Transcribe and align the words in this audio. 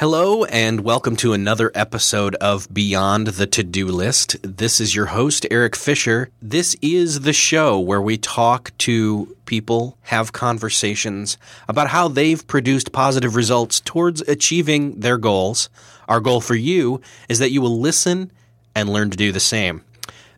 Hello, 0.00 0.44
and 0.44 0.80
welcome 0.80 1.14
to 1.16 1.34
another 1.34 1.70
episode 1.74 2.34
of 2.36 2.72
Beyond 2.72 3.26
the 3.26 3.46
To 3.46 3.62
Do 3.62 3.86
List. 3.86 4.38
This 4.40 4.80
is 4.80 4.94
your 4.94 5.04
host, 5.04 5.44
Eric 5.50 5.76
Fisher. 5.76 6.30
This 6.40 6.74
is 6.80 7.20
the 7.20 7.34
show 7.34 7.78
where 7.78 8.00
we 8.00 8.16
talk 8.16 8.72
to 8.78 9.36
people, 9.44 9.98
have 10.04 10.32
conversations 10.32 11.36
about 11.68 11.88
how 11.88 12.08
they've 12.08 12.46
produced 12.46 12.92
positive 12.92 13.36
results 13.36 13.78
towards 13.78 14.22
achieving 14.22 15.00
their 15.00 15.18
goals. 15.18 15.68
Our 16.08 16.20
goal 16.20 16.40
for 16.40 16.54
you 16.54 17.02
is 17.28 17.38
that 17.38 17.50
you 17.50 17.60
will 17.60 17.78
listen 17.78 18.32
and 18.74 18.88
learn 18.88 19.10
to 19.10 19.18
do 19.18 19.32
the 19.32 19.38
same. 19.38 19.84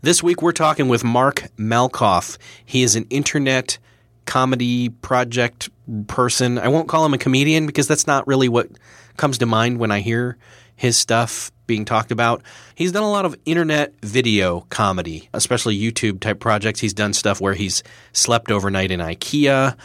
This 0.01 0.25
week, 0.25 0.43
we're 0.43 0.51
talking 0.51 0.89
with 0.89 1.05
Mark 1.05 1.47
Malkoff. 1.57 2.37
He 2.65 2.83
is 2.83 2.97
an 2.97 3.07
internet 3.11 3.79
comedy 4.27 4.89
project 4.89 5.71
person. 6.09 6.59
I 6.59 6.67
won't 6.67 6.89
call 6.89 7.07
him 7.07 7.15
a 7.15 7.19
comedian 7.19 7.67
because 7.67 7.87
that's 7.87 8.09
not 8.09 8.27
really 8.27 8.49
what 8.49 8.69
comes 9.17 9.39
to 9.39 9.47
mind 9.47 9.79
when 9.79 9.91
I 9.91 10.01
hear 10.01 10.37
his 10.77 10.97
stuff 10.97 11.53
being 11.67 11.85
talked 11.85 12.11
about. 12.11 12.43
He's 12.75 12.93
done 12.93 13.03
a 13.03 13.11
lot 13.11 13.25
of 13.25 13.37
internet 13.45 13.95
video 14.03 14.63
comedy, 14.69 15.29
especially 15.33 15.79
YouTube 15.79 16.21
type 16.21 16.41
projects. 16.41 16.81
He's 16.81 16.95
done 16.95 17.13
stuff 17.13 17.41
where 17.41 17.55
he's 17.55 17.83
slept 18.13 18.51
overnight 18.51 18.91
in 18.91 19.01
IKEA, 19.01 19.77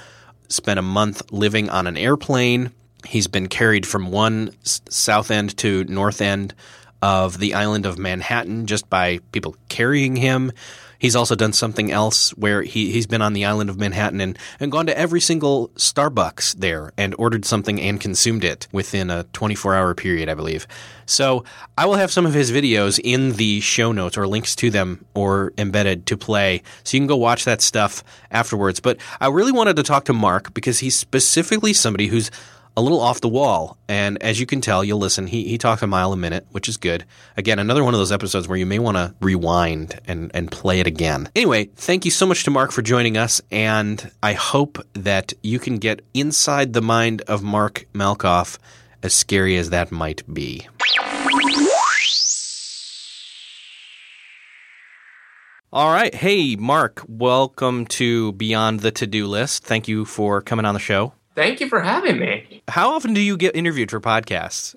spent 0.49 0.79
a 0.79 0.83
month 0.83 1.31
living 1.31 1.69
on 1.69 1.87
an 1.87 1.97
airplane. 1.97 2.71
He's 3.05 3.27
been 3.27 3.47
carried 3.47 3.85
from 3.85 4.11
one 4.11 4.51
south 4.63 5.29
end 5.31 5.55
to 5.57 5.83
north 5.85 6.21
end 6.21 6.53
of 7.01 7.37
the 7.37 7.53
island 7.53 7.85
of 7.85 7.97
Manhattan 7.97 8.65
just 8.65 8.89
by 8.89 9.19
people 9.31 9.55
carrying 9.69 10.15
him. 10.15 10.51
He's 10.99 11.15
also 11.15 11.35
done 11.35 11.53
something 11.53 11.91
else 11.91 12.31
where 12.31 12.61
he, 12.61 12.91
he's 12.91 13.07
been 13.07 13.21
on 13.21 13.33
the 13.33 13.45
island 13.45 13.69
of 13.69 13.77
Manhattan 13.77 14.21
and, 14.21 14.37
and 14.59 14.71
gone 14.71 14.87
to 14.87 14.97
every 14.97 15.21
single 15.21 15.69
Starbucks 15.69 16.55
there 16.55 16.91
and 16.97 17.15
ordered 17.17 17.45
something 17.45 17.79
and 17.79 17.99
consumed 17.99 18.43
it 18.43 18.67
within 18.71 19.09
a 19.09 19.23
24 19.33 19.75
hour 19.75 19.93
period, 19.93 20.29
I 20.29 20.33
believe. 20.33 20.67
So 21.05 21.45
I 21.77 21.85
will 21.85 21.95
have 21.95 22.11
some 22.11 22.25
of 22.25 22.33
his 22.33 22.51
videos 22.51 22.99
in 23.03 23.33
the 23.33 23.61
show 23.61 23.91
notes 23.91 24.17
or 24.17 24.27
links 24.27 24.55
to 24.57 24.69
them 24.69 25.05
or 25.13 25.53
embedded 25.57 26.05
to 26.07 26.17
play. 26.17 26.63
So 26.83 26.97
you 26.97 27.01
can 27.01 27.07
go 27.07 27.15
watch 27.15 27.45
that 27.45 27.61
stuff 27.61 28.03
afterwards. 28.29 28.79
But 28.79 28.97
I 29.21 29.27
really 29.27 29.51
wanted 29.51 29.77
to 29.77 29.83
talk 29.83 30.05
to 30.05 30.13
Mark 30.13 30.53
because 30.53 30.79
he's 30.79 30.95
specifically 30.95 31.73
somebody 31.73 32.07
who's 32.07 32.29
a 32.77 32.81
little 32.81 33.01
off 33.01 33.21
the 33.21 33.27
wall. 33.27 33.75
And 33.89 34.21
as 34.21 34.39
you 34.39 34.45
can 34.45 34.61
tell, 34.61 34.83
you'll 34.83 34.99
listen. 34.99 35.25
He, 35.25 35.45
he 35.45 35.57
talks 35.57 35.81
a 35.81 35.87
mile 35.87 36.13
a 36.13 36.17
minute, 36.17 36.45
which 36.51 36.69
is 36.69 36.77
good. 36.77 37.05
Again, 37.35 37.57
another 37.57 37.83
one 37.83 37.95
of 37.95 37.99
those 37.99 38.11
episodes 38.11 38.47
where 38.47 38.57
you 38.57 38.67
may 38.67 38.77
want 38.77 38.97
to 38.97 39.15
rewind 39.19 39.99
and, 40.05 40.29
and 40.35 40.51
play 40.51 40.79
it 40.79 40.85
again. 40.85 41.27
Anyway, 41.35 41.65
thank 41.75 42.05
you 42.05 42.11
so 42.11 42.27
much 42.27 42.43
to 42.43 42.51
Mark 42.51 42.71
for 42.71 42.83
joining 42.83 43.17
us. 43.17 43.41
And 43.49 44.11
I 44.21 44.33
hope 44.33 44.77
that 44.93 45.33
you 45.41 45.57
can 45.57 45.79
get 45.79 46.03
inside 46.13 46.73
the 46.73 46.81
mind 46.81 47.23
of 47.23 47.41
Mark 47.41 47.87
Malkoff, 47.93 48.59
as 49.01 49.13
scary 49.13 49.57
as 49.57 49.71
that 49.71 49.91
might 49.91 50.21
be. 50.31 50.67
All 55.73 55.91
right. 55.91 56.13
Hey, 56.13 56.55
Mark, 56.55 57.03
welcome 57.07 57.87
to 57.87 58.33
Beyond 58.33 58.81
the 58.81 58.91
To 58.91 59.07
Do 59.07 59.25
List. 59.25 59.63
Thank 59.63 59.87
you 59.87 60.05
for 60.05 60.41
coming 60.41 60.65
on 60.65 60.75
the 60.75 60.79
show. 60.79 61.13
Thank 61.37 61.59
you 61.59 61.69
for 61.69 61.81
having 61.81 62.17
me. 62.17 62.63
How 62.67 62.89
often 62.95 63.13
do 63.13 63.21
you 63.21 63.37
get 63.37 63.55
interviewed 63.55 63.91
for 63.91 64.01
podcasts? 64.01 64.75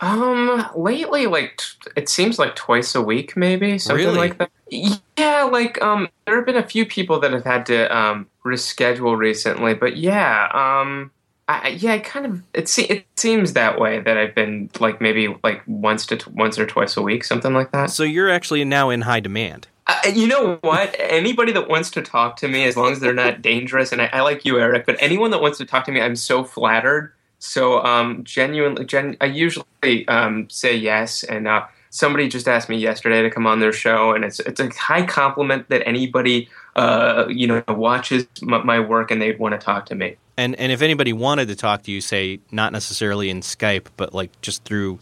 Um, 0.00 0.68
lately, 0.74 1.26
like 1.26 1.62
it 1.94 2.08
seems 2.08 2.40
like 2.40 2.56
twice 2.56 2.96
a 2.96 3.00
week, 3.00 3.36
maybe 3.36 3.78
something 3.78 4.06
really? 4.06 4.18
like 4.18 4.38
that. 4.38 4.50
Yeah, 4.68 5.44
like 5.44 5.80
um, 5.80 6.08
there 6.26 6.34
have 6.34 6.44
been 6.44 6.56
a 6.56 6.66
few 6.66 6.84
people 6.84 7.20
that 7.20 7.32
have 7.32 7.44
had 7.44 7.66
to 7.66 7.96
um 7.96 8.26
reschedule 8.44 9.16
recently, 9.16 9.74
but 9.74 9.96
yeah, 9.96 10.48
um, 10.52 11.12
I, 11.46 11.68
yeah, 11.68 11.92
I 11.92 11.98
kind 12.00 12.26
of 12.26 12.42
it 12.52 12.68
se- 12.68 12.88
it 12.88 13.06
seems 13.16 13.52
that 13.52 13.78
way 13.78 14.00
that 14.00 14.18
I've 14.18 14.34
been 14.34 14.70
like 14.80 15.00
maybe 15.00 15.36
like 15.44 15.62
once 15.68 16.04
to 16.06 16.16
t- 16.16 16.30
once 16.34 16.58
or 16.58 16.66
twice 16.66 16.96
a 16.96 17.02
week, 17.02 17.22
something 17.22 17.54
like 17.54 17.70
that. 17.70 17.90
So 17.90 18.02
you're 18.02 18.28
actually 18.28 18.64
now 18.64 18.90
in 18.90 19.02
high 19.02 19.20
demand. 19.20 19.68
You 20.12 20.26
know 20.26 20.58
what? 20.62 20.94
Anybody 20.98 21.52
that 21.52 21.68
wants 21.68 21.90
to 21.92 22.02
talk 22.02 22.36
to 22.36 22.48
me, 22.48 22.64
as 22.64 22.76
long 22.76 22.92
as 22.92 23.00
they're 23.00 23.12
not 23.12 23.42
dangerous, 23.42 23.92
and 23.92 24.00
I, 24.00 24.10
I, 24.12 24.20
like 24.20 24.44
you, 24.44 24.58
Eric, 24.58 24.86
but 24.86 24.96
anyone 25.00 25.30
that 25.32 25.42
wants 25.42 25.58
to 25.58 25.66
talk 25.66 25.84
to 25.86 25.92
me, 25.92 26.00
I'm 26.00 26.16
so 26.16 26.44
flattered. 26.44 27.12
So, 27.38 27.84
um, 27.84 28.22
genuinely, 28.22 28.84
gen- 28.84 29.16
I 29.20 29.26
usually 29.26 30.06
um, 30.06 30.48
say 30.48 30.76
yes. 30.76 31.24
And 31.24 31.48
uh, 31.48 31.66
somebody 31.90 32.28
just 32.28 32.48
asked 32.48 32.68
me 32.68 32.76
yesterday 32.76 33.22
to 33.22 33.30
come 33.30 33.46
on 33.46 33.60
their 33.60 33.72
show, 33.72 34.12
and 34.12 34.24
it's 34.24 34.40
it's 34.40 34.60
a 34.60 34.68
high 34.70 35.06
compliment 35.06 35.68
that 35.68 35.86
anybody 35.86 36.48
uh, 36.74 37.26
you 37.28 37.46
know 37.46 37.62
watches 37.68 38.26
my, 38.40 38.62
my 38.62 38.80
work 38.80 39.10
and 39.10 39.22
they 39.22 39.34
want 39.36 39.52
to 39.52 39.58
talk 39.58 39.86
to 39.86 39.94
me. 39.94 40.16
And 40.36 40.56
and 40.56 40.72
if 40.72 40.82
anybody 40.82 41.12
wanted 41.12 41.48
to 41.48 41.56
talk 41.56 41.82
to 41.84 41.92
you, 41.92 42.00
say 42.00 42.40
not 42.50 42.72
necessarily 42.72 43.30
in 43.30 43.40
Skype, 43.40 43.86
but 43.96 44.14
like 44.14 44.40
just 44.40 44.64
through 44.64 44.98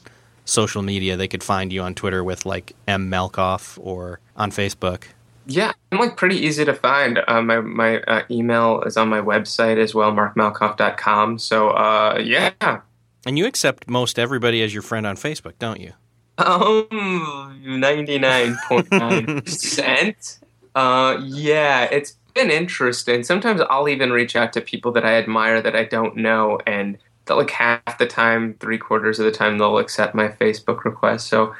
social 0.50 0.82
media, 0.82 1.16
they 1.16 1.28
could 1.28 1.42
find 1.42 1.72
you 1.72 1.82
on 1.82 1.94
Twitter 1.94 2.24
with 2.24 2.44
like 2.44 2.74
M 2.88 3.10
Malkoff 3.10 3.78
or 3.80 4.20
on 4.36 4.50
Facebook. 4.50 5.04
Yeah, 5.46 5.72
I'm 5.90 5.98
like 5.98 6.16
pretty 6.16 6.36
easy 6.36 6.64
to 6.64 6.74
find. 6.74 7.20
Uh, 7.26 7.42
my 7.42 7.60
my 7.60 8.00
uh, 8.02 8.22
email 8.30 8.82
is 8.82 8.96
on 8.96 9.08
my 9.08 9.20
website 9.20 9.78
as 9.78 9.94
well, 9.94 10.12
markmalkoff.com. 10.12 11.38
So 11.38 11.70
uh, 11.70 12.20
yeah. 12.22 12.80
And 13.26 13.38
you 13.38 13.46
accept 13.46 13.88
most 13.88 14.18
everybody 14.18 14.62
as 14.62 14.72
your 14.72 14.82
friend 14.82 15.06
on 15.06 15.16
Facebook, 15.16 15.54
don't 15.58 15.80
you? 15.80 15.92
Um, 16.38 17.60
ninety 17.64 18.18
nine 18.18 18.56
point 18.68 18.90
nine 18.90 19.26
percent. 19.42 20.38
Uh, 20.74 21.18
yeah, 21.22 21.84
it's 21.84 22.16
been 22.34 22.50
interesting. 22.50 23.24
Sometimes 23.24 23.60
I'll 23.68 23.88
even 23.88 24.12
reach 24.12 24.36
out 24.36 24.52
to 24.54 24.60
people 24.60 24.92
that 24.92 25.04
I 25.04 25.14
admire 25.14 25.60
that 25.60 25.74
I 25.74 25.84
don't 25.84 26.16
know, 26.16 26.58
and 26.66 26.96
that 27.30 27.36
like 27.36 27.50
half 27.50 27.96
the 27.98 28.06
time, 28.06 28.54
three 28.58 28.76
quarters 28.76 29.20
of 29.20 29.24
the 29.24 29.30
time, 29.30 29.56
they'll 29.56 29.78
accept 29.78 30.16
my 30.16 30.28
Facebook 30.28 30.84
request. 30.84 31.28
So 31.28 31.54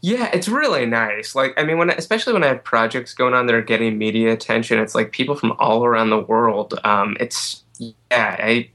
yeah, 0.00 0.30
it's 0.32 0.46
really 0.46 0.86
nice. 0.86 1.34
Like, 1.34 1.52
I 1.56 1.64
mean, 1.64 1.78
when 1.78 1.90
especially 1.90 2.32
when 2.32 2.44
I 2.44 2.48
have 2.48 2.62
projects 2.62 3.12
going 3.12 3.34
on 3.34 3.46
that 3.46 3.54
are 3.54 3.62
getting 3.62 3.98
media 3.98 4.32
attention, 4.32 4.78
it's 4.78 4.94
like 4.94 5.10
people 5.10 5.34
from 5.34 5.52
all 5.58 5.84
around 5.84 6.10
the 6.10 6.20
world. 6.20 6.78
Um, 6.84 7.16
it's 7.18 7.64
yeah, 7.78 8.36
I 8.38 8.70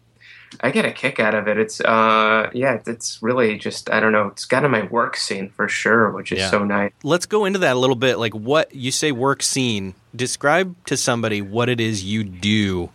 I 0.59 0.71
get 0.71 0.83
a 0.83 0.91
kick 0.91 1.21
out 1.21 1.33
of 1.33 1.47
it. 1.47 1.57
It's 1.57 1.79
uh, 1.79 2.49
yeah, 2.53 2.81
it's 2.85 3.23
really 3.23 3.57
just 3.57 3.89
I 3.89 4.01
don't 4.01 4.11
know. 4.11 4.27
It's 4.27 4.43
got 4.43 4.65
in 4.65 4.71
my 4.71 4.83
work 4.83 5.15
scene 5.15 5.51
for 5.51 5.69
sure, 5.69 6.11
which 6.11 6.33
is 6.33 6.39
yeah. 6.39 6.49
so 6.49 6.65
nice. 6.65 6.91
Let's 7.01 7.25
go 7.25 7.45
into 7.45 7.59
that 7.59 7.77
a 7.77 7.79
little 7.79 7.95
bit. 7.95 8.17
Like, 8.17 8.35
what 8.35 8.75
you 8.75 8.91
say, 8.91 9.13
work 9.13 9.41
scene. 9.41 9.95
Describe 10.13 10.75
to 10.87 10.97
somebody 10.97 11.41
what 11.41 11.69
it 11.69 11.79
is 11.79 12.03
you 12.03 12.25
do 12.25 12.89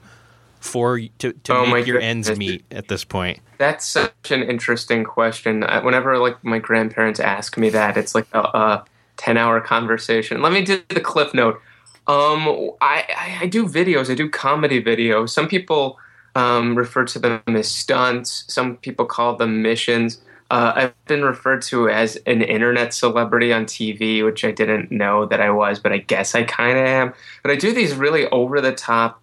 for 0.61 1.01
to, 1.01 1.33
to 1.33 1.55
oh 1.55 1.67
make 1.67 1.87
your 1.87 2.01
goodness. 2.01 2.29
ends 2.29 2.39
meet 2.39 2.65
at 2.71 2.89
this 2.89 3.05
point? 3.05 3.41
That's 3.59 3.87
such 3.87 4.31
an 4.31 4.43
interesting 4.43 5.05
question. 5.05 5.63
Whenever 5.83 6.19
like 6.19 6.43
my 6.45 6.59
grandparents 6.59 7.21
ask 7.21 7.57
me 7.57 7.71
that, 7.71 7.97
it's 7.97 8.15
like 8.15 8.27
a, 8.33 8.41
a 8.41 8.85
ten 9.17 9.37
hour 9.37 9.61
conversation. 9.61 10.43
Let 10.43 10.53
me 10.53 10.63
do 10.63 10.83
the 10.89 11.01
cliff 11.01 11.35
note. 11.35 11.61
Um, 12.07 12.71
I, 12.81 13.05
I, 13.17 13.39
I 13.43 13.47
do 13.47 13.67
videos. 13.67 14.11
I 14.11 14.15
do 14.15 14.29
comedy 14.31 14.83
videos. 14.83 15.31
Some 15.31 15.49
people 15.49 15.99
um, 16.37 16.77
refer 16.77 17.05
to 17.05 17.19
them 17.19 17.43
as 17.49 17.69
stunts. 17.69 18.45
Some 18.47 18.77
people 18.77 19.07
call 19.07 19.37
them 19.37 19.63
missions. 19.63 20.21
Uh, 20.49 20.73
I've 20.77 21.05
been 21.07 21.25
referred 21.25 21.63
to 21.63 21.89
as 21.89 22.17
an 22.27 22.43
internet 22.43 22.95
celebrity 22.95 23.53
on 23.53 23.65
TV, 23.65 24.25
which 24.25 24.45
I 24.45 24.53
didn't 24.53 24.93
know 24.93 25.27
that 25.27 25.41
I 25.41 25.51
was, 25.51 25.81
but 25.81 25.93
I 25.93 25.99
guess 25.99 26.37
I 26.37 26.45
kind 26.45 26.79
of 26.79 26.85
am. 26.85 27.15
But 27.43 27.51
I 27.51 27.57
do 27.57 27.73
these 27.73 27.95
really 27.95 28.29
over 28.29 28.61
the 28.61 28.73
top 28.73 29.21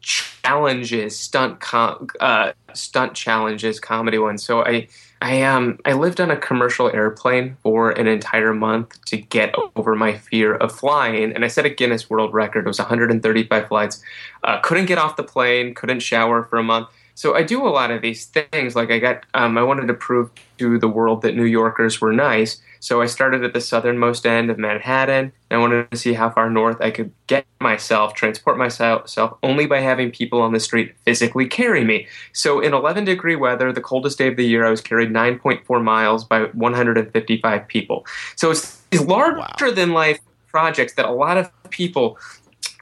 challenges, 0.00 1.18
stunt 1.18 1.60
com- 1.60 2.08
uh, 2.20 2.52
stunt 2.72 3.14
challenges, 3.14 3.80
comedy 3.80 4.18
ones. 4.18 4.44
So 4.44 4.64
I 4.64 4.88
I 5.22 5.42
um 5.42 5.78
I 5.84 5.92
lived 5.92 6.20
on 6.20 6.30
a 6.30 6.36
commercial 6.36 6.90
airplane 6.94 7.56
for 7.62 7.90
an 7.90 8.06
entire 8.06 8.54
month 8.54 9.04
to 9.06 9.18
get 9.18 9.54
over 9.76 9.94
my 9.94 10.16
fear 10.16 10.54
of 10.54 10.72
flying, 10.72 11.32
and 11.32 11.44
I 11.44 11.48
set 11.48 11.66
a 11.66 11.70
Guinness 11.70 12.08
World 12.08 12.32
Record. 12.32 12.64
It 12.64 12.68
was 12.68 12.78
135 12.78 13.68
flights. 13.68 14.02
Uh, 14.42 14.60
couldn't 14.60 14.86
get 14.86 14.98
off 14.98 15.16
the 15.16 15.22
plane. 15.22 15.74
Couldn't 15.74 16.00
shower 16.00 16.44
for 16.44 16.58
a 16.58 16.62
month. 16.62 16.88
So 17.20 17.34
I 17.34 17.42
do 17.42 17.66
a 17.66 17.68
lot 17.68 17.90
of 17.90 18.00
these 18.00 18.24
things. 18.24 18.74
Like 18.74 18.90
I 18.90 18.98
got, 18.98 19.26
um, 19.34 19.58
I 19.58 19.62
wanted 19.62 19.88
to 19.88 19.92
prove 19.92 20.30
to 20.56 20.78
the 20.78 20.88
world 20.88 21.20
that 21.20 21.36
New 21.36 21.44
Yorkers 21.44 22.00
were 22.00 22.14
nice. 22.14 22.62
So 22.78 23.02
I 23.02 23.06
started 23.06 23.44
at 23.44 23.52
the 23.52 23.60
southernmost 23.60 24.24
end 24.24 24.50
of 24.50 24.56
Manhattan. 24.56 25.30
I 25.50 25.58
wanted 25.58 25.90
to 25.90 25.98
see 25.98 26.14
how 26.14 26.30
far 26.30 26.48
north 26.48 26.80
I 26.80 26.90
could 26.90 27.12
get 27.26 27.44
myself, 27.60 28.14
transport 28.14 28.56
myself 28.56 29.36
only 29.42 29.66
by 29.66 29.80
having 29.80 30.10
people 30.10 30.40
on 30.40 30.54
the 30.54 30.60
street 30.60 30.94
physically 31.04 31.46
carry 31.46 31.84
me. 31.84 32.08
So 32.32 32.58
in 32.58 32.72
11 32.72 33.04
degree 33.04 33.36
weather, 33.36 33.70
the 33.70 33.82
coldest 33.82 34.16
day 34.16 34.28
of 34.28 34.36
the 34.36 34.46
year, 34.46 34.64
I 34.64 34.70
was 34.70 34.80
carried 34.80 35.10
9.4 35.10 35.84
miles 35.84 36.24
by 36.24 36.44
155 36.44 37.68
people. 37.68 38.06
So 38.34 38.50
it's 38.50 38.80
these 38.88 39.02
larger 39.02 39.66
wow. 39.66 39.74
than 39.74 39.92
life 39.92 40.20
projects 40.46 40.94
that 40.94 41.04
a 41.04 41.12
lot 41.12 41.36
of 41.36 41.50
people 41.68 42.18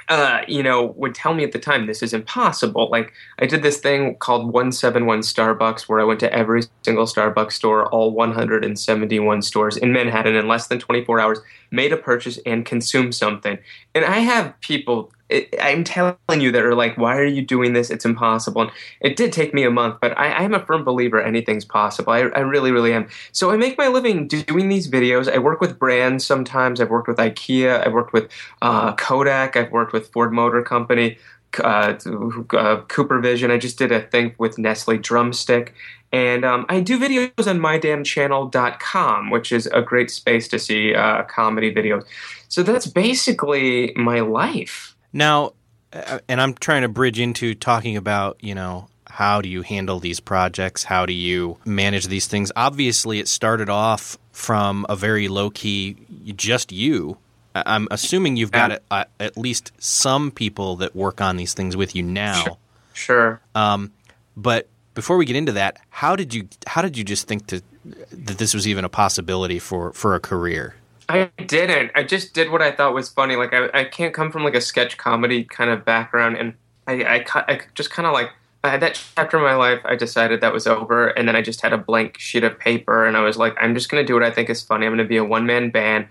uh, 0.08 0.40
you 0.48 0.62
know, 0.62 0.94
would 0.96 1.14
tell 1.14 1.34
me 1.34 1.44
at 1.44 1.52
the 1.52 1.58
time 1.58 1.86
this 1.86 2.02
is 2.02 2.14
impossible. 2.14 2.88
Like 2.90 3.12
I 3.38 3.46
did 3.46 3.62
this 3.62 3.78
thing 3.78 4.16
called 4.16 4.46
171 4.46 5.20
Starbucks 5.20 5.82
where 5.82 6.00
I 6.00 6.04
went 6.04 6.20
to 6.20 6.32
every 6.32 6.62
single 6.82 7.04
Starbucks 7.04 7.52
store, 7.52 7.86
all 7.90 8.12
171 8.12 9.42
stores 9.42 9.76
in 9.76 9.92
Manhattan 9.92 10.34
in 10.34 10.48
less 10.48 10.68
than 10.68 10.78
24 10.78 11.20
hours, 11.20 11.40
made 11.70 11.92
a 11.92 11.96
purchase 11.96 12.38
and 12.46 12.64
consumed 12.64 13.14
something. 13.14 13.58
And 13.94 14.04
I 14.04 14.20
have 14.20 14.58
people 14.60 15.12
it, 15.28 15.54
I'm 15.60 15.84
telling 15.84 16.16
you 16.38 16.50
that 16.52 16.64
are 16.64 16.74
like, 16.74 16.96
why 16.96 17.16
are 17.16 17.24
you 17.24 17.42
doing 17.42 17.72
this? 17.72 17.90
It's 17.90 18.04
impossible. 18.04 18.62
And 18.62 18.70
it 19.00 19.16
did 19.16 19.32
take 19.32 19.52
me 19.52 19.64
a 19.64 19.70
month, 19.70 19.98
but 20.00 20.18
I, 20.18 20.42
am 20.42 20.54
a 20.54 20.64
firm 20.64 20.84
believer 20.84 21.20
anything's 21.20 21.64
possible. 21.64 22.12
I, 22.12 22.20
I, 22.20 22.40
really, 22.40 22.72
really 22.72 22.92
am. 22.92 23.08
So 23.32 23.50
I 23.50 23.56
make 23.56 23.76
my 23.76 23.88
living 23.88 24.26
doing 24.26 24.68
these 24.68 24.90
videos. 24.90 25.30
I 25.30 25.38
work 25.38 25.60
with 25.60 25.78
brands 25.78 26.24
sometimes. 26.24 26.80
I've 26.80 26.90
worked 26.90 27.08
with 27.08 27.18
IKEA. 27.18 27.86
I've 27.86 27.92
worked 27.92 28.12
with 28.12 28.30
uh, 28.62 28.94
Kodak. 28.94 29.56
I've 29.56 29.70
worked 29.70 29.92
with 29.92 30.08
Ford 30.12 30.32
Motor 30.32 30.62
Company, 30.62 31.18
uh, 31.62 31.94
uh, 31.94 31.96
CooperVision. 31.98 33.50
I 33.50 33.58
just 33.58 33.78
did 33.78 33.92
a 33.92 34.00
thing 34.00 34.34
with 34.38 34.58
Nestle 34.58 34.96
Drumstick. 34.96 35.74
And 36.10 36.44
um, 36.44 36.64
I 36.70 36.80
do 36.80 36.98
videos 36.98 37.46
on 37.46 37.58
mydamnchannel.com, 37.58 39.30
which 39.30 39.52
is 39.52 39.66
a 39.66 39.82
great 39.82 40.10
space 40.10 40.48
to 40.48 40.58
see 40.58 40.94
uh, 40.94 41.24
comedy 41.24 41.74
videos. 41.74 42.04
So 42.48 42.62
that's 42.62 42.86
basically 42.86 43.92
my 43.94 44.20
life. 44.20 44.94
Now, 45.12 45.52
uh, 45.92 46.18
and 46.28 46.40
I'm 46.40 46.54
trying 46.54 46.82
to 46.82 46.88
bridge 46.88 47.18
into 47.18 47.54
talking 47.54 47.96
about, 47.96 48.38
you 48.40 48.54
know, 48.54 48.88
how 49.06 49.40
do 49.40 49.48
you 49.48 49.62
handle 49.62 49.98
these 49.98 50.20
projects? 50.20 50.84
How 50.84 51.06
do 51.06 51.12
you 51.12 51.56
manage 51.64 52.06
these 52.06 52.26
things? 52.26 52.52
Obviously, 52.54 53.18
it 53.18 53.28
started 53.28 53.68
off 53.68 54.18
from 54.32 54.86
a 54.88 54.96
very 54.96 55.28
low 55.28 55.50
key, 55.50 55.96
just 56.36 56.70
you. 56.70 57.18
I'm 57.54 57.88
assuming 57.90 58.36
you've 58.36 58.52
got 58.52 58.70
a, 58.72 58.80
a, 58.90 59.06
at 59.18 59.36
least 59.36 59.72
some 59.78 60.30
people 60.30 60.76
that 60.76 60.94
work 60.94 61.20
on 61.20 61.36
these 61.36 61.54
things 61.54 61.76
with 61.76 61.96
you 61.96 62.02
now. 62.02 62.58
Sure. 62.92 63.40
Um, 63.54 63.92
but 64.36 64.68
before 64.94 65.16
we 65.16 65.24
get 65.24 65.36
into 65.36 65.52
that, 65.52 65.80
how 65.90 66.14
did 66.14 66.34
you 66.34 66.48
how 66.66 66.82
did 66.82 66.96
you 66.96 67.04
just 67.04 67.26
think 67.26 67.46
to, 67.48 67.62
that 67.84 68.38
this 68.38 68.54
was 68.54 68.68
even 68.68 68.84
a 68.84 68.88
possibility 68.88 69.58
for 69.58 69.92
for 69.92 70.14
a 70.14 70.20
career? 70.20 70.76
I 71.08 71.30
didn't. 71.46 71.92
I 71.94 72.02
just 72.02 72.34
did 72.34 72.50
what 72.50 72.60
I 72.60 72.70
thought 72.70 72.92
was 72.94 73.08
funny. 73.08 73.36
Like 73.36 73.54
I, 73.54 73.68
I 73.72 73.84
can't 73.84 74.12
come 74.12 74.30
from 74.30 74.44
like 74.44 74.54
a 74.54 74.60
sketch 74.60 74.98
comedy 74.98 75.44
kind 75.44 75.70
of 75.70 75.84
background, 75.84 76.36
and 76.36 76.54
I, 76.86 77.02
I, 77.02 77.24
I 77.48 77.60
just 77.74 77.90
kind 77.90 78.06
of 78.06 78.12
like 78.12 78.30
I 78.62 78.68
had 78.68 78.80
that 78.80 79.00
chapter 79.16 79.38
of 79.38 79.42
my 79.42 79.54
life. 79.54 79.80
I 79.84 79.96
decided 79.96 80.40
that 80.42 80.52
was 80.52 80.66
over, 80.66 81.08
and 81.08 81.26
then 81.26 81.34
I 81.34 81.40
just 81.40 81.62
had 81.62 81.72
a 81.72 81.78
blank 81.78 82.18
sheet 82.18 82.44
of 82.44 82.58
paper, 82.58 83.06
and 83.06 83.16
I 83.16 83.20
was 83.20 83.38
like, 83.38 83.56
I'm 83.58 83.74
just 83.74 83.88
gonna 83.88 84.04
do 84.04 84.14
what 84.14 84.22
I 84.22 84.30
think 84.30 84.50
is 84.50 84.62
funny. 84.62 84.84
I'm 84.84 84.92
gonna 84.92 85.04
be 85.04 85.16
a 85.16 85.24
one 85.24 85.46
man 85.46 85.70
band 85.70 86.08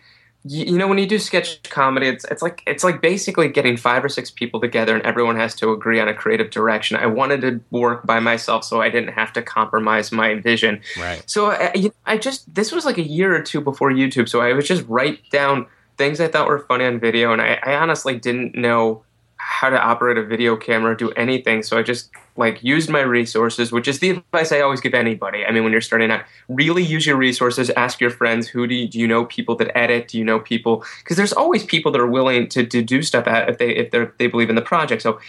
you, 0.47 0.65
you 0.65 0.77
know 0.77 0.87
when 0.87 0.97
you 0.97 1.07
do 1.07 1.19
sketch 1.19 1.61
comedy 1.63 2.07
it's 2.07 2.25
it's 2.25 2.41
like 2.41 2.63
it's 2.65 2.83
like 2.83 3.01
basically 3.01 3.47
getting 3.47 3.77
five 3.77 4.03
or 4.03 4.09
six 4.09 4.31
people 4.31 4.59
together 4.59 4.95
and 4.95 5.05
everyone 5.05 5.35
has 5.35 5.55
to 5.55 5.71
agree 5.71 5.99
on 5.99 6.07
a 6.07 6.13
creative 6.13 6.49
direction. 6.49 6.97
I 6.97 7.05
wanted 7.05 7.41
to 7.41 7.61
work 7.71 8.05
by 8.05 8.19
myself 8.19 8.63
so 8.63 8.81
i 8.81 8.89
didn't 8.89 9.13
have 9.13 9.33
to 9.33 9.41
compromise 9.41 10.11
my 10.11 10.35
vision. 10.35 10.81
Right. 10.97 11.23
So 11.25 11.51
uh, 11.51 11.71
i, 11.75 11.91
I 12.05 12.17
just 12.17 12.53
this 12.53 12.71
was 12.71 12.85
like 12.85 12.97
a 12.97 13.07
year 13.07 13.35
or 13.35 13.41
two 13.41 13.61
before 13.61 13.91
youtube 13.91 14.29
so 14.29 14.41
i 14.41 14.53
was 14.53 14.67
just 14.67 14.85
write 14.87 15.29
down 15.29 15.67
things 15.97 16.19
i 16.19 16.27
thought 16.27 16.47
were 16.47 16.59
funny 16.59 16.85
on 16.85 16.99
video 16.99 17.33
and 17.33 17.41
i, 17.41 17.59
I 17.63 17.75
honestly 17.75 18.17
didn't 18.17 18.55
know 18.55 19.03
how 19.37 19.69
to 19.69 19.79
operate 19.79 20.17
a 20.17 20.23
video 20.23 20.55
camera, 20.55 20.95
do 20.95 21.11
anything. 21.11 21.63
So 21.63 21.77
I 21.77 21.83
just 21.83 22.09
like 22.35 22.63
used 22.63 22.89
my 22.89 23.01
resources, 23.01 23.71
which 23.71 23.87
is 23.87 23.99
the 23.99 24.11
advice 24.11 24.51
I 24.51 24.61
always 24.61 24.81
give 24.81 24.93
anybody. 24.93 25.45
I 25.45 25.51
mean, 25.51 25.63
when 25.63 25.71
you're 25.71 25.81
starting 25.81 26.11
out, 26.11 26.23
really 26.47 26.83
use 26.83 27.05
your 27.05 27.17
resources. 27.17 27.69
Ask 27.71 27.99
your 27.99 28.09
friends, 28.11 28.47
who 28.47 28.67
do 28.67 28.75
you, 28.75 28.87
do 28.87 28.99
you 28.99 29.07
know 29.07 29.25
people 29.25 29.55
that 29.55 29.75
edit? 29.77 30.09
Do 30.09 30.17
you 30.17 30.23
know 30.23 30.39
people? 30.39 30.83
Because 30.99 31.17
there's 31.17 31.33
always 31.33 31.63
people 31.63 31.91
that 31.91 32.01
are 32.01 32.07
willing 32.07 32.47
to, 32.49 32.65
to 32.65 32.81
do 32.81 33.01
stuff 33.01 33.25
if 33.27 33.57
they 33.57 33.69
if 33.75 34.17
they 34.17 34.27
believe 34.27 34.49
in 34.49 34.55
the 34.55 34.61
project. 34.61 35.01
So 35.01 35.19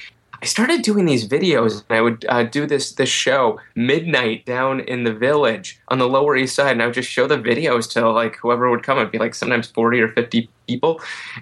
I 0.41 0.47
started 0.47 0.83
doing 0.83 1.05
these 1.05 1.27
videos, 1.27 1.83
and 1.89 1.99
I 1.99 2.01
would 2.01 2.25
uh, 2.29 2.45
do 2.45 2.67
this 2.67 2.93
this 2.93 3.09
show 3.09 3.59
midnight 3.75 4.47
down 4.47 4.81
in 4.81 5.05
the 5.05 5.13
village 5.13 5.81
on 5.89 5.99
the 5.99 6.09
Lower 6.09 6.37
East 6.37 6.55
Side, 6.55 6.73
and 6.73 6.83
I 6.83 6.87
would 6.87 6.95
just 6.95 7.11
show 7.11 7.27
the 7.27 7.39
videos 7.39 7.91
to 7.93 8.09
like 8.11 8.37
whoever 8.37 8.71
would 8.71 8.85
come. 8.85 8.99
It'd 8.99 9.11
be 9.11 9.19
like 9.19 9.35
sometimes 9.35 9.69
forty 9.69 10.01
or 10.01 10.09
fifty 10.09 10.49
people, 10.69 11.01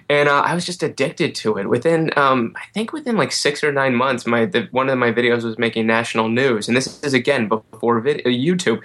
and 0.09 0.27
uh, 0.27 0.41
I 0.41 0.55
was 0.55 0.65
just 0.65 0.81
addicted 0.81 1.35
to 1.35 1.57
it. 1.57 1.69
Within, 1.69 2.11
um, 2.17 2.53
I 2.55 2.63
think, 2.73 2.91
within 2.91 3.17
like 3.17 3.31
six 3.31 3.63
or 3.63 3.71
nine 3.71 3.93
months, 3.93 4.25
my 4.25 4.45
the, 4.45 4.67
one 4.71 4.89
of 4.89 4.97
my 4.97 5.11
videos 5.11 5.43
was 5.43 5.59
making 5.59 5.85
national 5.85 6.29
news, 6.29 6.67
and 6.67 6.75
this 6.75 7.03
is 7.03 7.13
again 7.13 7.47
before 7.47 7.99
video, 7.99 8.27
YouTube. 8.27 8.83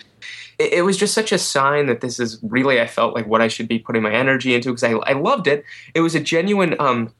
It, 0.58 0.74
it 0.74 0.82
was 0.82 0.98
just 0.98 1.14
such 1.14 1.32
a 1.32 1.38
sign 1.38 1.86
that 1.86 2.02
this 2.02 2.20
is 2.20 2.38
really, 2.42 2.82
I 2.82 2.86
felt 2.86 3.14
like 3.14 3.26
what 3.26 3.40
I 3.40 3.48
should 3.48 3.66
be 3.66 3.78
putting 3.78 4.02
my 4.02 4.12
energy 4.12 4.54
into 4.54 4.68
because 4.68 4.84
I, 4.84 4.92
I 4.92 5.14
loved 5.14 5.46
it. 5.46 5.64
It 5.94 6.00
was 6.00 6.14
a 6.14 6.20
genuine. 6.20 6.76
Um, 6.78 7.14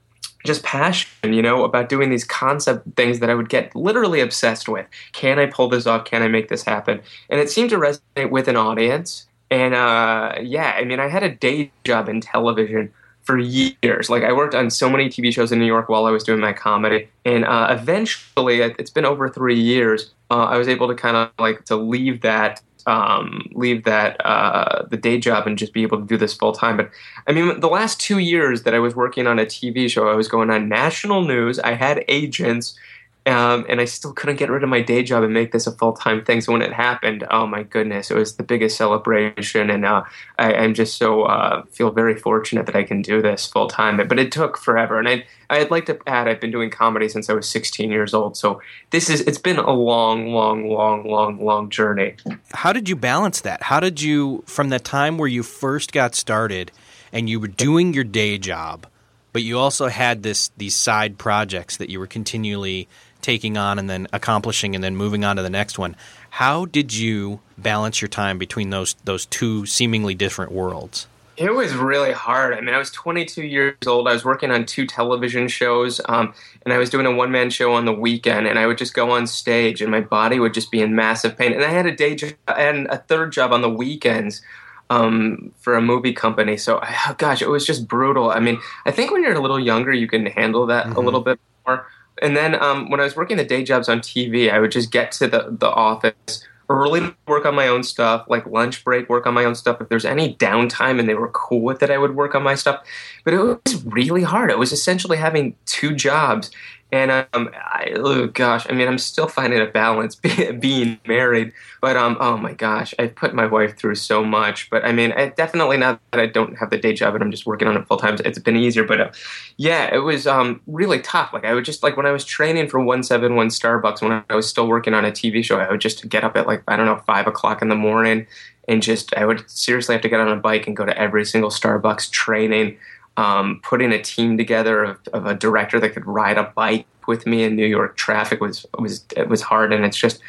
just 0.45 0.63
passion, 0.63 1.33
you 1.33 1.43
know, 1.43 1.65
about 1.65 1.89
doing 1.89 2.11
these 2.11 2.25
concept 2.25 2.87
things 2.97 3.21
that 3.21 3.31
I 3.31 3.35
would 3.35 3.49
get 3.49 3.75
literally 3.75 4.21
obsessed 4.21 4.69
with. 4.69 4.87
Can 5.13 5.39
I 5.39 5.47
pull 5.47 5.69
this 5.69 5.87
off? 5.87 6.05
Can 6.05 6.23
I 6.23 6.29
make 6.29 6.49
this 6.49 6.65
happen? 6.65 7.01
And 7.31 7.41
it 7.41 7.51
seemed 7.51 7.71
to 7.71 7.77
resonate 7.77 8.31
with 8.31 8.49
an 8.49 8.57
audience. 8.57 9.27
And 9.51 9.75
uh, 9.75 10.35
yeah, 10.41 10.75
I 10.77 10.85
mean, 10.85 11.01
I 11.01 11.09
had 11.09 11.23
a 11.23 11.31
day 11.31 11.71
job 11.85 12.09
in 12.09 12.21
television 12.21 12.93
for 13.23 13.39
years. 13.39 14.11
Like 14.11 14.25
I 14.25 14.33
worked 14.33 14.55
on 14.55 14.71
so 14.71 14.91
many 14.91 15.09
TV 15.09 15.33
shows 15.33 15.53
in 15.53 15.59
New 15.59 15.67
York 15.67 15.89
while 15.89 16.07
I 16.07 16.11
was 16.11 16.25
doing 16.25 16.41
my 16.41 16.53
comedy, 16.53 17.09
and 17.25 17.45
uh, 17.45 17.69
eventually, 17.71 18.61
it's 18.61 18.91
been 18.91 19.05
over 19.05 19.29
three 19.29 19.59
years. 19.59 20.13
Uh, 20.31 20.45
I 20.45 20.59
was 20.59 20.69
able 20.69 20.89
to 20.89 20.95
kind 20.95 21.17
of 21.17 21.31
like 21.39 21.65
to 21.67 21.77
leave 21.77 22.23
that 22.23 22.63
um, 22.87 23.49
leave 23.53 23.85
that 23.85 24.25
uh, 24.25 24.87
the 24.89 24.97
day 24.97 25.19
job 25.19 25.47
and 25.47 25.59
just 25.59 25.73
be 25.73 25.83
able 25.83 25.99
to 25.99 26.07
do 26.07 26.17
this 26.17 26.35
full 26.35 26.53
time. 26.53 26.77
But 26.77 26.91
I 27.27 27.33
mean, 27.33 27.61
the 27.61 27.69
last 27.69 28.01
two 28.01 28.19
years 28.19 28.63
that 28.63 28.75
I 28.75 28.79
was 28.79 28.95
working 28.95 29.27
on 29.27 29.39
a 29.39 29.47
TV 29.47 29.91
show, 29.91 30.09
I 30.09 30.15
was 30.15 30.29
going 30.29 30.51
on 30.51 30.69
national 30.69 31.23
news. 31.23 31.59
I 31.59 31.75
had 31.75 32.05
agents. 32.09 32.77
Um, 33.25 33.65
and 33.69 33.81
I 33.81 33.85
still 33.85 34.13
couldn't 34.13 34.37
get 34.37 34.51
rid 34.51 34.65
of 34.65 34.69
my 34.69 34.81
day 34.81 35.05
job 35.05 35.23
and 35.23 35.33
make 35.33 35.53
this 35.53 35.69
a 35.69 35.73
full 35.73 35.93
time 35.93 36.25
thing. 36.25 36.41
So 36.41 36.53
when 36.53 36.63
it 36.63 36.73
happened, 36.73 37.25
oh 37.31 37.47
my 37.47 37.63
goodness, 37.63 38.11
it 38.11 38.17
was 38.17 38.35
the 38.35 38.43
biggest 38.43 38.77
celebration, 38.77 39.71
and 39.71 39.85
uh, 39.85 40.03
I, 40.39 40.53
am 40.53 40.75
just 40.75 40.97
so 40.99 41.23
uh, 41.23 41.63
feel 41.67 41.93
very 41.93 42.17
fortunate 42.17 42.67
that 42.67 42.75
I 42.75 42.83
can 42.83 43.01
do 43.01 43.23
this 43.23 43.47
full 43.47 43.69
time. 43.69 43.97
But 44.09 44.19
it 44.19 44.33
took 44.33 44.59
forever, 44.59 44.99
and 44.99 45.09
I 45.09 45.25
I'd 45.51 45.71
like 45.71 45.87
to 45.87 45.99
add 46.07 46.27
I've 46.27 46.41
been 46.41 46.51
doing 46.51 46.71
comedy 46.71 47.09
since 47.09 47.31
I 47.31 47.35
was 47.35 47.49
16 47.49 47.91
years 47.91 48.13
old. 48.13 48.37
So 48.37 48.61
this 48.91 49.09
is 49.09 49.21
it's 49.21 49.39
been 49.39 49.59
a 49.59 49.71
long, 49.71 50.33
long, 50.33 50.69
long, 50.69 51.09
long, 51.09 51.45
long 51.45 51.71
journey. 51.71 52.17
How 52.53 52.73
did 52.73 52.89
you 52.89 52.97
balance 52.97 53.43
that? 53.43 53.63
How 53.63 53.79
did 53.79 54.03
you 54.03 54.43
from 54.47 54.71
the 54.71 54.81
time 54.81 55.17
where 55.17 55.29
you 55.29 55.45
first 55.45 55.93
got 55.93 56.17
started 56.17 56.73
and 57.13 57.31
you 57.31 57.39
were 57.39 57.49
doing 57.49 57.95
your 57.95 58.05
day 58.05 58.37
job? 58.37 58.87
But 59.33 59.43
you 59.43 59.59
also 59.59 59.89
had 59.89 60.23
this 60.23 60.51
these 60.57 60.75
side 60.75 61.19
projects 61.19 61.77
that 61.77 61.89
you 61.89 62.01
were 62.01 62.07
continually 62.07 62.89
taking 63.23 63.57
on 63.57 63.79
and 63.79 63.89
then 63.89 64.07
accomplishing 64.13 64.75
and 64.75 64.83
then 64.83 64.97
moving 64.97 65.25
on 65.25 65.37
to 65.37 65.43
the 65.43 65.51
next 65.51 65.79
one. 65.79 65.97
How 66.31 66.65
did 66.65 66.93
you 66.93 67.41
balance 67.57 68.01
your 68.01 68.09
time 68.09 68.39
between 68.39 68.71
those 68.71 68.95
those 69.05 69.27
two 69.27 69.67
seemingly 69.67 70.15
different 70.15 70.53
worlds? 70.53 71.07
It 71.37 71.55
was 71.55 71.75
really 71.75 72.13
hard. 72.13 72.53
I 72.53 72.61
mean, 72.61 72.75
I 72.75 72.79
was 72.79 72.91
22 72.91 73.43
years 73.43 73.75
old. 73.87 74.07
I 74.07 74.13
was 74.13 74.25
working 74.25 74.51
on 74.51 74.67
two 74.67 74.87
television 74.87 75.49
shows, 75.49 75.99
um, 76.07 76.35
and 76.65 76.75
I 76.75 76.79
was 76.79 76.91
doing 76.91 77.07
a 77.07 77.11
one 77.11 77.31
man 77.31 77.49
show 77.49 77.73
on 77.73 77.87
the 77.87 77.93
weekend. 77.93 78.47
And 78.47 78.59
I 78.59 78.67
would 78.67 78.77
just 78.77 78.93
go 78.93 79.11
on 79.13 79.27
stage, 79.27 79.81
and 79.81 79.91
my 79.91 80.03
body 80.03 80.39
would 80.39 80.53
just 80.53 80.71
be 80.71 80.83
in 80.83 80.95
massive 80.95 81.39
pain. 81.39 81.53
And 81.53 81.65
I 81.65 81.69
had 81.69 81.87
a 81.87 81.97
day 81.97 82.15
job 82.15 82.35
and 82.47 82.87
a 82.89 82.99
third 82.99 83.33
job 83.33 83.53
on 83.53 83.63
the 83.63 83.71
weekends 83.71 84.43
um, 84.91 85.53
for 85.59 85.75
a 85.75 85.81
movie 85.81 86.13
company. 86.13 86.59
So, 86.59 86.81
oh, 86.83 87.15
gosh, 87.17 87.41
it 87.41 87.49
was 87.49 87.67
just 87.67 87.89
brutal. 87.89 88.31
I 88.31 88.41
mean, 88.41 88.61
I 88.85 88.91
think 88.91 89.11
when 89.11 89.23
you're 89.23 89.35
a 89.35 89.41
little 89.41 89.61
younger, 89.61 89.93
you 89.93 90.07
can 90.07 90.27
handle 90.27 90.67
that 90.67 90.87
mm-hmm. 90.87 90.97
a 90.97 91.01
little 91.01 91.23
bit 91.23 91.41
more. 91.67 91.87
And 92.23 92.37
then 92.37 92.55
um, 92.63 92.89
when 92.89 93.01
I 93.01 93.05
was 93.05 93.17
working 93.17 93.37
the 93.37 93.45
day 93.45 93.65
jobs 93.65 93.89
on 93.89 94.01
TV, 94.01 94.51
I 94.51 94.61
would 94.61 94.71
just 94.71 94.91
get 94.91 95.13
to 95.13 95.27
the, 95.27 95.55
the 95.59 95.69
office 95.69 96.47
early 96.69 97.15
work 97.27 97.45
on 97.45 97.55
my 97.55 97.69
own 97.69 97.83
stuff, 97.83 98.25
like 98.29 98.47
lunch 98.47 98.83
break, 98.85 99.09
work 99.09 99.27
on 99.27 99.35
my 99.35 99.45
own 99.45 99.55
stuff. 99.55 99.81
If 99.81 99.89
there's 99.89 100.05
any 100.05 100.35
downtime 100.37 100.99
and 100.99 101.09
they 101.09 101.15
were 101.15 101.29
cool 101.29 101.61
with 101.61 101.83
it, 101.83 101.91
I 101.91 101.99
would 101.99 102.15
work 102.15 102.35
on 102.35 102.43
my 102.43 102.55
stuff. 102.55 102.83
But 103.25 103.35
it 103.35 103.39
was 103.39 103.85
really 103.85 104.23
hard. 104.23 104.51
It 104.51 104.59
was 104.59 104.73
essentially 104.73 105.19
having 105.19 105.55
two 105.67 105.95
jobs. 105.95 106.51
And 106.93 107.11
um, 107.11 107.49
I, 107.55 107.95
oh 107.97 108.27
gosh, 108.27 108.67
I 108.69 108.75
mean, 108.75 108.87
I'm 108.87 108.99
still 108.99 109.27
finding 109.27 109.63
a 109.63 109.67
balance 109.67 110.15
being 110.61 111.01
married, 111.07 111.55
but 111.81 111.97
um, 111.97 112.19
oh 112.21 112.37
my 112.37 112.53
gosh, 112.53 112.93
I've 112.99 113.15
put 113.15 113.35
my 113.35 113.47
wife 113.47 113.79
through 113.79 113.95
so 113.95 114.23
much. 114.23 114.69
But 114.69 114.85
I 114.85 114.93
mean, 114.93 115.13
I 115.13 115.31
definitely 115.31 115.79
now 115.79 115.99
that 116.11 116.21
I 116.21 116.27
don't 116.27 116.59
have 116.59 116.69
the 116.69 116.77
day 116.77 116.93
job 116.93 117.15
and 117.15 117.25
I'm 117.25 117.31
just 117.31 117.47
working 117.47 117.67
on 117.67 117.79
it 117.79 117.87
full 117.87 117.97
time, 117.97 118.19
it's 118.23 118.39
been 118.39 118.57
easier. 118.57 118.85
But 118.85 119.01
uh, 119.01 119.11
yeah, 119.57 119.93
it 119.93 120.01
was 120.01 120.27
um 120.27 120.61
really 120.67 121.01
tough. 121.01 121.33
Like 121.33 121.47
I 121.47 121.55
would 121.55 121.65
just 121.65 121.83
like 121.83 121.97
when 121.97 122.05
I 122.05 122.13
was 122.13 122.27
training 122.27 122.69
for 122.69 122.79
171 122.79 123.49
Starbucks 123.49 124.03
when 124.03 124.23
I 124.29 124.35
was 124.35 124.47
still 124.47 124.69
working 124.69 124.93
on 124.93 125.07
a 125.07 125.11
TV 125.11 125.43
show, 125.43 125.59
I 125.59 125.71
would 125.71 125.81
just 125.81 126.07
get 126.11 126.25
up 126.25 126.37
at 126.37 126.47
like 126.47 126.63
I 126.69 126.77
don't 126.77 126.85
know 126.85 127.03
five 127.07 127.27
o'clock 127.27 127.63
in 127.63 127.71
the 127.71 127.75
morning 127.75 128.27
and 128.69 128.83
just 128.83 129.15
I 129.15 129.25
would 129.25 129.51
seriously 129.51 129.95
have 129.95 130.03
to 130.03 130.09
get 130.09 130.21
on 130.21 130.29
a 130.29 130.37
bike 130.37 130.67
and 130.67 130.77
go 130.77 130.85
to 130.85 130.97
every 130.97 131.25
single 131.25 131.51
Starbucks 131.51 132.11
training 132.11 132.77
um, 133.17 133.61
putting 133.63 133.93
a 133.93 134.03
team 134.03 134.39
together 134.39 134.85
of, 134.85 134.99
of, 135.13 135.27
a 135.27 135.35
director 135.35 135.79
that 135.79 135.91
could 135.91 136.07
ride 136.07 136.39
a 136.39 136.45
bike 136.45 136.87
with 137.07 137.27
me 137.27 137.43
in 137.43 137.57
New 137.57 137.67
York 137.67 137.97
traffic 137.97 138.41
was 138.41 138.65
was 138.79 139.05
was 139.29 139.43
hard, 139.43 139.73
and 139.73 139.85
it's 139.85 139.97
just 139.97 140.21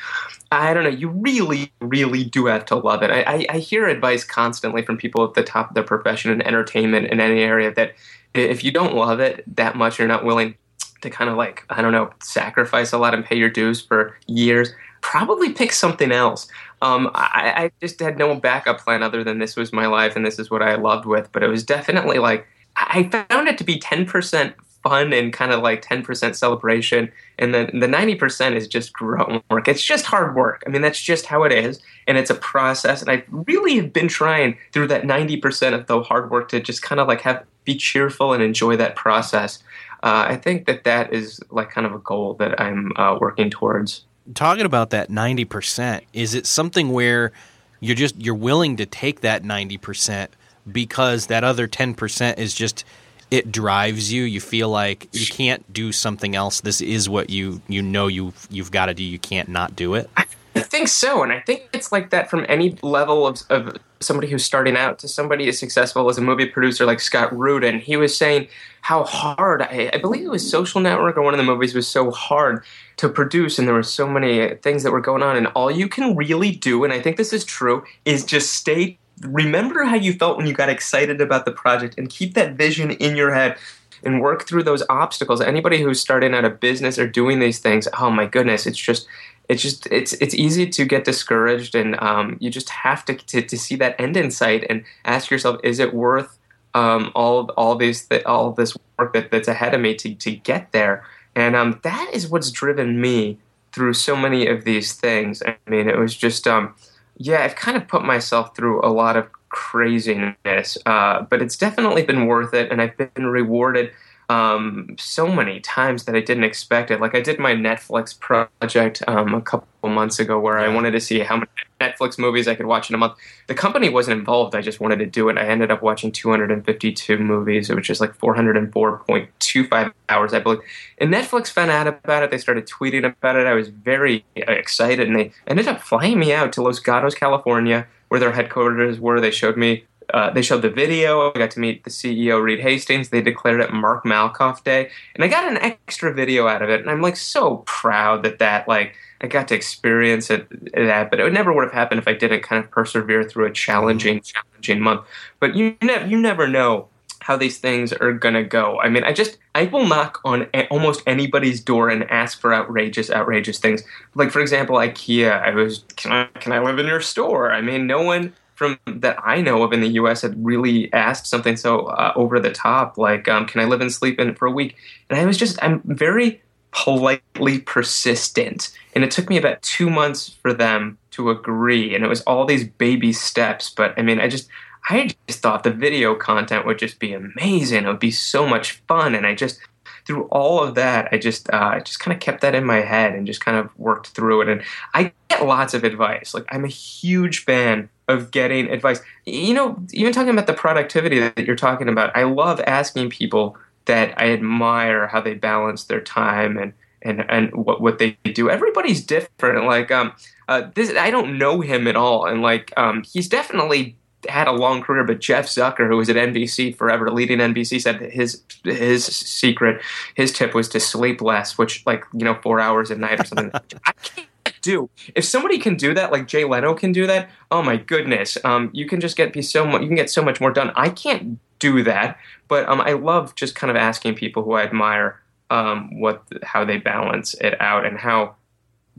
I 0.51 0.73
don't 0.73 0.83
know. 0.83 0.89
You 0.89 1.09
really, 1.09 1.71
really 1.81 2.23
do 2.23 2.45
have 2.45 2.65
to 2.65 2.75
love 2.75 3.01
it. 3.01 3.09
I, 3.09 3.21
I, 3.21 3.45
I 3.49 3.57
hear 3.59 3.87
advice 3.87 4.23
constantly 4.23 4.83
from 4.83 4.97
people 4.97 5.23
at 5.23 5.33
the 5.33 5.43
top 5.43 5.69
of 5.69 5.75
their 5.75 5.83
profession 5.83 6.31
in 6.31 6.41
entertainment 6.41 7.07
in 7.07 7.19
any 7.19 7.41
area 7.41 7.73
that 7.73 7.93
if 8.33 8.63
you 8.63 8.71
don't 8.71 8.95
love 8.95 9.19
it 9.19 9.43
that 9.55 9.75
much, 9.75 9.97
you're 9.97 10.07
not 10.07 10.25
willing 10.25 10.55
to 11.01 11.09
kind 11.09 11.29
of 11.29 11.37
like 11.37 11.65
I 11.69 11.81
don't 11.81 11.91
know 11.91 12.11
sacrifice 12.21 12.93
a 12.93 12.97
lot 12.97 13.13
and 13.13 13.25
pay 13.25 13.35
your 13.35 13.49
dues 13.49 13.81
for 13.81 14.17
years. 14.27 14.73
Probably 15.01 15.51
pick 15.51 15.73
something 15.73 16.11
else. 16.11 16.47
Um, 16.81 17.11
I, 17.13 17.53
I 17.55 17.71
just 17.81 17.99
had 17.99 18.17
no 18.17 18.35
backup 18.35 18.79
plan 18.79 19.03
other 19.03 19.23
than 19.23 19.39
this 19.39 19.55
was 19.55 19.73
my 19.73 19.87
life 19.87 20.15
and 20.15 20.25
this 20.25 20.39
is 20.39 20.49
what 20.49 20.61
I 20.61 20.75
loved 20.75 21.05
with. 21.05 21.31
But 21.31 21.43
it 21.43 21.47
was 21.47 21.63
definitely 21.63 22.19
like 22.19 22.47
I 22.75 23.03
found 23.03 23.47
it 23.47 23.57
to 23.59 23.63
be 23.63 23.79
10% 23.79 24.53
fun 24.83 25.13
and 25.13 25.31
kind 25.31 25.51
of 25.51 25.61
like 25.61 25.81
10% 25.81 26.35
celebration. 26.35 27.11
And 27.39 27.53
then 27.53 27.79
the 27.79 27.87
90% 27.87 28.55
is 28.55 28.67
just 28.67 28.93
grunt 28.93 29.43
work. 29.49 29.67
It's 29.67 29.81
just 29.81 30.05
hard 30.05 30.35
work. 30.35 30.61
I 30.67 30.69
mean, 30.69 30.81
that's 30.81 31.01
just 31.01 31.25
how 31.25 31.43
it 31.43 31.51
is. 31.53 31.79
And 32.05 32.17
it's 32.17 32.29
a 32.29 32.35
process. 32.35 33.01
And 33.01 33.09
I 33.09 33.23
really 33.29 33.77
have 33.77 33.93
been 33.93 34.09
trying 34.09 34.57
through 34.73 34.87
that 34.87 35.03
90% 35.03 35.73
of 35.73 35.87
the 35.87 36.01
hard 36.03 36.29
work 36.29 36.49
to 36.49 36.59
just 36.59 36.81
kind 36.81 36.99
of 36.99 37.07
like 37.07 37.21
have 37.21 37.45
be 37.65 37.75
cheerful 37.75 38.33
and 38.33 38.43
enjoy 38.43 38.75
that 38.75 38.95
process. 38.95 39.63
Uh, 40.03 40.25
I 40.27 40.35
think 40.35 40.65
that 40.67 40.83
that 40.83 41.13
is 41.13 41.39
like 41.49 41.69
kind 41.69 41.87
of 41.87 41.93
a 41.93 41.99
goal 41.99 42.33
that 42.35 42.59
I'm 42.59 42.91
uh, 42.97 43.17
working 43.19 43.49
towards. 43.49 44.03
Talking 44.33 44.65
about 44.65 44.89
that 44.89 45.09
90%, 45.09 46.01
is 46.11 46.35
it 46.35 46.45
something 46.45 46.91
where 46.91 47.31
you're 47.79 47.95
just 47.95 48.19
you're 48.19 48.35
willing 48.35 48.77
to 48.77 48.85
take 48.85 49.21
that 49.21 49.43
90% 49.43 50.27
because 50.71 51.27
that 51.27 51.43
other 51.43 51.67
10% 51.67 52.37
is 52.37 52.53
just 52.53 52.85
it 53.31 53.51
drives 53.51 54.13
you. 54.13 54.23
You 54.23 54.39
feel 54.39 54.69
like 54.69 55.09
you 55.11 55.25
can't 55.25 55.73
do 55.73 55.91
something 55.91 56.35
else. 56.35 56.61
This 56.61 56.81
is 56.81 57.09
what 57.09 57.31
you 57.31 57.63
you 57.67 57.81
know 57.81 58.05
you 58.05 58.31
you've 58.51 58.69
got 58.69 58.85
to 58.87 58.93
do. 58.93 59.03
You 59.03 59.17
can't 59.17 59.49
not 59.49 59.75
do 59.75 59.95
it. 59.95 60.07
I 60.55 60.61
think 60.61 60.87
so, 60.87 61.23
and 61.23 61.31
I 61.31 61.39
think 61.39 61.67
it's 61.73 61.91
like 61.91 62.11
that 62.11 62.29
from 62.29 62.45
any 62.47 62.77
level 62.83 63.25
of, 63.25 63.41
of 63.49 63.75
somebody 63.99 64.29
who's 64.29 64.45
starting 64.45 64.77
out 64.77 64.99
to 64.99 65.07
somebody 65.07 65.47
as 65.47 65.57
successful 65.57 66.07
as 66.09 66.19
a 66.19 66.21
movie 66.21 66.45
producer 66.45 66.85
like 66.85 66.99
Scott 66.99 67.35
Rudin. 67.35 67.79
He 67.79 67.97
was 67.97 68.15
saying 68.15 68.49
how 68.81 69.03
hard 69.03 69.63
I, 69.63 69.89
I, 69.93 69.97
believe 69.97 70.25
it 70.25 70.29
was 70.29 70.47
Social 70.47 70.79
Network 70.79 71.17
or 71.17 71.23
one 71.23 71.33
of 71.33 71.39
the 71.39 71.43
movies 71.43 71.73
was 71.73 71.87
so 71.87 72.11
hard 72.11 72.63
to 72.97 73.09
produce, 73.09 73.57
and 73.57 73.67
there 73.67 73.73
were 73.73 73.81
so 73.81 74.07
many 74.07 74.53
things 74.55 74.83
that 74.83 74.91
were 74.91 75.01
going 75.01 75.23
on, 75.23 75.35
and 75.35 75.47
all 75.47 75.71
you 75.71 75.87
can 75.87 76.15
really 76.15 76.51
do, 76.51 76.83
and 76.83 76.93
I 76.93 77.01
think 77.01 77.17
this 77.17 77.33
is 77.33 77.43
true, 77.43 77.83
is 78.05 78.23
just 78.23 78.53
stay 78.53 78.99
remember 79.21 79.83
how 79.83 79.95
you 79.95 80.13
felt 80.13 80.37
when 80.37 80.47
you 80.47 80.53
got 80.53 80.69
excited 80.69 81.21
about 81.21 81.45
the 81.45 81.51
project 81.51 81.97
and 81.97 82.09
keep 82.09 82.33
that 82.33 82.53
vision 82.53 82.91
in 82.91 83.15
your 83.15 83.33
head 83.33 83.57
and 84.03 84.21
work 84.21 84.47
through 84.47 84.63
those 84.63 84.83
obstacles. 84.89 85.41
Anybody 85.41 85.81
who's 85.81 86.01
starting 86.01 86.33
out 86.33 86.45
a 86.45 86.49
business 86.49 86.99
or 86.99 87.07
doing 87.07 87.39
these 87.39 87.59
things, 87.59 87.87
oh 87.99 88.09
my 88.09 88.25
goodness, 88.25 88.65
it's 88.65 88.77
just 88.77 89.07
it's 89.49 89.61
just 89.61 89.87
it's 89.87 90.13
it's 90.13 90.33
easy 90.33 90.67
to 90.67 90.85
get 90.85 91.05
discouraged 91.05 91.75
and 91.75 91.99
um, 92.01 92.37
you 92.39 92.49
just 92.49 92.69
have 92.69 93.03
to, 93.05 93.13
to, 93.13 93.41
to 93.41 93.57
see 93.57 93.75
that 93.75 93.99
end 93.99 94.15
in 94.17 94.31
sight 94.31 94.65
and 94.69 94.83
ask 95.05 95.29
yourself, 95.29 95.59
is 95.63 95.79
it 95.79 95.93
worth 95.93 96.37
um, 96.73 97.11
all 97.15 97.49
all 97.51 97.75
these 97.75 98.05
th- 98.05 98.23
all 98.25 98.51
this 98.51 98.75
work 98.97 99.13
that, 99.13 99.31
that's 99.31 99.47
ahead 99.47 99.73
of 99.73 99.81
me 99.81 99.95
to 99.95 100.13
to 100.15 100.31
get 100.31 100.71
there? 100.71 101.05
And 101.35 101.55
um, 101.55 101.79
that 101.83 102.09
is 102.13 102.27
what's 102.27 102.51
driven 102.51 103.01
me 103.01 103.37
through 103.71 103.93
so 103.93 104.15
many 104.15 104.47
of 104.47 104.65
these 104.65 104.93
things. 104.93 105.41
I 105.41 105.57
mean, 105.67 105.89
it 105.89 105.97
was 105.97 106.15
just 106.15 106.47
um, 106.47 106.75
yeah, 107.17 107.43
I've 107.43 107.55
kind 107.55 107.77
of 107.77 107.87
put 107.87 108.03
myself 108.03 108.55
through 108.55 108.83
a 108.85 108.89
lot 108.89 109.15
of 109.15 109.31
craziness, 109.49 110.77
uh, 110.85 111.21
but 111.23 111.41
it's 111.41 111.57
definitely 111.57 112.03
been 112.03 112.25
worth 112.25 112.53
it, 112.53 112.71
and 112.71 112.81
I've 112.81 112.97
been 112.97 113.27
rewarded 113.27 113.91
um, 114.29 114.95
so 114.97 115.27
many 115.27 115.59
times 115.59 116.05
that 116.05 116.15
I 116.15 116.21
didn't 116.21 116.43
expect 116.43 116.91
it. 116.91 116.99
Like 116.99 117.15
I 117.15 117.21
did 117.21 117.39
my 117.39 117.53
Netflix 117.53 118.17
project 118.17 119.03
um, 119.07 119.33
a 119.33 119.41
couple 119.41 119.67
months 119.89 120.19
ago 120.19 120.39
where 120.39 120.59
I 120.59 120.69
wanted 120.69 120.91
to 120.91 121.01
see 121.01 121.19
how 121.19 121.35
many 121.35 121.47
Netflix 121.81 122.17
movies 122.17 122.47
I 122.47 122.55
could 122.55 122.65
watch 122.65 122.89
in 122.89 122.95
a 122.95 122.97
month. 122.97 123.15
The 123.47 123.53
company 123.53 123.89
wasn't 123.89 124.19
involved. 124.19 124.55
I 124.55 124.61
just 124.61 124.79
wanted 124.79 124.99
to 124.99 125.05
do 125.05 125.29
it. 125.29 125.37
I 125.37 125.45
ended 125.45 125.71
up 125.71 125.81
watching 125.81 126.11
252 126.11 127.17
movies, 127.17 127.69
which 127.69 127.89
is 127.89 127.99
like 127.99 128.17
404.25 128.17 129.93
hours, 130.09 130.33
I 130.33 130.39
believe. 130.39 130.59
And 130.97 131.13
Netflix 131.13 131.49
found 131.49 131.71
out 131.71 131.87
about 131.87 132.23
it. 132.23 132.31
They 132.31 132.37
started 132.37 132.67
tweeting 132.67 133.05
about 133.05 133.35
it. 133.35 133.45
I 133.45 133.53
was 133.53 133.67
very 133.67 134.25
excited, 134.35 135.07
and 135.07 135.17
they 135.17 135.31
ended 135.47 135.67
up 135.67 135.81
flying 135.81 136.19
me 136.19 136.33
out 136.33 136.53
to 136.53 136.61
Los 136.61 136.79
Gatos, 136.79 137.15
California, 137.15 137.87
where 138.07 138.19
their 138.19 138.31
headquarters 138.31 138.99
were. 138.99 139.19
They 139.19 139.31
showed 139.31 139.57
me 139.57 139.85
uh, 140.13 140.29
they 140.31 140.41
showed 140.41 140.61
the 140.61 140.69
video. 140.69 141.31
I 141.31 141.37
got 141.37 141.51
to 141.51 141.59
meet 141.59 141.83
the 141.83 141.89
CEO, 141.89 142.41
Reed 142.41 142.59
Hastings. 142.59 143.09
They 143.09 143.21
declared 143.21 143.61
it 143.61 143.73
Mark 143.73 144.03
Malkoff 144.03 144.63
Day, 144.63 144.89
and 145.15 145.23
I 145.23 145.27
got 145.27 145.49
an 145.49 145.57
extra 145.57 146.13
video 146.13 146.47
out 146.47 146.61
of 146.61 146.69
it. 146.69 146.81
And 146.81 146.89
I'm 146.89 147.01
like 147.01 147.17
so 147.17 147.57
proud 147.65 148.23
that 148.23 148.39
that 148.39 148.67
like 148.67 148.95
I 149.21 149.27
got 149.27 149.47
to 149.49 149.55
experience 149.55 150.29
it 150.29 150.47
that. 150.73 151.09
But 151.09 151.19
it 151.19 151.33
never 151.33 151.53
would 151.53 151.63
have 151.63 151.73
happened 151.73 151.99
if 151.99 152.07
I 152.07 152.13
didn't 152.13 152.43
kind 152.43 152.63
of 152.63 152.69
persevere 152.71 153.23
through 153.23 153.45
a 153.45 153.51
challenging, 153.51 154.21
challenging 154.21 154.81
month. 154.81 155.05
But 155.39 155.55
you 155.55 155.75
never 155.81 156.05
you 156.05 156.19
never 156.19 156.47
know 156.47 156.89
how 157.23 157.37
these 157.37 157.57
things 157.57 157.93
are 157.93 158.11
gonna 158.11 158.43
go. 158.43 158.79
I 158.81 158.89
mean, 158.89 159.05
I 159.05 159.13
just 159.13 159.37
I 159.55 159.65
will 159.65 159.87
knock 159.87 160.19
on 160.25 160.47
a- 160.53 160.67
almost 160.67 161.01
anybody's 161.07 161.61
door 161.61 161.89
and 161.89 162.03
ask 162.11 162.39
for 162.39 162.53
outrageous, 162.53 163.09
outrageous 163.09 163.59
things. 163.59 163.83
Like 164.13 164.29
for 164.29 164.41
example, 164.41 164.75
IKEA. 164.75 165.41
I 165.41 165.51
was 165.51 165.85
can 165.95 166.11
I 166.11 166.25
can 166.39 166.51
I 166.51 166.59
live 166.59 166.79
in 166.79 166.85
your 166.85 167.01
store? 167.01 167.51
I 167.51 167.61
mean, 167.61 167.87
no 167.87 168.01
one 168.01 168.33
from 168.63 168.99
that 168.99 169.17
I 169.23 169.41
know 169.41 169.63
of 169.63 169.73
in 169.73 169.81
the 169.81 169.89
U.S. 169.89 170.21
had 170.21 170.43
really 170.43 170.91
asked 170.93 171.27
something 171.27 171.57
so 171.57 171.87
uh, 171.87 172.13
over 172.15 172.39
the 172.39 172.51
top, 172.51 172.97
like, 172.97 173.27
um, 173.27 173.45
"Can 173.45 173.61
I 173.61 173.65
live 173.65 173.81
and 173.81 173.91
sleep 173.91 174.19
in 174.19 174.35
for 174.35 174.47
a 174.47 174.51
week?" 174.51 174.75
And 175.09 175.19
I 175.19 175.25
was 175.25 175.37
just, 175.37 175.61
I'm 175.61 175.81
very 175.85 176.41
politely 176.71 177.59
persistent, 177.59 178.71
and 178.95 179.03
it 179.03 179.11
took 179.11 179.29
me 179.29 179.37
about 179.37 179.61
two 179.61 179.89
months 179.89 180.37
for 180.41 180.53
them 180.53 180.97
to 181.11 181.29
agree, 181.29 181.95
and 181.95 182.03
it 182.03 182.07
was 182.07 182.21
all 182.21 182.45
these 182.45 182.67
baby 182.67 183.13
steps. 183.13 183.69
But 183.69 183.93
I 183.97 184.01
mean, 184.01 184.19
I 184.19 184.27
just, 184.27 184.49
I 184.89 185.11
just 185.27 185.39
thought 185.41 185.63
the 185.63 185.71
video 185.71 186.15
content 186.15 186.65
would 186.65 186.79
just 186.79 186.99
be 186.99 187.13
amazing. 187.13 187.83
It 187.83 187.87
would 187.87 187.99
be 187.99 188.11
so 188.11 188.47
much 188.47 188.83
fun, 188.87 189.15
and 189.15 189.25
I 189.25 189.35
just 189.35 189.59
through 190.05 190.25
all 190.25 190.63
of 190.63 190.75
that, 190.75 191.09
I 191.11 191.17
just 191.17 191.49
uh, 191.51 191.79
just 191.79 191.99
kind 191.99 192.13
of 192.13 192.21
kept 192.21 192.41
that 192.41 192.55
in 192.55 192.65
my 192.65 192.81
head 192.81 193.13
and 193.13 193.25
just 193.25 193.43
kind 193.43 193.57
of 193.57 193.69
worked 193.77 194.07
through 194.07 194.41
it. 194.41 194.49
And 194.49 194.63
I 194.93 195.13
get 195.29 195.45
lots 195.45 195.73
of 195.73 195.83
advice. 195.83 196.33
Like 196.33 196.45
I'm 196.49 196.65
a 196.65 196.69
huge 196.69 197.43
fan 197.43 197.89
of 198.07 198.31
getting 198.31 198.69
advice. 198.69 199.01
You 199.25 199.53
know, 199.53 199.81
even 199.91 200.13
talking 200.13 200.31
about 200.31 200.47
the 200.47 200.53
productivity 200.53 201.19
that 201.19 201.39
you're 201.39 201.55
talking 201.55 201.89
about, 201.89 202.15
I 202.15 202.23
love 202.23 202.61
asking 202.67 203.09
people 203.09 203.57
that 203.85 204.13
I 204.17 204.31
admire 204.31 205.07
how 205.07 205.21
they 205.21 205.33
balance 205.33 205.85
their 205.85 206.01
time 206.01 206.57
and 206.57 206.73
and 207.01 207.25
and 207.29 207.53
what 207.53 207.81
what 207.81 207.99
they 207.99 208.17
do. 208.23 208.49
Everybody's 208.49 209.05
different. 209.05 209.65
Like 209.65 209.91
um, 209.91 210.13
uh, 210.47 210.69
this 210.75 210.95
I 210.95 211.11
don't 211.11 211.37
know 211.37 211.61
him 211.61 211.87
at 211.87 211.95
all, 211.95 212.25
and 212.25 212.41
like 212.41 212.73
um, 212.77 213.03
he's 213.03 213.27
definitely 213.27 213.97
had 214.29 214.47
a 214.47 214.51
long 214.51 214.81
career, 214.81 215.03
but 215.03 215.19
Jeff 215.19 215.47
Zucker, 215.47 215.87
who 215.87 215.97
was 215.97 216.09
at 216.09 216.15
NBC 216.15 216.75
forever, 216.75 217.09
leading 217.11 217.39
NBC, 217.39 217.81
said 217.81 217.99
that 217.99 218.11
his 218.11 218.41
his 218.63 219.05
secret, 219.05 219.81
his 220.15 220.31
tip 220.31 220.53
was 220.53 220.67
to 220.69 220.79
sleep 220.79 221.21
less, 221.21 221.57
which 221.57 221.85
like 221.85 222.03
you 222.13 222.23
know 222.23 222.35
four 222.41 222.59
hours 222.59 222.91
a 222.91 222.95
night 222.95 223.19
or 223.19 223.25
something. 223.25 223.51
I 223.85 223.91
can't 224.01 224.27
do. 224.61 224.89
If 225.15 225.25
somebody 225.25 225.57
can 225.57 225.75
do 225.75 225.93
that, 225.93 226.11
like 226.11 226.27
Jay 226.27 226.45
Leno 226.45 226.73
can 226.73 226.91
do 226.91 227.07
that, 227.07 227.29
oh 227.51 227.61
my 227.61 227.77
goodness, 227.77 228.37
um, 228.43 228.69
you 228.73 228.87
can 228.87 228.99
just 228.99 229.15
get 229.15 229.33
be 229.33 229.41
so 229.41 229.65
much. 229.65 229.81
You 229.81 229.87
can 229.87 229.97
get 229.97 230.09
so 230.09 230.23
much 230.23 230.41
more 230.41 230.51
done. 230.51 230.71
I 230.75 230.89
can't 230.89 231.39
do 231.59 231.83
that, 231.83 232.17
but 232.47 232.67
um, 232.67 232.81
I 232.81 232.93
love 232.93 233.35
just 233.35 233.55
kind 233.55 233.71
of 233.71 233.77
asking 233.77 234.15
people 234.15 234.43
who 234.43 234.53
I 234.53 234.63
admire 234.63 235.21
um, 235.49 235.99
what 235.99 236.23
how 236.43 236.65
they 236.65 236.77
balance 236.77 237.35
it 237.35 237.59
out 237.61 237.85
and 237.85 237.97
how 237.97 238.35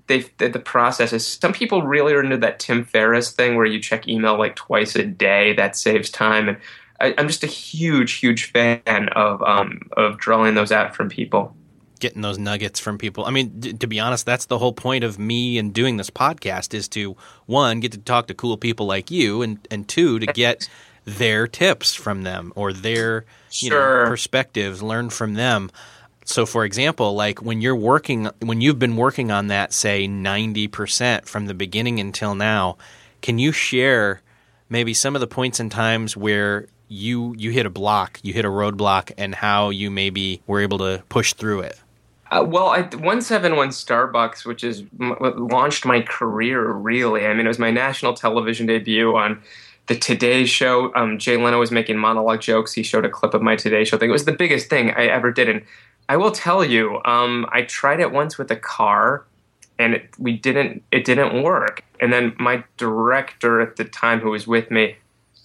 they 0.06 0.20
the 0.38 0.62
process 0.62 1.12
is 1.12 1.26
some 1.26 1.52
people 1.52 1.82
really 1.82 2.12
are 2.12 2.22
into 2.22 2.36
that 2.38 2.58
Tim 2.58 2.84
Ferriss 2.84 3.32
thing 3.32 3.56
where 3.56 3.66
you 3.66 3.80
check 3.80 4.06
email 4.06 4.38
like 4.38 4.56
twice 4.56 4.94
a 4.96 5.04
day. 5.04 5.54
That 5.54 5.76
saves 5.76 6.10
time, 6.10 6.48
and 6.48 6.58
I, 7.00 7.08
am 7.12 7.26
just 7.26 7.42
a 7.42 7.48
huge, 7.48 8.12
huge 8.14 8.50
fan 8.50 9.08
of 9.10 9.42
um, 9.42 9.88
of 9.96 10.18
drawing 10.18 10.54
those 10.54 10.72
out 10.72 10.94
from 10.94 11.08
people. 11.08 11.56
Getting 12.00 12.22
those 12.22 12.38
nuggets 12.38 12.80
from 12.80 12.98
people. 12.98 13.24
I 13.24 13.30
mean, 13.30 13.60
d- 13.60 13.72
to 13.72 13.86
be 13.86 13.98
honest, 13.98 14.26
that's 14.26 14.46
the 14.46 14.58
whole 14.58 14.74
point 14.74 15.04
of 15.04 15.18
me 15.18 15.58
and 15.58 15.72
doing 15.72 15.96
this 15.96 16.10
podcast 16.10 16.74
is 16.74 16.86
to 16.88 17.16
one 17.46 17.80
get 17.80 17.92
to 17.92 17.98
talk 17.98 18.26
to 18.26 18.34
cool 18.34 18.58
people 18.58 18.86
like 18.86 19.10
you, 19.10 19.40
and 19.42 19.66
and 19.70 19.88
two 19.88 20.18
to 20.18 20.26
get 20.26 20.68
their 21.06 21.46
tips 21.46 21.94
from 21.94 22.22
them 22.22 22.52
or 22.56 22.72
their 22.74 23.24
you 23.52 23.70
know 23.70 24.04
perspectives, 24.06 24.82
learn 24.82 25.08
from 25.08 25.34
them 25.34 25.70
So, 26.24 26.46
for 26.46 26.64
example, 26.64 27.14
like 27.14 27.42
when 27.42 27.60
you're 27.60 27.76
working, 27.76 28.30
when 28.40 28.60
you've 28.60 28.78
been 28.78 28.96
working 28.96 29.30
on 29.30 29.48
that, 29.48 29.72
say 29.72 30.08
90% 30.08 31.26
from 31.26 31.46
the 31.46 31.54
beginning 31.54 32.00
until 32.00 32.34
now, 32.34 32.78
can 33.20 33.38
you 33.38 33.52
share 33.52 34.22
maybe 34.68 34.94
some 34.94 35.14
of 35.14 35.20
the 35.20 35.26
points 35.26 35.60
and 35.60 35.70
times 35.70 36.16
where 36.16 36.66
you 36.88 37.34
you 37.36 37.50
hit 37.50 37.66
a 37.66 37.70
block, 37.70 38.20
you 38.22 38.32
hit 38.32 38.44
a 38.44 38.48
roadblock, 38.48 39.12
and 39.18 39.34
how 39.34 39.70
you 39.70 39.90
maybe 39.90 40.42
were 40.46 40.60
able 40.60 40.78
to 40.78 41.02
push 41.08 41.34
through 41.34 41.60
it? 41.60 41.78
Uh, 42.30 42.42
well, 42.42 42.68
I, 42.68 42.80
171 42.80 43.68
Starbucks, 43.68 44.44
which 44.44 44.64
is 44.64 44.82
m- 44.98 45.16
launched 45.20 45.84
my 45.84 46.00
career, 46.00 46.72
really. 46.72 47.26
I 47.26 47.34
mean, 47.34 47.46
it 47.46 47.48
was 47.48 47.58
my 47.58 47.70
national 47.70 48.14
television 48.14 48.66
debut 48.66 49.14
on 49.14 49.42
the 49.86 49.94
Today 49.94 50.46
Show. 50.46 50.92
Um, 50.94 51.18
Jay 51.18 51.36
Leno 51.36 51.60
was 51.60 51.70
making 51.70 51.98
monologue 51.98 52.40
jokes. 52.40 52.72
He 52.72 52.82
showed 52.82 53.04
a 53.04 53.10
clip 53.10 53.34
of 53.34 53.42
my 53.42 53.56
Today 53.56 53.84
Show 53.84 53.98
thing. 53.98 54.08
It 54.08 54.12
was 54.12 54.24
the 54.24 54.32
biggest 54.32 54.68
thing 54.68 54.90
I 54.90 55.06
ever 55.06 55.30
did. 55.30 55.48
And 55.48 55.62
I 56.08 56.16
will 56.16 56.30
tell 56.30 56.64
you, 56.64 57.00
um, 57.04 57.46
I 57.52 57.62
tried 57.62 58.00
it 58.00 58.12
once 58.12 58.38
with 58.38 58.50
a 58.50 58.56
car, 58.56 59.24
and 59.78 59.94
it, 59.94 60.10
we 60.18 60.36
didn't. 60.36 60.82
It 60.92 61.04
didn't 61.04 61.42
work. 61.42 61.84
And 62.00 62.12
then 62.12 62.34
my 62.38 62.64
director 62.76 63.60
at 63.60 63.76
the 63.76 63.84
time, 63.84 64.20
who 64.20 64.30
was 64.30 64.46
with 64.46 64.70
me, 64.70 64.96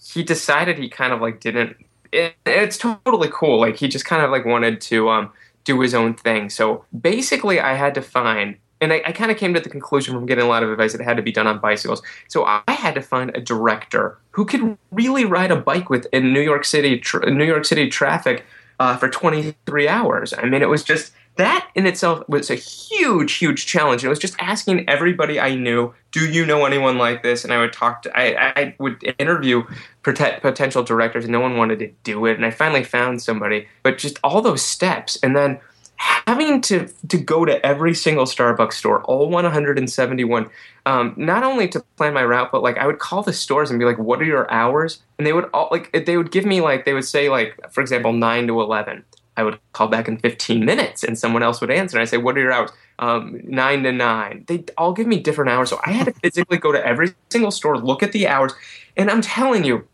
he 0.02 0.22
decided 0.22 0.78
he 0.78 0.88
kind 0.88 1.12
of 1.12 1.20
like 1.20 1.40
didn't. 1.40 1.76
It, 2.12 2.34
it's 2.44 2.76
totally 2.76 3.30
cool. 3.32 3.60
Like 3.60 3.76
he 3.76 3.88
just 3.88 4.04
kind 4.04 4.22
of 4.22 4.30
like 4.30 4.44
wanted 4.44 4.80
to 4.82 5.08
um, 5.08 5.32
do 5.64 5.80
his 5.80 5.94
own 5.94 6.14
thing. 6.14 6.50
So 6.50 6.84
basically, 7.00 7.60
I 7.60 7.74
had 7.74 7.94
to 7.94 8.02
find 8.02 8.56
and 8.80 8.92
I, 8.92 9.02
I 9.06 9.12
kind 9.12 9.30
of 9.30 9.36
came 9.36 9.52
to 9.54 9.60
the 9.60 9.68
conclusion 9.68 10.14
from 10.14 10.26
getting 10.26 10.44
a 10.44 10.48
lot 10.48 10.62
of 10.62 10.70
advice 10.70 10.92
that 10.92 11.00
it 11.00 11.04
had 11.04 11.16
to 11.18 11.22
be 11.22 11.32
done 11.32 11.46
on 11.46 11.58
bicycles. 11.58 12.02
So 12.28 12.44
I 12.44 12.62
had 12.68 12.94
to 12.94 13.02
find 13.02 13.30
a 13.36 13.40
director 13.40 14.18
who 14.30 14.44
could 14.46 14.78
really 14.90 15.24
ride 15.24 15.50
a 15.50 15.56
bike 15.56 15.90
with 15.90 16.06
in 16.12 16.32
New 16.32 16.40
York 16.40 16.64
City, 16.64 16.98
tra- 16.98 17.30
New 17.30 17.44
York 17.44 17.64
City 17.64 17.88
traffic 17.88 18.44
uh, 18.80 18.96
for 18.96 19.08
23 19.08 19.88
hours. 19.88 20.34
I 20.36 20.46
mean, 20.46 20.62
it 20.62 20.68
was 20.68 20.82
just 20.82 21.12
that 21.36 21.68
in 21.74 21.86
itself 21.86 22.28
was 22.28 22.50
a 22.50 22.54
huge, 22.54 23.34
huge 23.34 23.66
challenge. 23.66 24.04
It 24.04 24.08
was 24.08 24.18
just 24.18 24.34
asking 24.40 24.88
everybody 24.88 25.38
I 25.38 25.54
knew, 25.54 25.94
"Do 26.10 26.28
you 26.28 26.44
know 26.44 26.64
anyone 26.64 26.98
like 26.98 27.22
this?" 27.22 27.44
And 27.44 27.52
I 27.52 27.58
would 27.58 27.72
talk 27.72 28.02
to, 28.02 28.18
I, 28.18 28.52
I 28.56 28.74
would 28.78 29.14
interview 29.18 29.62
potential 30.02 30.82
directors. 30.82 31.24
And 31.24 31.32
no 31.32 31.40
one 31.40 31.56
wanted 31.56 31.78
to 31.80 31.88
do 32.02 32.26
it, 32.26 32.36
and 32.36 32.44
I 32.44 32.50
finally 32.50 32.82
found 32.82 33.22
somebody. 33.22 33.68
But 33.82 33.98
just 33.98 34.18
all 34.24 34.42
those 34.42 34.62
steps, 34.62 35.18
and 35.22 35.36
then 35.36 35.60
having 36.00 36.60
to 36.62 36.88
to 37.08 37.18
go 37.18 37.44
to 37.44 37.64
every 37.64 37.94
single 37.94 38.24
Starbucks 38.24 38.72
store, 38.72 39.02
all 39.02 39.28
171, 39.28 40.48
um, 40.86 41.14
not 41.16 41.42
only 41.42 41.68
to 41.68 41.80
plan 41.96 42.14
my 42.14 42.24
route, 42.24 42.50
but 42.50 42.62
like 42.62 42.78
I 42.78 42.86
would 42.86 42.98
call 42.98 43.22
the 43.22 43.32
stores 43.32 43.70
and 43.70 43.78
be 43.78 43.84
like, 43.84 43.98
"What 43.98 44.20
are 44.20 44.24
your 44.24 44.50
hours?" 44.50 45.02
And 45.18 45.26
they 45.26 45.32
would 45.32 45.50
all 45.52 45.68
like 45.70 45.92
they 46.06 46.16
would 46.16 46.30
give 46.30 46.46
me 46.46 46.60
like 46.62 46.84
they 46.84 46.94
would 46.94 47.04
say 47.04 47.28
like 47.28 47.70
for 47.70 47.82
example 47.82 48.12
nine 48.12 48.46
to 48.46 48.60
11. 48.60 49.04
I 49.36 49.42
would 49.42 49.58
call 49.72 49.88
back 49.88 50.08
in 50.08 50.18
15 50.18 50.64
minutes, 50.64 51.04
and 51.04 51.18
someone 51.18 51.42
else 51.42 51.60
would 51.60 51.70
answer. 51.70 51.96
And 51.96 52.02
I 52.02 52.06
say, 52.06 52.16
"What 52.16 52.36
are 52.36 52.40
your 52.40 52.52
hours?" 52.52 52.70
Um, 52.98 53.40
nine 53.44 53.82
to 53.82 53.92
nine. 53.92 54.44
They 54.46 54.64
all 54.78 54.92
give 54.92 55.06
me 55.06 55.18
different 55.20 55.50
hours, 55.50 55.70
so 55.70 55.80
I 55.84 55.92
had 55.92 56.06
to 56.06 56.12
physically 56.12 56.58
go 56.58 56.72
to 56.72 56.84
every 56.84 57.14
single 57.30 57.50
store, 57.50 57.78
look 57.78 58.02
at 58.02 58.12
the 58.12 58.26
hours, 58.26 58.52
and 58.96 59.10
I'm 59.10 59.22
telling 59.22 59.64
you, 59.64 59.86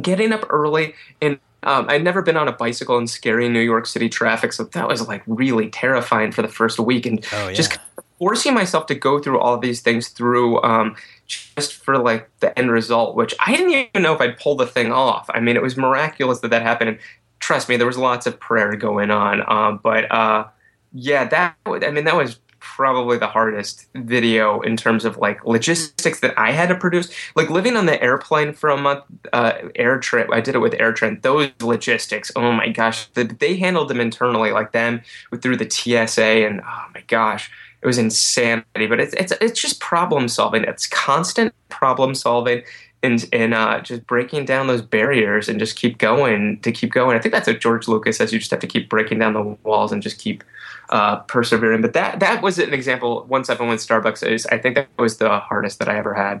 getting 0.00 0.32
up 0.32 0.46
early 0.50 0.94
and 1.20 1.38
um, 1.64 1.86
I'd 1.88 2.02
never 2.02 2.22
been 2.22 2.36
on 2.36 2.48
a 2.48 2.52
bicycle 2.52 2.98
in 2.98 3.06
scary 3.06 3.48
New 3.48 3.60
York 3.60 3.86
City 3.86 4.08
traffic, 4.08 4.52
so 4.52 4.64
that 4.64 4.88
was 4.88 5.06
like 5.06 5.22
really 5.26 5.70
terrifying 5.70 6.32
for 6.32 6.42
the 6.42 6.48
first 6.48 6.78
week, 6.78 7.06
and 7.06 7.24
oh, 7.32 7.48
yeah. 7.48 7.54
just 7.54 7.78
forcing 8.18 8.54
myself 8.54 8.86
to 8.86 8.94
go 8.94 9.18
through 9.18 9.38
all 9.38 9.58
these 9.58 9.80
things 9.80 10.08
through 10.08 10.62
um, 10.62 10.96
just 11.26 11.74
for 11.74 11.98
like 11.98 12.28
the 12.40 12.56
end 12.58 12.70
result, 12.70 13.16
which 13.16 13.34
I 13.44 13.56
didn't 13.56 13.70
even 13.70 14.02
know 14.02 14.14
if 14.14 14.20
I'd 14.20 14.38
pull 14.38 14.56
the 14.56 14.66
thing 14.66 14.92
off. 14.92 15.28
I 15.32 15.40
mean, 15.40 15.56
it 15.56 15.62
was 15.62 15.76
miraculous 15.76 16.40
that 16.40 16.50
that 16.50 16.62
happened, 16.62 16.90
and 16.90 16.98
trust 17.38 17.68
me, 17.68 17.76
there 17.76 17.86
was 17.86 17.98
lots 17.98 18.26
of 18.26 18.38
prayer 18.40 18.74
going 18.76 19.10
on. 19.10 19.42
Um, 19.50 19.80
but 19.82 20.10
uh, 20.10 20.46
yeah, 20.92 21.24
that 21.26 21.56
I 21.66 21.90
mean, 21.90 22.04
that 22.04 22.16
was 22.16 22.38
probably 22.62 23.18
the 23.18 23.26
hardest 23.26 23.86
video 23.94 24.60
in 24.60 24.76
terms 24.76 25.04
of 25.04 25.18
like 25.18 25.44
logistics 25.44 26.20
that 26.20 26.32
I 26.38 26.52
had 26.52 26.68
to 26.68 26.76
produce. 26.76 27.12
Like 27.34 27.50
living 27.50 27.76
on 27.76 27.86
the 27.86 28.00
airplane 28.00 28.52
for 28.52 28.70
a 28.70 28.76
month, 28.76 29.02
uh, 29.32 29.54
air 29.74 29.98
trip. 29.98 30.28
I 30.32 30.40
did 30.40 30.54
it 30.54 30.60
with 30.60 30.72
AirTran. 30.74 31.22
Those 31.22 31.50
logistics, 31.60 32.30
oh 32.36 32.52
my 32.52 32.68
gosh, 32.68 33.06
the, 33.14 33.24
they 33.24 33.56
handled 33.56 33.88
them 33.88 34.00
internally, 34.00 34.52
like 34.52 34.70
them 34.70 35.02
through 35.40 35.56
the 35.56 35.68
TSA, 35.68 36.22
and 36.22 36.60
oh 36.60 36.84
my 36.94 37.02
gosh, 37.08 37.50
it 37.82 37.86
was 37.86 37.98
insanity. 37.98 38.86
But 38.86 39.00
it's 39.00 39.14
it's 39.14 39.32
it's 39.40 39.60
just 39.60 39.80
problem 39.80 40.28
solving. 40.28 40.62
It's 40.62 40.86
constant 40.86 41.52
problem 41.68 42.14
solving. 42.14 42.62
And, 43.04 43.28
and 43.32 43.52
uh, 43.52 43.80
just 43.80 44.06
breaking 44.06 44.44
down 44.44 44.68
those 44.68 44.80
barriers 44.80 45.48
and 45.48 45.58
just 45.58 45.74
keep 45.74 45.98
going 45.98 46.60
to 46.60 46.70
keep 46.70 46.92
going. 46.92 47.16
I 47.16 47.20
think 47.20 47.34
that's 47.34 47.48
what 47.48 47.60
George 47.60 47.88
Lucas 47.88 48.18
says. 48.18 48.32
You 48.32 48.38
just 48.38 48.52
have 48.52 48.60
to 48.60 48.68
keep 48.68 48.88
breaking 48.88 49.18
down 49.18 49.32
the 49.32 49.42
walls 49.64 49.90
and 49.90 50.00
just 50.00 50.20
keep 50.20 50.44
uh, 50.92 51.16
persevering. 51.20 51.82
But 51.82 51.94
that 51.94 52.20
that 52.20 52.42
was 52.42 52.58
an 52.58 52.72
example. 52.72 53.24
One 53.26 53.44
seven 53.44 53.66
one 53.66 53.78
Starbucks 53.78 54.26
is. 54.26 54.46
I 54.46 54.58
think 54.58 54.76
that 54.76 54.88
was 54.98 55.16
the 55.16 55.38
hardest 55.38 55.80
that 55.80 55.88
I 55.88 55.96
ever 55.96 56.14
had. 56.14 56.40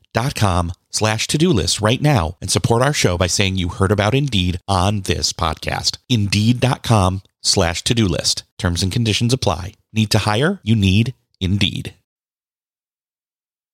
Indeed.com 0.13 0.73
slash 0.89 1.27
to-do 1.27 1.49
list 1.49 1.79
right 1.79 2.01
now 2.01 2.37
and 2.41 2.51
support 2.51 2.81
our 2.81 2.93
show 2.93 3.17
by 3.17 3.27
saying 3.27 3.55
you 3.55 3.69
heard 3.69 3.91
about 3.91 4.13
Indeed 4.13 4.59
on 4.67 5.01
this 5.01 5.31
podcast. 5.31 5.97
Indeed.com 6.09 7.21
slash 7.41 7.83
to-do 7.83 8.07
list. 8.07 8.43
Terms 8.57 8.83
and 8.83 8.91
conditions 8.91 9.33
apply. 9.33 9.73
Need 9.93 10.11
to 10.11 10.19
hire? 10.19 10.59
You 10.63 10.75
need 10.75 11.13
Indeed. 11.39 11.95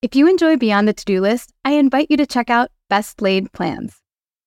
If 0.04 0.16
you 0.16 0.30
enjoy 0.30 0.58
Beyond 0.58 0.88
the 0.88 0.94
To-Do 0.94 1.22
List, 1.22 1.54
I 1.66 1.72
invite 1.72 2.12
you 2.12 2.18
to 2.18 2.28
check 2.28 2.52
out 2.52 2.70
Best 2.88 3.20
Laid 3.20 3.52
Plans. 3.52 4.00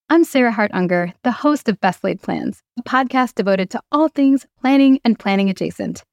I'm 0.09 0.23
Sarah 0.23 0.53
Hart 0.53 0.71
Unger, 0.73 1.13
the 1.25 1.33
host 1.33 1.69
of 1.69 1.81
Best 1.81 2.05
Laid 2.05 2.23
Plans, 2.23 2.63
a 2.79 2.85
podcast 2.85 3.35
devoted 3.35 3.69
to 3.71 3.83
all 3.91 4.09
things 4.09 4.47
planning 4.61 5.01
and 5.05 5.19
planning 5.19 5.51
adjacent. 5.51 6.05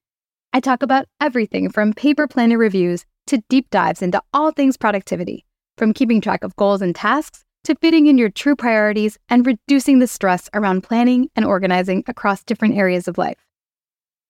I 0.53 0.59
talk 0.59 0.81
about 0.81 1.05
everything 1.21 1.69
from 1.69 1.93
paper 1.93 2.27
planner 2.27 2.57
reviews 2.57 3.05
to 3.27 3.43
deep 3.47 3.69
dives 3.69 4.01
into 4.01 4.23
all 4.33 4.51
things 4.51 4.75
productivity 4.75 5.45
from 5.77 5.93
keeping 5.93 6.19
track 6.19 6.43
of 6.43 6.55
goals 6.55 6.81
and 6.81 6.95
tasks 6.95 7.45
to 7.63 7.75
fitting 7.75 8.07
in 8.07 8.17
your 8.17 8.29
true 8.29 8.55
priorities 8.55 9.17
and 9.29 9.45
reducing 9.45 9.99
the 9.99 10.07
stress 10.07 10.49
around 10.53 10.81
planning 10.81 11.29
and 11.35 11.45
organizing 11.45 12.03
across 12.07 12.43
different 12.43 12.75
areas 12.75 13.07
of 13.07 13.17
life. 13.17 13.45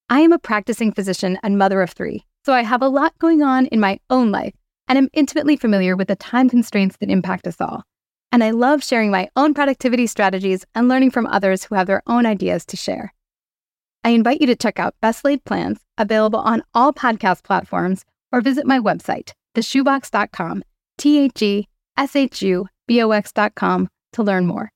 I 0.09 0.21
am 0.21 0.31
a 0.31 0.39
practicing 0.39 0.91
physician 0.91 1.37
and 1.43 1.57
mother 1.57 1.81
of 1.81 1.91
three, 1.91 2.25
so 2.45 2.53
I 2.53 2.63
have 2.63 2.81
a 2.81 2.87
lot 2.87 3.17
going 3.19 3.43
on 3.43 3.65
in 3.67 3.79
my 3.79 3.99
own 4.09 4.31
life 4.31 4.53
and 4.87 4.97
am 4.97 5.09
intimately 5.13 5.55
familiar 5.55 5.95
with 5.95 6.07
the 6.07 6.15
time 6.15 6.49
constraints 6.49 6.97
that 6.97 7.09
impact 7.09 7.45
us 7.45 7.59
all. 7.59 7.83
And 8.31 8.43
I 8.43 8.51
love 8.51 8.83
sharing 8.83 9.11
my 9.11 9.29
own 9.35 9.53
productivity 9.53 10.07
strategies 10.07 10.65
and 10.75 10.87
learning 10.87 11.11
from 11.11 11.27
others 11.27 11.63
who 11.63 11.75
have 11.75 11.87
their 11.87 12.03
own 12.07 12.25
ideas 12.25 12.65
to 12.67 12.77
share. 12.77 13.13
I 14.03 14.09
invite 14.09 14.41
you 14.41 14.47
to 14.47 14.55
check 14.55 14.79
out 14.79 14.95
Best 15.01 15.25
Laid 15.25 15.43
Plans, 15.43 15.79
available 15.97 16.39
on 16.39 16.63
all 16.73 16.93
podcast 16.93 17.43
platforms, 17.43 18.05
or 18.31 18.41
visit 18.41 18.65
my 18.65 18.79
website, 18.79 19.33
T 20.97 21.19
H 21.19 21.41
E 21.41 21.67
S 21.95 22.15
H 22.15 22.41
U 22.41 22.67
B 22.87 23.01
O 23.01 23.11
X 23.11 23.31
dot 23.31 23.55
com 23.55 23.89
to 24.13 24.23
learn 24.23 24.45
more. 24.45 24.69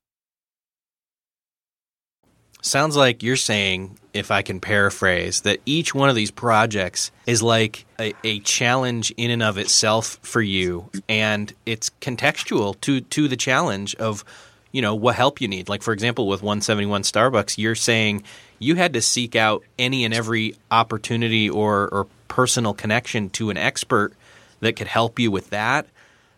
Sounds 2.63 2.95
like 2.95 3.23
you're 3.23 3.37
saying, 3.37 3.97
if 4.13 4.29
I 4.29 4.43
can 4.43 4.59
paraphrase, 4.59 5.41
that 5.41 5.59
each 5.65 5.95
one 5.95 6.09
of 6.09 6.15
these 6.15 6.29
projects 6.29 7.09
is 7.25 7.41
like 7.41 7.85
a, 7.99 8.13
a, 8.23 8.39
challenge 8.41 9.11
in 9.17 9.31
and 9.31 9.41
of 9.41 9.57
itself 9.57 10.19
for 10.21 10.43
you, 10.43 10.91
and 11.09 11.51
it's 11.65 11.89
contextual 12.01 12.79
to 12.81 13.01
to 13.01 13.27
the 13.27 13.35
challenge 13.35 13.95
of, 13.95 14.23
you 14.71 14.79
know, 14.79 14.93
what 14.93 15.15
help 15.15 15.41
you 15.41 15.47
need. 15.47 15.69
Like 15.69 15.81
for 15.81 15.91
example, 15.91 16.27
with 16.27 16.43
171 16.43 17.01
Starbucks, 17.01 17.57
you're 17.57 17.73
saying 17.73 18.21
you 18.59 18.75
had 18.75 18.93
to 18.93 19.01
seek 19.01 19.35
out 19.35 19.63
any 19.79 20.05
and 20.05 20.13
every 20.13 20.55
opportunity 20.69 21.49
or, 21.49 21.89
or 21.89 22.07
personal 22.27 22.75
connection 22.75 23.31
to 23.31 23.49
an 23.49 23.57
expert 23.57 24.13
that 24.59 24.75
could 24.75 24.87
help 24.87 25.17
you 25.17 25.31
with 25.31 25.49
that 25.49 25.87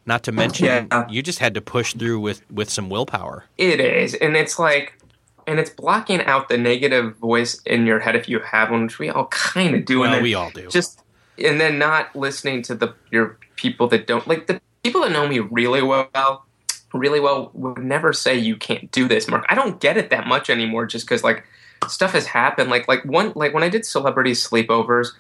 Not 0.05 0.23
to 0.23 0.31
mention, 0.31 0.65
Yeah. 0.65 1.07
you 1.09 1.21
just 1.21 1.39
had 1.39 1.53
to 1.53 1.61
push 1.61 1.93
through 1.93 2.19
with 2.19 2.41
with 2.51 2.69
some 2.69 2.89
willpower. 2.89 3.45
It 3.57 3.79
is, 3.79 4.13
and 4.15 4.35
it's 4.35 4.59
like, 4.59 4.99
and 5.47 5.59
it's 5.59 5.69
blocking 5.69 6.21
out 6.25 6.49
the 6.49 6.57
negative 6.57 7.15
voice 7.17 7.61
in 7.65 7.85
your 7.85 7.99
head 7.99 8.15
if 8.15 8.27
you 8.27 8.39
have 8.39 8.69
one, 8.69 8.83
which 8.83 8.99
we 8.99 9.09
all 9.09 9.27
kind 9.27 9.75
of 9.75 9.85
do. 9.85 9.99
Well, 10.01 10.13
and 10.13 10.23
we 10.23 10.33
all 10.33 10.49
do. 10.51 10.67
Just 10.67 11.01
and 11.37 11.59
then 11.59 11.79
not 11.79 12.15
listening 12.15 12.61
to 12.63 12.75
the 12.75 12.93
your 13.11 13.37
people 13.55 13.87
that 13.87 14.05
don't 14.07 14.27
like 14.27 14.47
the 14.47 14.59
people 14.83 15.01
that 15.01 15.11
know 15.11 15.27
me 15.27 15.39
really 15.39 15.81
well, 15.81 16.45
really 16.93 17.19
well 17.21 17.49
would 17.53 17.77
never 17.77 18.11
say 18.11 18.37
you 18.37 18.57
can't 18.57 18.91
do 18.91 19.07
this, 19.07 19.27
Mark. 19.29 19.45
I 19.47 19.55
don't 19.55 19.79
get 19.79 19.95
it 19.95 20.09
that 20.09 20.27
much 20.27 20.49
anymore, 20.49 20.85
just 20.85 21.05
because 21.05 21.23
like 21.23 21.45
stuff 21.87 22.11
has 22.11 22.27
happened. 22.27 22.69
Like 22.69 22.89
like 22.89 23.05
one 23.05 23.31
like 23.35 23.53
when 23.53 23.63
I 23.63 23.69
did 23.69 23.85
celebrity 23.85 24.31
sleepovers. 24.33 25.13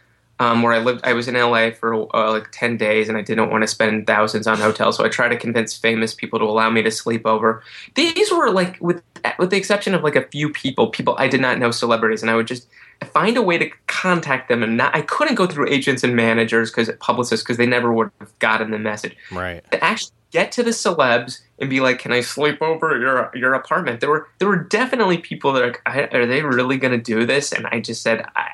Um, 0.43 0.61
where 0.61 0.73
I 0.73 0.79
lived, 0.79 1.01
I 1.05 1.13
was 1.13 1.29
in 1.29 1.35
LA 1.35 1.71
for 1.71 1.93
uh, 2.13 2.31
like 2.31 2.49
ten 2.51 2.75
days, 2.75 3.07
and 3.07 3.17
I 3.17 3.21
didn't 3.21 3.49
want 3.49 3.61
to 3.61 3.67
spend 3.67 4.05
thousands 4.07 4.45
on 4.45 4.57
hotels. 4.57 4.97
So 4.97 5.05
I 5.05 5.09
tried 5.09 5.29
to 5.29 5.37
convince 5.37 5.77
famous 5.77 6.13
people 6.13 6.37
to 6.39 6.45
allow 6.45 6.69
me 6.69 6.81
to 6.83 6.91
sleep 6.91 7.25
over. 7.25 7.63
These 7.95 8.29
were 8.29 8.51
like, 8.51 8.77
with 8.81 9.01
with 9.39 9.51
the 9.51 9.57
exception 9.57 9.93
of 9.95 10.03
like 10.03 10.17
a 10.17 10.27
few 10.27 10.49
people, 10.49 10.87
people 10.87 11.15
I 11.17 11.29
did 11.29 11.39
not 11.39 11.59
know 11.59 11.71
celebrities, 11.71 12.21
and 12.21 12.29
I 12.29 12.35
would 12.35 12.47
just 12.47 12.67
find 13.05 13.37
a 13.37 13.41
way 13.41 13.57
to 13.57 13.69
contact 13.87 14.49
them, 14.49 14.63
and 14.63 14.75
not, 14.75 14.93
I 14.93 15.01
couldn't 15.01 15.35
go 15.35 15.47
through 15.47 15.69
agents 15.69 16.03
and 16.03 16.13
managers 16.13 16.71
because 16.71 16.91
publicists 16.99 17.43
because 17.43 17.55
they 17.55 17.65
never 17.65 17.93
would 17.93 18.11
have 18.19 18.37
gotten 18.39 18.71
the 18.71 18.79
message 18.79 19.15
right. 19.31 19.63
to 19.71 19.81
actually 19.81 20.11
get 20.31 20.51
to 20.51 20.63
the 20.63 20.71
celebs 20.71 21.39
and 21.59 21.69
be 21.69 21.79
like, 21.79 21.99
"Can 21.99 22.11
I 22.11 22.19
sleep 22.19 22.61
over 22.61 22.99
your 22.99 23.31
your 23.33 23.53
apartment?" 23.53 24.01
There 24.01 24.09
were 24.09 24.27
there 24.39 24.49
were 24.49 24.57
definitely 24.57 25.19
people 25.19 25.53
that 25.53 25.63
are 25.63 26.09
"Are 26.11 26.25
they 26.25 26.41
really 26.41 26.77
going 26.77 26.91
to 26.91 27.01
do 27.01 27.25
this?" 27.25 27.53
And 27.53 27.65
I 27.67 27.79
just 27.79 28.01
said, 28.01 28.25
I, 28.35 28.49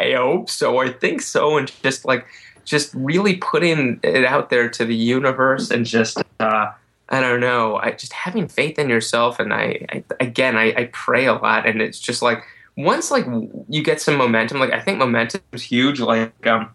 I, 0.00 0.12
"I 0.12 0.16
hope 0.16 0.50
so. 0.50 0.78
I 0.78 0.90
think 0.90 1.22
so." 1.22 1.56
And 1.56 1.70
just 1.82 2.04
like 2.04 2.26
just 2.64 2.92
really 2.94 3.36
putting 3.36 4.00
it 4.02 4.24
out 4.24 4.50
there 4.50 4.68
to 4.70 4.84
the 4.84 4.96
universe 4.96 5.70
and 5.70 5.86
just. 5.86 6.22
uh 6.38 6.72
I 7.12 7.20
don't 7.20 7.40
know. 7.40 7.74
I 7.76 7.90
just 7.90 8.12
having 8.12 8.46
faith 8.46 8.78
in 8.78 8.88
yourself, 8.88 9.40
and 9.40 9.52
I, 9.52 9.84
I 9.90 10.04
again, 10.20 10.56
I, 10.56 10.72
I 10.76 10.90
pray 10.92 11.26
a 11.26 11.34
lot, 11.34 11.66
and 11.66 11.82
it's 11.82 11.98
just 11.98 12.22
like 12.22 12.44
once 12.76 13.10
like 13.10 13.26
you 13.68 13.82
get 13.82 14.00
some 14.00 14.16
momentum. 14.16 14.60
Like 14.60 14.72
I 14.72 14.80
think 14.80 14.98
momentum 14.98 15.40
is 15.52 15.62
huge. 15.62 15.98
Like 16.00 16.46
um, 16.46 16.70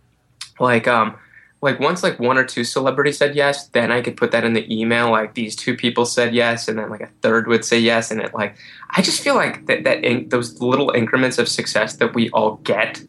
like 0.60 0.90
um, 0.90 1.16
like 1.62 1.80
once 1.80 2.04
like 2.04 2.20
one 2.20 2.38
or 2.38 2.44
two 2.44 2.66
celebrities 2.66 3.18
said 3.18 3.36
yes, 3.36 3.68
then 3.70 3.92
I 3.92 4.02
could 4.02 4.18
put 4.18 4.32
that 4.32 4.44
in 4.44 4.54
the 4.54 4.68
email. 4.74 5.10
Like 5.10 5.36
these 5.36 5.56
two 5.56 5.76
people 5.76 6.06
said 6.06 6.36
yes, 6.36 6.68
and 6.68 6.78
then 6.78 6.90
like 6.90 7.02
a 7.02 7.10
third 7.22 7.48
would 7.48 7.64
say 7.64 7.80
yes, 7.80 8.12
and 8.12 8.20
it 8.20 8.34
like 8.34 8.58
I 8.92 9.02
just 9.02 9.22
feel 9.22 9.36
like 9.36 9.68
that 9.68 9.86
that 9.86 10.04
in, 10.04 10.28
those 10.30 10.62
little 10.62 10.92
increments 10.92 11.38
of 11.38 11.48
success 11.48 11.96
that 11.98 12.14
we 12.14 12.30
all 12.32 12.58
get. 12.58 13.02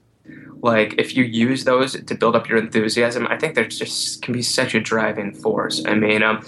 Like 0.66 0.96
if 0.98 1.16
you 1.16 1.22
use 1.22 1.64
those 1.64 1.92
to 1.92 2.14
build 2.16 2.34
up 2.34 2.48
your 2.48 2.58
enthusiasm, 2.58 3.26
I 3.28 3.38
think 3.38 3.54
there 3.54 3.68
just 3.68 4.20
can 4.22 4.34
be 4.34 4.42
such 4.42 4.74
a 4.74 4.80
driving 4.80 5.32
force. 5.32 5.80
I 5.86 5.94
mean, 5.94 6.24
um, 6.24 6.44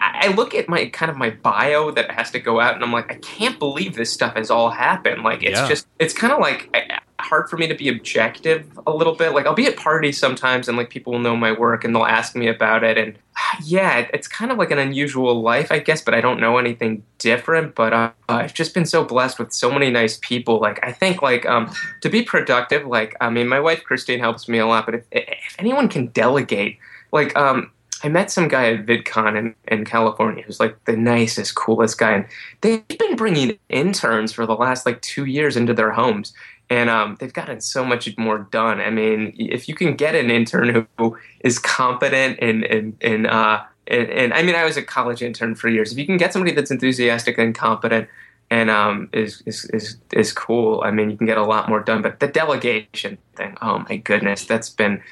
I, 0.00 0.26
I 0.26 0.34
look 0.34 0.54
at 0.54 0.68
my 0.68 0.86
kind 0.86 1.10
of 1.10 1.16
my 1.16 1.30
bio 1.30 1.90
that 1.92 2.10
has 2.10 2.30
to 2.32 2.38
go 2.38 2.60
out, 2.60 2.74
and 2.74 2.84
I'm 2.84 2.92
like, 2.92 3.10
I 3.10 3.16
can't 3.16 3.58
believe 3.58 3.94
this 3.96 4.12
stuff 4.12 4.34
has 4.36 4.50
all 4.50 4.70
happened. 4.70 5.22
Like 5.22 5.42
it's 5.42 5.58
Yeah. 5.58 5.68
just, 5.68 5.86
it's 5.98 6.14
kind 6.14 6.32
of 6.32 6.38
like 6.40 6.68
I- 6.74 6.98
hard 7.22 7.50
for 7.50 7.58
me 7.58 7.66
to 7.68 7.74
be 7.74 7.88
objective 7.88 8.66
a 8.86 8.90
little 8.90 9.14
bit. 9.14 9.32
Like 9.32 9.46
I'll 9.46 9.54
be 9.54 9.66
at 9.66 9.76
parties 9.76 10.18
sometimes, 10.18 10.68
and 10.68 10.76
like 10.76 10.90
people 10.90 11.12
will 11.12 11.20
know 11.20 11.36
my 11.36 11.52
work, 11.52 11.84
and 11.84 11.94
they'll 11.94 12.04
ask 12.06 12.34
me 12.34 12.48
about 12.48 12.84
it, 12.84 12.96
and 12.98 13.16
yeah, 13.64 14.08
it's 14.12 14.28
kind 14.28 14.50
of 14.50 14.58
like 14.58 14.70
an 14.70 14.78
unusual 14.78 15.40
life, 15.42 15.70
I 15.70 15.78
guess. 15.78 16.02
But 16.02 16.14
I 16.14 16.20
don't 16.20 16.40
know 16.40 16.58
anything 16.58 17.02
different. 17.18 17.74
But 17.74 17.92
uh, 17.92 18.10
I've 18.28 18.54
just 18.54 18.74
been 18.74 18.86
so 18.86 19.04
blessed 19.04 19.38
with 19.38 19.52
so 19.52 19.70
many 19.70 19.90
nice 19.90 20.18
people. 20.22 20.60
Like 20.60 20.80
I 20.82 20.92
think, 20.92 21.22
like 21.22 21.46
um, 21.46 21.70
to 22.00 22.08
be 22.08 22.22
productive. 22.22 22.86
Like 22.86 23.16
I 23.20 23.30
mean, 23.30 23.48
my 23.48 23.60
wife 23.60 23.84
Christine 23.84 24.20
helps 24.20 24.48
me 24.48 24.58
a 24.58 24.66
lot, 24.66 24.86
but 24.86 24.94
if, 24.94 25.04
if 25.12 25.56
anyone 25.58 25.88
can 25.88 26.06
delegate, 26.08 26.78
like 27.12 27.36
um. 27.36 27.70
I 28.02 28.08
met 28.08 28.30
some 28.30 28.48
guy 28.48 28.72
at 28.72 28.86
VidCon 28.86 29.36
in, 29.36 29.54
in 29.68 29.84
California 29.84 30.42
who's 30.42 30.60
like 30.60 30.84
the 30.84 30.96
nicest, 30.96 31.54
coolest 31.54 31.98
guy. 31.98 32.12
And 32.12 32.26
they've 32.60 32.86
been 32.88 33.16
bringing 33.16 33.58
interns 33.68 34.32
for 34.32 34.46
the 34.46 34.54
last 34.54 34.86
like 34.86 35.02
two 35.02 35.26
years 35.26 35.56
into 35.56 35.74
their 35.74 35.90
homes. 35.90 36.32
And 36.70 36.88
um, 36.88 37.16
they've 37.18 37.32
gotten 37.32 37.60
so 37.60 37.84
much 37.84 38.08
more 38.16 38.38
done. 38.38 38.80
I 38.80 38.90
mean, 38.90 39.34
if 39.36 39.68
you 39.68 39.74
can 39.74 39.96
get 39.96 40.14
an 40.14 40.30
intern 40.30 40.86
who 40.98 41.18
is 41.40 41.58
competent 41.58 42.38
and, 42.40 42.64
and, 42.64 42.96
and, 43.00 43.26
uh, 43.26 43.62
and, 43.88 44.08
and 44.08 44.34
I 44.34 44.42
mean, 44.42 44.54
I 44.54 44.64
was 44.64 44.76
a 44.76 44.82
college 44.82 45.20
intern 45.20 45.56
for 45.56 45.68
years. 45.68 45.90
If 45.92 45.98
you 45.98 46.06
can 46.06 46.16
get 46.16 46.32
somebody 46.32 46.54
that's 46.54 46.70
enthusiastic 46.70 47.38
and 47.38 47.54
competent 47.54 48.08
and 48.50 48.70
um, 48.70 49.08
is, 49.12 49.42
is, 49.46 49.64
is, 49.74 49.96
is 50.12 50.32
cool, 50.32 50.82
I 50.84 50.90
mean, 50.92 51.10
you 51.10 51.16
can 51.16 51.26
get 51.26 51.38
a 51.38 51.44
lot 51.44 51.68
more 51.68 51.80
done. 51.80 52.02
But 52.02 52.20
the 52.20 52.28
delegation 52.28 53.18
thing, 53.34 53.56
oh 53.60 53.84
my 53.88 53.96
goodness, 53.96 54.44
that's 54.44 54.70
been 54.70 55.02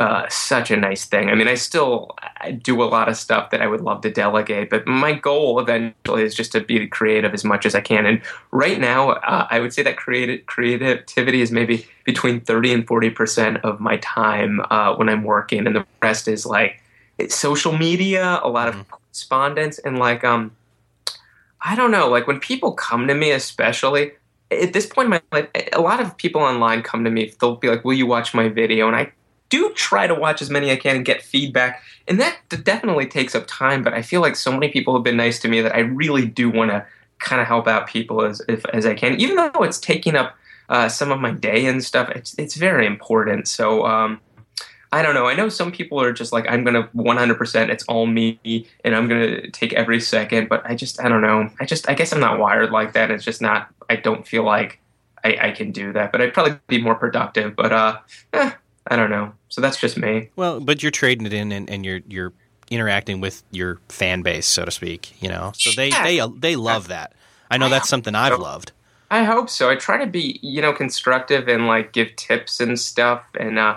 uh, 0.00 0.28
such 0.28 0.70
a 0.70 0.76
nice 0.76 1.04
thing. 1.04 1.28
I 1.28 1.34
mean, 1.34 1.48
I 1.48 1.54
still 1.54 2.16
I 2.40 2.50
do 2.50 2.82
a 2.82 2.84
lot 2.84 3.08
of 3.08 3.16
stuff 3.16 3.50
that 3.50 3.62
I 3.62 3.66
would 3.66 3.82
love 3.82 4.00
to 4.02 4.10
delegate, 4.10 4.68
but 4.68 4.86
my 4.86 5.12
goal 5.12 5.60
eventually 5.60 6.24
is 6.24 6.34
just 6.34 6.52
to 6.52 6.60
be 6.60 6.86
creative 6.88 7.32
as 7.32 7.44
much 7.44 7.66
as 7.66 7.74
I 7.74 7.80
can. 7.80 8.06
And 8.06 8.20
right 8.50 8.80
now, 8.80 9.10
uh, 9.10 9.46
I 9.50 9.60
would 9.60 9.72
say 9.72 9.82
that 9.84 9.96
creative 9.96 10.46
creativity 10.46 11.40
is 11.40 11.52
maybe 11.52 11.86
between 12.04 12.40
thirty 12.40 12.72
and 12.72 12.86
forty 12.86 13.10
percent 13.10 13.58
of 13.58 13.78
my 13.78 13.98
time 13.98 14.60
uh, 14.70 14.94
when 14.96 15.08
I'm 15.08 15.22
working, 15.22 15.66
and 15.66 15.76
the 15.76 15.86
rest 16.02 16.26
is 16.26 16.44
like 16.44 16.80
it's 17.18 17.34
social 17.34 17.76
media, 17.76 18.40
a 18.42 18.48
lot 18.48 18.68
of 18.68 18.88
correspondence, 18.88 19.78
and 19.78 19.98
like 19.98 20.24
um, 20.24 20.50
I 21.60 21.76
don't 21.76 21.92
know, 21.92 22.08
like 22.08 22.26
when 22.26 22.40
people 22.40 22.72
come 22.72 23.06
to 23.06 23.14
me, 23.14 23.30
especially 23.30 24.12
at 24.50 24.72
this 24.72 24.86
point 24.86 25.06
in 25.06 25.10
my 25.10 25.22
life, 25.30 25.48
a 25.72 25.80
lot 25.80 26.00
of 26.00 26.16
people 26.16 26.42
online 26.42 26.82
come 26.82 27.04
to 27.04 27.10
me. 27.10 27.32
They'll 27.40 27.56
be 27.56 27.68
like, 27.68 27.84
"Will 27.84 27.94
you 27.94 28.06
watch 28.06 28.34
my 28.34 28.48
video?" 28.48 28.88
And 28.88 28.96
I 28.96 29.12
do 29.52 29.70
try 29.74 30.06
to 30.06 30.14
watch 30.14 30.40
as 30.40 30.48
many 30.48 30.72
I 30.72 30.76
can 30.76 30.96
and 30.96 31.04
get 31.04 31.22
feedback, 31.22 31.82
and 32.08 32.18
that 32.18 32.38
definitely 32.64 33.06
takes 33.06 33.34
up 33.34 33.44
time. 33.46 33.82
But 33.82 33.92
I 33.92 34.00
feel 34.00 34.22
like 34.22 34.34
so 34.34 34.50
many 34.50 34.72
people 34.72 34.94
have 34.94 35.04
been 35.04 35.18
nice 35.18 35.38
to 35.40 35.48
me 35.48 35.60
that 35.60 35.74
I 35.74 35.80
really 35.80 36.26
do 36.26 36.48
want 36.48 36.70
to 36.70 36.86
kind 37.18 37.42
of 37.42 37.46
help 37.46 37.68
out 37.68 37.86
people 37.86 38.24
as 38.24 38.40
if, 38.48 38.64
as 38.72 38.86
I 38.86 38.94
can, 38.94 39.20
even 39.20 39.36
though 39.36 39.62
it's 39.62 39.78
taking 39.78 40.16
up 40.16 40.34
uh, 40.70 40.88
some 40.88 41.12
of 41.12 41.20
my 41.20 41.32
day 41.32 41.66
and 41.66 41.84
stuff. 41.84 42.08
It's 42.10 42.34
it's 42.38 42.56
very 42.56 42.86
important. 42.86 43.46
So. 43.46 43.86
Um, 43.86 44.20
I 44.94 45.00
don't 45.00 45.14
know. 45.14 45.26
I 45.26 45.34
know 45.34 45.48
some 45.48 45.72
people 45.72 45.98
are 46.02 46.12
just 46.12 46.34
like, 46.34 46.44
I'm 46.50 46.64
going 46.64 46.74
to 46.74 46.86
100%, 46.94 47.70
it's 47.70 47.82
all 47.84 48.04
me, 48.04 48.38
and 48.84 48.94
I'm 48.94 49.08
going 49.08 49.22
to 49.22 49.50
take 49.50 49.72
every 49.72 49.98
second. 50.00 50.50
But 50.50 50.66
I 50.66 50.74
just, 50.74 51.00
I 51.00 51.08
don't 51.08 51.22
know. 51.22 51.48
I 51.58 51.64
just, 51.64 51.88
I 51.88 51.94
guess 51.94 52.12
I'm 52.12 52.20
not 52.20 52.38
wired 52.38 52.72
like 52.72 52.92
that. 52.92 53.10
It's 53.10 53.24
just 53.24 53.40
not, 53.40 53.70
I 53.88 53.96
don't 53.96 54.28
feel 54.28 54.42
like 54.42 54.80
I, 55.24 55.38
I 55.48 55.50
can 55.52 55.72
do 55.72 55.94
that. 55.94 56.12
But 56.12 56.20
I'd 56.20 56.34
probably 56.34 56.58
be 56.66 56.78
more 56.78 56.94
productive. 56.94 57.56
But, 57.56 57.72
uh, 57.72 58.00
eh, 58.34 58.52
I 58.86 58.96
don't 58.96 59.10
know. 59.10 59.32
So 59.48 59.60
that's 59.60 59.78
just 59.78 59.96
me. 59.96 60.30
Well, 60.36 60.60
but 60.60 60.82
you're 60.82 60.90
trading 60.90 61.26
it 61.26 61.32
in, 61.32 61.52
and, 61.52 61.68
and 61.70 61.84
you're 61.84 62.00
you're 62.08 62.32
interacting 62.70 63.20
with 63.20 63.42
your 63.50 63.80
fan 63.88 64.22
base, 64.22 64.46
so 64.46 64.64
to 64.64 64.70
speak. 64.70 65.14
You 65.22 65.28
know, 65.28 65.52
so 65.54 65.70
they 65.70 65.90
Yeah. 65.90 66.02
they 66.04 66.20
they 66.38 66.56
love 66.56 66.88
that. 66.88 67.12
I 67.50 67.58
know 67.58 67.68
that's 67.68 67.88
something 67.88 68.14
I've 68.14 68.38
loved. 68.38 68.72
I 69.10 69.24
hope 69.24 69.50
so. 69.50 69.68
I 69.68 69.76
try 69.76 69.98
to 69.98 70.06
be, 70.06 70.40
you 70.42 70.62
know, 70.62 70.72
constructive 70.72 71.46
and 71.46 71.66
like 71.66 71.92
give 71.92 72.16
tips 72.16 72.60
and 72.60 72.80
stuff. 72.80 73.22
And 73.38 73.58
uh, 73.58 73.76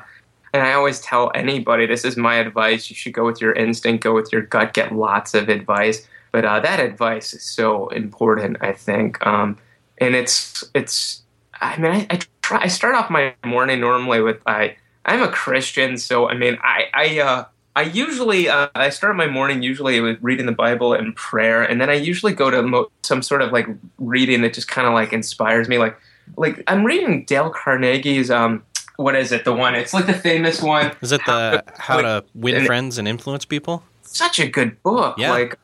and 0.53 0.63
I 0.63 0.73
always 0.73 1.01
tell 1.01 1.29
anybody, 1.35 1.85
this 1.85 2.05
is 2.05 2.15
my 2.15 2.35
advice. 2.35 2.89
You 2.89 2.95
should 2.95 3.13
go 3.13 3.25
with 3.25 3.41
your 3.41 3.51
instinct, 3.51 4.01
go 4.01 4.13
with 4.15 4.31
your 4.31 4.43
gut, 4.43 4.73
get 4.73 4.95
lots 4.95 5.33
of 5.33 5.49
advice. 5.49 6.07
But 6.31 6.45
uh, 6.45 6.61
that 6.61 6.79
advice 6.79 7.33
is 7.33 7.43
so 7.43 7.89
important, 7.89 8.57
I 8.61 8.71
think. 8.71 9.25
Um, 9.27 9.57
and 9.97 10.15
it's 10.15 10.63
it's. 10.73 11.21
I 11.59 11.77
mean, 11.77 11.91
I, 11.91 12.07
I 12.09 12.19
try. 12.41 12.61
I 12.61 12.67
start 12.67 12.95
off 12.95 13.09
my 13.09 13.33
morning 13.45 13.81
normally 13.81 14.21
with 14.21 14.41
I. 14.47 14.77
I'm 15.05 15.21
a 15.21 15.27
Christian, 15.29 15.97
so 15.97 16.27
I 16.29 16.33
mean, 16.35 16.57
I 16.61 16.85
I 16.93 17.19
uh, 17.19 17.45
I 17.75 17.83
usually 17.83 18.49
uh, 18.49 18.69
I 18.75 18.89
start 18.89 19.15
my 19.15 19.27
morning 19.27 19.61
usually 19.61 19.99
with 19.99 20.17
reading 20.21 20.45
the 20.45 20.51
Bible 20.51 20.93
and 20.93 21.15
prayer, 21.15 21.61
and 21.63 21.79
then 21.79 21.89
I 21.89 21.93
usually 21.93 22.33
go 22.33 22.49
to 22.49 22.63
mo- 22.63 22.89
some 23.03 23.21
sort 23.21 23.41
of 23.41 23.51
like 23.51 23.67
reading 23.99 24.41
that 24.41 24.53
just 24.53 24.67
kind 24.67 24.87
of 24.87 24.93
like 24.93 25.13
inspires 25.13 25.67
me. 25.67 25.77
Like 25.77 25.97
like 26.37 26.63
I'm 26.67 26.83
reading 26.83 27.25
Dale 27.25 27.51
Carnegie's 27.51 28.31
um 28.31 28.63
what 28.97 29.15
is 29.15 29.31
it 29.31 29.43
the 29.45 29.53
one? 29.53 29.75
It's 29.75 29.93
like 29.93 30.05
the 30.05 30.13
famous 30.13 30.61
one. 30.61 30.91
Is 31.01 31.11
it 31.11 31.21
the 31.25 31.63
how 31.77 32.01
to 32.01 32.23
win 32.33 32.55
and- 32.55 32.65
friends 32.65 32.97
and 32.97 33.07
influence 33.07 33.45
people? 33.45 33.83
Such 34.01 34.39
a 34.39 34.47
good 34.47 34.81
book. 34.83 35.17
Yeah. 35.17 35.31
Like. 35.31 35.59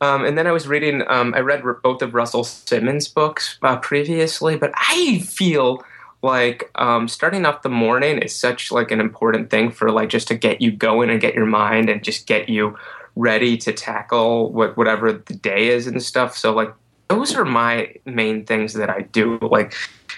Um, 0.00 0.24
and 0.24 0.36
then 0.36 0.48
I 0.48 0.52
was 0.52 0.66
reading. 0.66 1.04
Um, 1.06 1.32
I 1.32 1.38
read 1.40 1.62
both 1.84 2.02
of 2.02 2.12
Russell 2.12 2.42
Simmons' 2.42 3.06
books 3.06 3.58
uh, 3.62 3.76
previously, 3.76 4.56
but 4.56 4.72
I 4.74 5.20
feel 5.20 5.84
like 6.22 6.70
um, 6.76 7.08
starting 7.08 7.44
off 7.44 7.62
the 7.62 7.68
morning 7.68 8.18
is 8.18 8.34
such 8.34 8.70
like 8.70 8.90
an 8.90 9.00
important 9.00 9.50
thing 9.50 9.70
for 9.70 9.90
like 9.90 10.08
just 10.08 10.28
to 10.28 10.34
get 10.34 10.60
you 10.60 10.70
going 10.70 11.10
and 11.10 11.20
get 11.20 11.34
your 11.34 11.46
mind 11.46 11.88
and 11.88 12.02
just 12.02 12.26
get 12.26 12.48
you 12.48 12.76
ready 13.16 13.56
to 13.58 13.72
tackle 13.72 14.52
what 14.52 14.76
whatever 14.76 15.12
the 15.12 15.34
day 15.34 15.68
is 15.68 15.86
and 15.86 16.02
stuff. 16.02 16.36
So 16.36 16.52
like 16.52 16.72
those 17.08 17.34
are 17.34 17.44
my 17.44 17.94
main 18.06 18.44
things 18.46 18.72
that 18.74 18.88
I 18.88 19.02
do. 19.02 19.38
Like, 19.38 19.74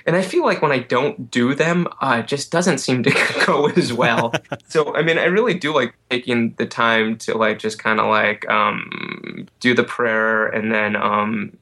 and 0.07 0.15
I 0.15 0.23
feel 0.23 0.45
like 0.45 0.63
when 0.63 0.71
I 0.71 0.79
don't 0.79 1.29
do 1.31 1.55
them, 1.55 1.89
uh, 2.01 2.21
it 2.21 2.29
just 2.29 2.53
doesn't 2.53 2.79
seem 2.79 3.03
to 3.03 3.11
go 3.47 3.67
as 3.69 3.93
well. 3.93 4.33
so 4.69 4.95
I 4.95 5.03
mean, 5.03 5.19
I 5.19 5.25
really 5.25 5.55
do 5.55 5.75
like 5.75 5.95
taking 6.11 6.55
the 6.55 6.67
time 6.67 7.17
to 7.19 7.37
like 7.37 7.59
just 7.59 7.79
kind 7.79 7.99
of 7.99 8.07
like 8.07 8.49
um, 8.49 9.49
do 9.61 9.75
the 9.75 9.83
prayer 9.83 10.47
and 10.47 10.73
then 10.73 10.95
um, 10.95 11.57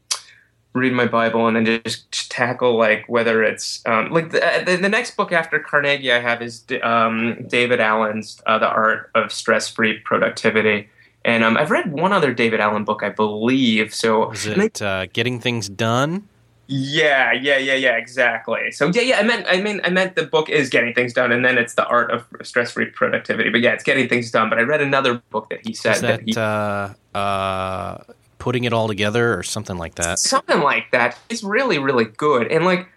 read 0.74 0.92
my 0.92 1.06
Bible 1.06 1.46
and 1.46 1.56
then 1.56 1.82
just 1.84 2.30
tackle 2.30 2.76
like 2.76 3.04
whether 3.08 3.42
it's 3.42 3.82
um, 3.86 4.10
like 4.10 4.30
the, 4.30 4.62
the, 4.64 4.76
the 4.76 4.88
next 4.88 5.16
book 5.16 5.32
after 5.32 5.58
Carnegie 5.58 6.12
I 6.12 6.20
have 6.20 6.40
is 6.40 6.64
um, 6.82 7.46
David 7.46 7.80
Allen's 7.80 8.40
uh, 8.46 8.58
The 8.58 8.68
Art 8.68 9.10
of 9.14 9.32
Stress 9.32 9.68
Free 9.68 9.98
Productivity. 9.98 10.88
And 11.24 11.44
um, 11.44 11.56
I've 11.56 11.70
read 11.70 11.92
one 11.92 12.12
other 12.12 12.34
David 12.34 12.60
Allen 12.60 12.84
book, 12.84 13.02
I 13.02 13.10
believe. 13.10 13.94
So 13.94 14.30
is 14.32 14.46
it 14.46 14.82
uh, 14.82 15.06
Getting 15.06 15.38
Things 15.40 15.68
Done? 15.68 16.28
Yeah, 16.68 17.32
yeah, 17.32 17.58
yeah, 17.58 17.74
yeah, 17.74 17.96
exactly. 17.96 18.70
So 18.70 18.86
yeah, 18.86 19.02
yeah, 19.02 19.18
I 19.18 19.22
meant, 19.24 19.46
I 19.48 19.60
mean, 19.60 19.80
I 19.84 19.90
meant 19.90 20.16
the 20.16 20.24
book 20.24 20.48
is 20.48 20.70
getting 20.70 20.94
things 20.94 21.12
done, 21.12 21.30
and 21.30 21.44
then 21.44 21.58
it's 21.58 21.74
the 21.74 21.84
art 21.86 22.10
of 22.10 22.24
stress-free 22.42 22.86
productivity. 22.86 23.50
But 23.50 23.60
yeah, 23.60 23.72
it's 23.72 23.84
getting 23.84 24.08
things 24.08 24.30
done. 24.30 24.48
But 24.48 24.58
I 24.58 24.62
read 24.62 24.80
another 24.80 25.20
book 25.30 25.50
that 25.50 25.66
he 25.66 25.74
said 25.74 25.96
is 25.96 26.00
that, 26.00 26.24
that 26.24 26.28
he, 26.28 26.34
uh, 26.34 27.18
uh, 27.18 28.04
putting 28.42 28.64
it 28.64 28.72
all 28.72 28.88
together 28.88 29.38
or 29.38 29.44
something 29.44 29.78
like 29.78 29.94
that. 29.94 30.18
Something 30.18 30.62
like 30.62 30.90
that. 30.90 31.16
It's 31.30 31.44
really, 31.44 31.78
really 31.78 32.06
good. 32.06 32.50
And 32.50 32.64
like, 32.64 32.88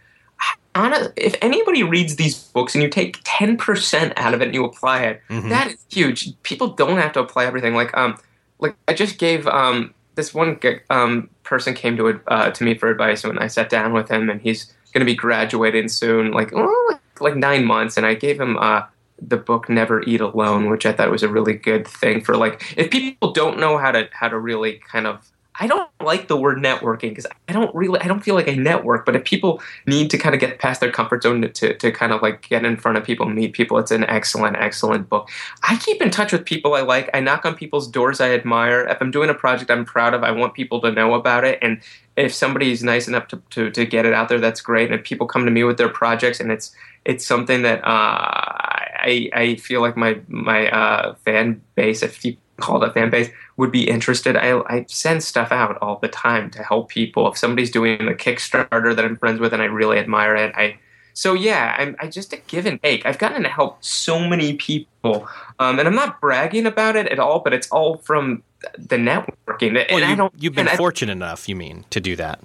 honest, 0.74 1.12
if 1.16 1.36
anybody 1.40 1.84
reads 1.84 2.16
these 2.16 2.36
books 2.46 2.74
and 2.74 2.82
you 2.82 2.90
take 2.90 3.20
ten 3.24 3.56
percent 3.56 4.14
out 4.18 4.34
of 4.34 4.42
it 4.42 4.46
and 4.46 4.56
you 4.56 4.66
apply 4.66 5.04
it, 5.04 5.22
mm-hmm. 5.30 5.50
that 5.50 5.68
is 5.68 5.78
huge. 5.92 6.34
People 6.42 6.70
don't 6.70 6.98
have 6.98 7.14
to 7.14 7.20
apply 7.20 7.46
everything. 7.46 7.76
Like, 7.76 7.96
um, 7.96 8.18
like 8.58 8.76
I 8.88 8.96
just 8.96 9.20
gave 9.20 9.46
um 9.46 9.94
this 10.16 10.34
one 10.34 10.60
um 10.90 11.30
person 11.44 11.76
came 11.76 11.96
to 11.98 12.20
uh, 12.28 12.50
to 12.50 12.64
me 12.64 12.74
for 12.74 12.90
advice 12.90 13.24
when 13.24 13.38
I 13.38 13.46
sat 13.46 13.70
down 13.70 13.94
with 13.94 14.10
him, 14.10 14.32
and 14.32 14.42
he's 14.42 14.74
going 14.94 15.02
to 15.02 15.06
be 15.06 15.16
graduating 15.16 15.90
soon, 15.90 16.32
like 16.32 16.54
oh, 16.56 17.00
like 17.20 17.36
nine 17.36 17.66
months, 17.66 17.98
and 17.98 18.06
I 18.06 18.16
gave 18.16 18.42
him 18.42 18.58
uh 18.58 18.82
the 19.22 19.38
book 19.38 19.70
Never 19.70 20.02
Eat 20.02 20.22
Alone, 20.22 20.72
which 20.72 20.88
I 20.88 20.92
thought 20.92 21.12
was 21.12 21.24
a 21.24 21.30
really 21.30 21.54
good 21.54 21.88
thing 21.88 22.22
for 22.22 22.36
like 22.36 22.74
if 22.76 22.90
people 22.90 23.32
don't 23.32 23.60
know 23.60 23.78
how 23.78 23.92
to 23.92 24.10
how 24.12 24.28
to 24.28 24.40
really 24.40 24.82
kind 24.92 25.06
of 25.06 25.32
I 25.60 25.68
don't 25.68 25.90
like 26.02 26.28
the 26.28 26.36
word 26.36 26.58
networking 26.58 27.10
because 27.10 27.28
I 27.48 27.54
don't 27.54 27.74
really 27.74 28.00
I 28.02 28.08
don't 28.08 28.22
feel 28.24 28.36
like 28.36 28.50
I 28.50 28.56
network. 28.56 29.06
But 29.06 29.16
if 29.16 29.24
people 29.24 29.62
need 29.86 30.10
to 30.12 30.18
kind 30.18 30.36
of 30.36 30.42
get 30.42 30.60
past 30.60 30.82
their 30.82 30.92
comfort 30.92 31.24
zone 31.24 31.42
to, 31.42 31.74
to, 31.74 31.92
kind 31.92 32.12
of 32.12 32.22
like 32.22 32.50
get 32.50 32.66
in 32.66 32.78
front 32.78 32.98
of 32.98 33.04
people, 33.04 33.28
meet 33.28 33.54
people, 33.54 33.78
it's 33.78 33.92
an 33.92 34.04
excellent, 34.06 34.58
excellent 34.58 35.08
book. 35.10 35.30
I 35.64 35.78
keep 35.78 36.02
in 36.02 36.10
touch 36.12 36.32
with 36.32 36.46
people 36.46 36.74
I 36.74 36.82
like. 36.82 37.10
I 37.14 37.20
knock 37.20 37.46
on 37.46 37.56
people's 37.56 37.88
doors 37.88 38.20
I 38.20 38.32
admire. 38.32 38.82
If 38.82 39.02
I'm 39.02 39.12
doing 39.12 39.30
a 39.30 39.34
project 39.34 39.72
I'm 39.72 39.86
proud 39.86 40.14
of, 40.14 40.24
I 40.24 40.32
want 40.32 40.54
people 40.54 40.82
to 40.82 40.92
know 40.92 41.14
about 41.14 41.46
it. 41.46 41.60
And 41.62 41.82
if 42.18 42.34
somebody's 42.34 42.84
nice 42.84 43.08
enough 43.08 43.28
to, 43.30 43.42
to, 43.52 43.72
to 43.72 43.86
get 43.86 44.06
it 44.06 44.14
out 44.14 44.30
there, 44.30 44.40
that's 44.40 44.62
great. 44.62 44.92
And 44.92 45.00
if 45.00 45.06
people 45.06 45.28
come 45.28 45.46
to 45.46 45.52
me 45.52 45.64
with 45.64 45.78
their 45.78 45.90
projects 45.90 46.40
and 46.40 46.52
it's 46.52 46.76
it's 47.06 47.26
something 47.26 47.62
that 47.62 47.84
uh, 47.84 47.86
I 47.88 49.30
I 49.34 49.56
feel 49.56 49.82
like 49.82 49.96
my 49.96 50.20
my 50.28 50.70
uh, 50.70 51.16
fan 51.24 51.62
base, 51.76 52.02
if 52.02 52.26
you 52.26 52.36
call 52.58 52.82
it 52.82 52.90
a 52.90 52.92
fan 52.92 53.10
base, 53.10 53.30
would 53.58 53.72
be 53.72 53.90
interested. 53.90 54.36
I, 54.36 54.60
I 54.68 54.86
send 54.88 55.24
stuff 55.24 55.52
out 55.52 55.78
all 55.82 56.00
the 56.00 56.08
time 56.08 56.50
to 56.52 56.64
help 56.64 56.90
people. 56.90 57.30
If 57.32 57.38
somebody's 57.38 57.72
doing 57.72 58.08
a 58.08 58.14
Kickstarter 58.14 58.96
that 58.96 59.06
I'm 59.06 59.18
friends 59.18 59.40
with 59.40 59.54
and 59.54 59.62
I 59.62 59.66
really 59.66 59.98
admire 59.98 60.36
it, 60.36 60.54
I 60.56 60.78
so 61.16 61.34
yeah, 61.34 61.76
I'm 61.80 61.96
I 62.00 62.08
just 62.08 62.34
a 62.34 62.38
give 62.48 62.66
and 62.66 62.82
take. 62.84 63.06
I've 63.06 63.18
gotten 63.18 63.44
to 63.44 63.50
help 63.50 63.84
so 63.84 64.20
many 64.20 64.54
people, 64.58 65.28
um, 65.60 65.80
and 65.80 65.88
I'm 65.88 65.96
not 65.96 66.20
bragging 66.20 66.66
about 66.66 66.98
it 66.98 67.08
at 67.08 67.20
all, 67.20 67.40
but 67.40 67.54
it's 67.54 67.70
all 67.72 67.98
from 68.00 68.44
the 68.78 68.98
networking. 68.98 69.80
And 69.80 69.88
well, 69.92 70.00
you, 70.00 70.06
I 70.06 70.16
don't. 70.16 70.34
You've 70.38 70.56
been 70.56 70.68
fortunate 70.68 71.14
I, 71.14 71.16
enough, 71.16 71.48
you 71.48 71.56
mean, 71.56 71.86
to 71.92 72.02
do 72.02 72.18
that? 72.18 72.42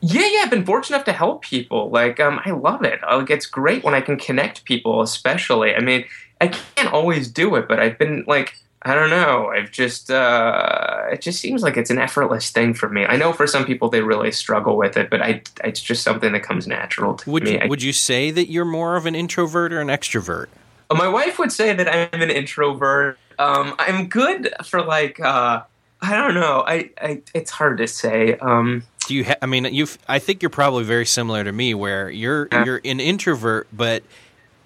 Yeah, 0.00 0.26
yeah, 0.26 0.40
I've 0.44 0.50
been 0.50 0.64
fortunate 0.64 0.96
enough 0.96 1.06
to 1.06 1.12
help 1.12 1.42
people. 1.42 1.90
Like, 1.90 2.18
um, 2.18 2.40
I 2.44 2.50
love 2.50 2.84
it. 2.84 3.00
Like, 3.02 3.30
it's 3.30 3.46
great 3.46 3.84
when 3.84 3.94
I 3.94 4.00
can 4.00 4.18
connect 4.18 4.64
people, 4.64 5.02
especially. 5.02 5.74
I 5.74 5.80
mean, 5.80 6.04
I 6.40 6.48
can't 6.48 6.92
always 6.92 7.28
do 7.28 7.54
it, 7.56 7.68
but 7.68 7.80
I've 7.80 7.98
been 7.98 8.24
like 8.26 8.58
I 8.86 8.94
don't 8.94 9.10
know. 9.10 9.48
I've 9.48 9.72
just 9.72 10.12
uh, 10.12 11.06
it 11.10 11.20
just 11.20 11.40
seems 11.40 11.60
like 11.60 11.76
it's 11.76 11.90
an 11.90 11.98
effortless 11.98 12.50
thing 12.50 12.72
for 12.72 12.88
me. 12.88 13.04
I 13.04 13.16
know 13.16 13.32
for 13.32 13.44
some 13.48 13.64
people 13.64 13.88
they 13.88 14.00
really 14.00 14.30
struggle 14.30 14.76
with 14.76 14.96
it, 14.96 15.10
but 15.10 15.20
I 15.20 15.42
it's 15.64 15.80
just 15.80 16.04
something 16.04 16.32
that 16.32 16.44
comes 16.44 16.68
natural 16.68 17.14
to 17.14 17.30
would 17.30 17.42
me. 17.42 17.60
You, 17.60 17.68
would 17.68 17.82
you 17.82 17.92
say 17.92 18.30
that 18.30 18.48
you're 18.48 18.64
more 18.64 18.94
of 18.94 19.04
an 19.04 19.16
introvert 19.16 19.72
or 19.72 19.80
an 19.80 19.88
extrovert? 19.88 20.46
My 20.88 21.08
wife 21.08 21.36
would 21.40 21.50
say 21.50 21.72
that 21.72 21.88
I'm 21.88 22.22
an 22.22 22.30
introvert. 22.30 23.18
Um, 23.40 23.74
I'm 23.80 24.06
good 24.06 24.54
for 24.64 24.84
like 24.84 25.18
uh, 25.18 25.64
I 26.00 26.14
don't 26.14 26.34
know. 26.34 26.62
I, 26.64 26.90
I 27.00 27.22
it's 27.34 27.50
hard 27.50 27.78
to 27.78 27.88
say. 27.88 28.36
Um, 28.36 28.84
Do 29.08 29.16
you? 29.16 29.24
Ha- 29.24 29.38
I 29.42 29.46
mean, 29.46 29.64
you. 29.64 29.88
I 30.06 30.20
think 30.20 30.44
you're 30.44 30.50
probably 30.50 30.84
very 30.84 31.06
similar 31.06 31.42
to 31.42 31.50
me, 31.50 31.74
where 31.74 32.08
you're 32.08 32.46
you're 32.52 32.80
an 32.84 33.00
introvert, 33.00 33.66
but 33.72 34.04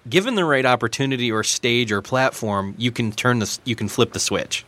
given 0.09 0.35
the 0.35 0.45
right 0.45 0.65
opportunity 0.65 1.31
or 1.31 1.43
stage 1.43 1.91
or 1.91 2.01
platform, 2.01 2.75
you 2.77 2.91
can 2.91 3.11
turn 3.11 3.39
this, 3.39 3.59
you 3.65 3.75
can 3.75 3.87
flip 3.87 4.13
the 4.13 4.19
switch. 4.19 4.65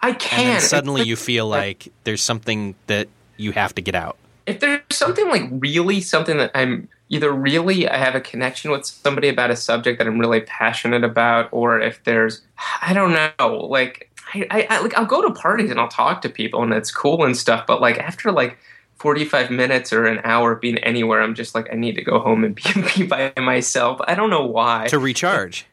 I 0.00 0.12
can. 0.12 0.54
And 0.54 0.62
suddenly 0.62 1.02
you 1.02 1.16
feel 1.16 1.46
like 1.48 1.92
there's 2.04 2.22
something 2.22 2.74
that 2.86 3.08
you 3.36 3.52
have 3.52 3.74
to 3.74 3.82
get 3.82 3.94
out. 3.94 4.16
If 4.46 4.60
there's 4.60 4.80
something 4.90 5.28
like 5.28 5.42
really 5.50 6.00
something 6.00 6.38
that 6.38 6.50
I'm 6.54 6.88
either 7.10 7.32
really 7.32 7.88
I 7.88 7.96
have 7.96 8.14
a 8.14 8.20
connection 8.20 8.70
with 8.70 8.86
somebody 8.86 9.28
about 9.28 9.50
a 9.50 9.56
subject 9.56 9.98
that 9.98 10.06
I'm 10.06 10.18
really 10.18 10.40
passionate 10.42 11.04
about, 11.04 11.48
or 11.52 11.80
if 11.80 12.02
there's 12.04 12.42
I 12.80 12.92
don't 12.92 13.12
know, 13.12 13.66
like 13.68 14.10
I, 14.34 14.46
I, 14.50 14.66
I 14.70 14.80
like 14.80 14.96
I'll 14.96 15.06
go 15.06 15.22
to 15.22 15.32
parties 15.32 15.70
and 15.70 15.78
I'll 15.78 15.88
talk 15.88 16.22
to 16.22 16.28
people 16.28 16.62
and 16.62 16.72
it's 16.72 16.90
cool 16.90 17.24
and 17.24 17.36
stuff, 17.36 17.66
but 17.66 17.80
like 17.80 17.98
after 17.98 18.32
like 18.32 18.58
45 18.98 19.50
minutes 19.50 19.92
or 19.92 20.06
an 20.06 20.20
hour 20.24 20.56
being 20.56 20.78
anywhere, 20.78 21.22
I'm 21.22 21.34
just 21.34 21.54
like, 21.54 21.68
I 21.72 21.76
need 21.76 21.94
to 21.96 22.02
go 22.02 22.18
home 22.18 22.44
and 22.44 22.54
be, 22.54 22.62
be 22.96 23.06
by 23.06 23.32
myself. 23.36 24.00
I 24.06 24.14
don't 24.14 24.30
know 24.30 24.44
why. 24.44 24.86
To 24.88 24.98
recharge. 24.98 25.66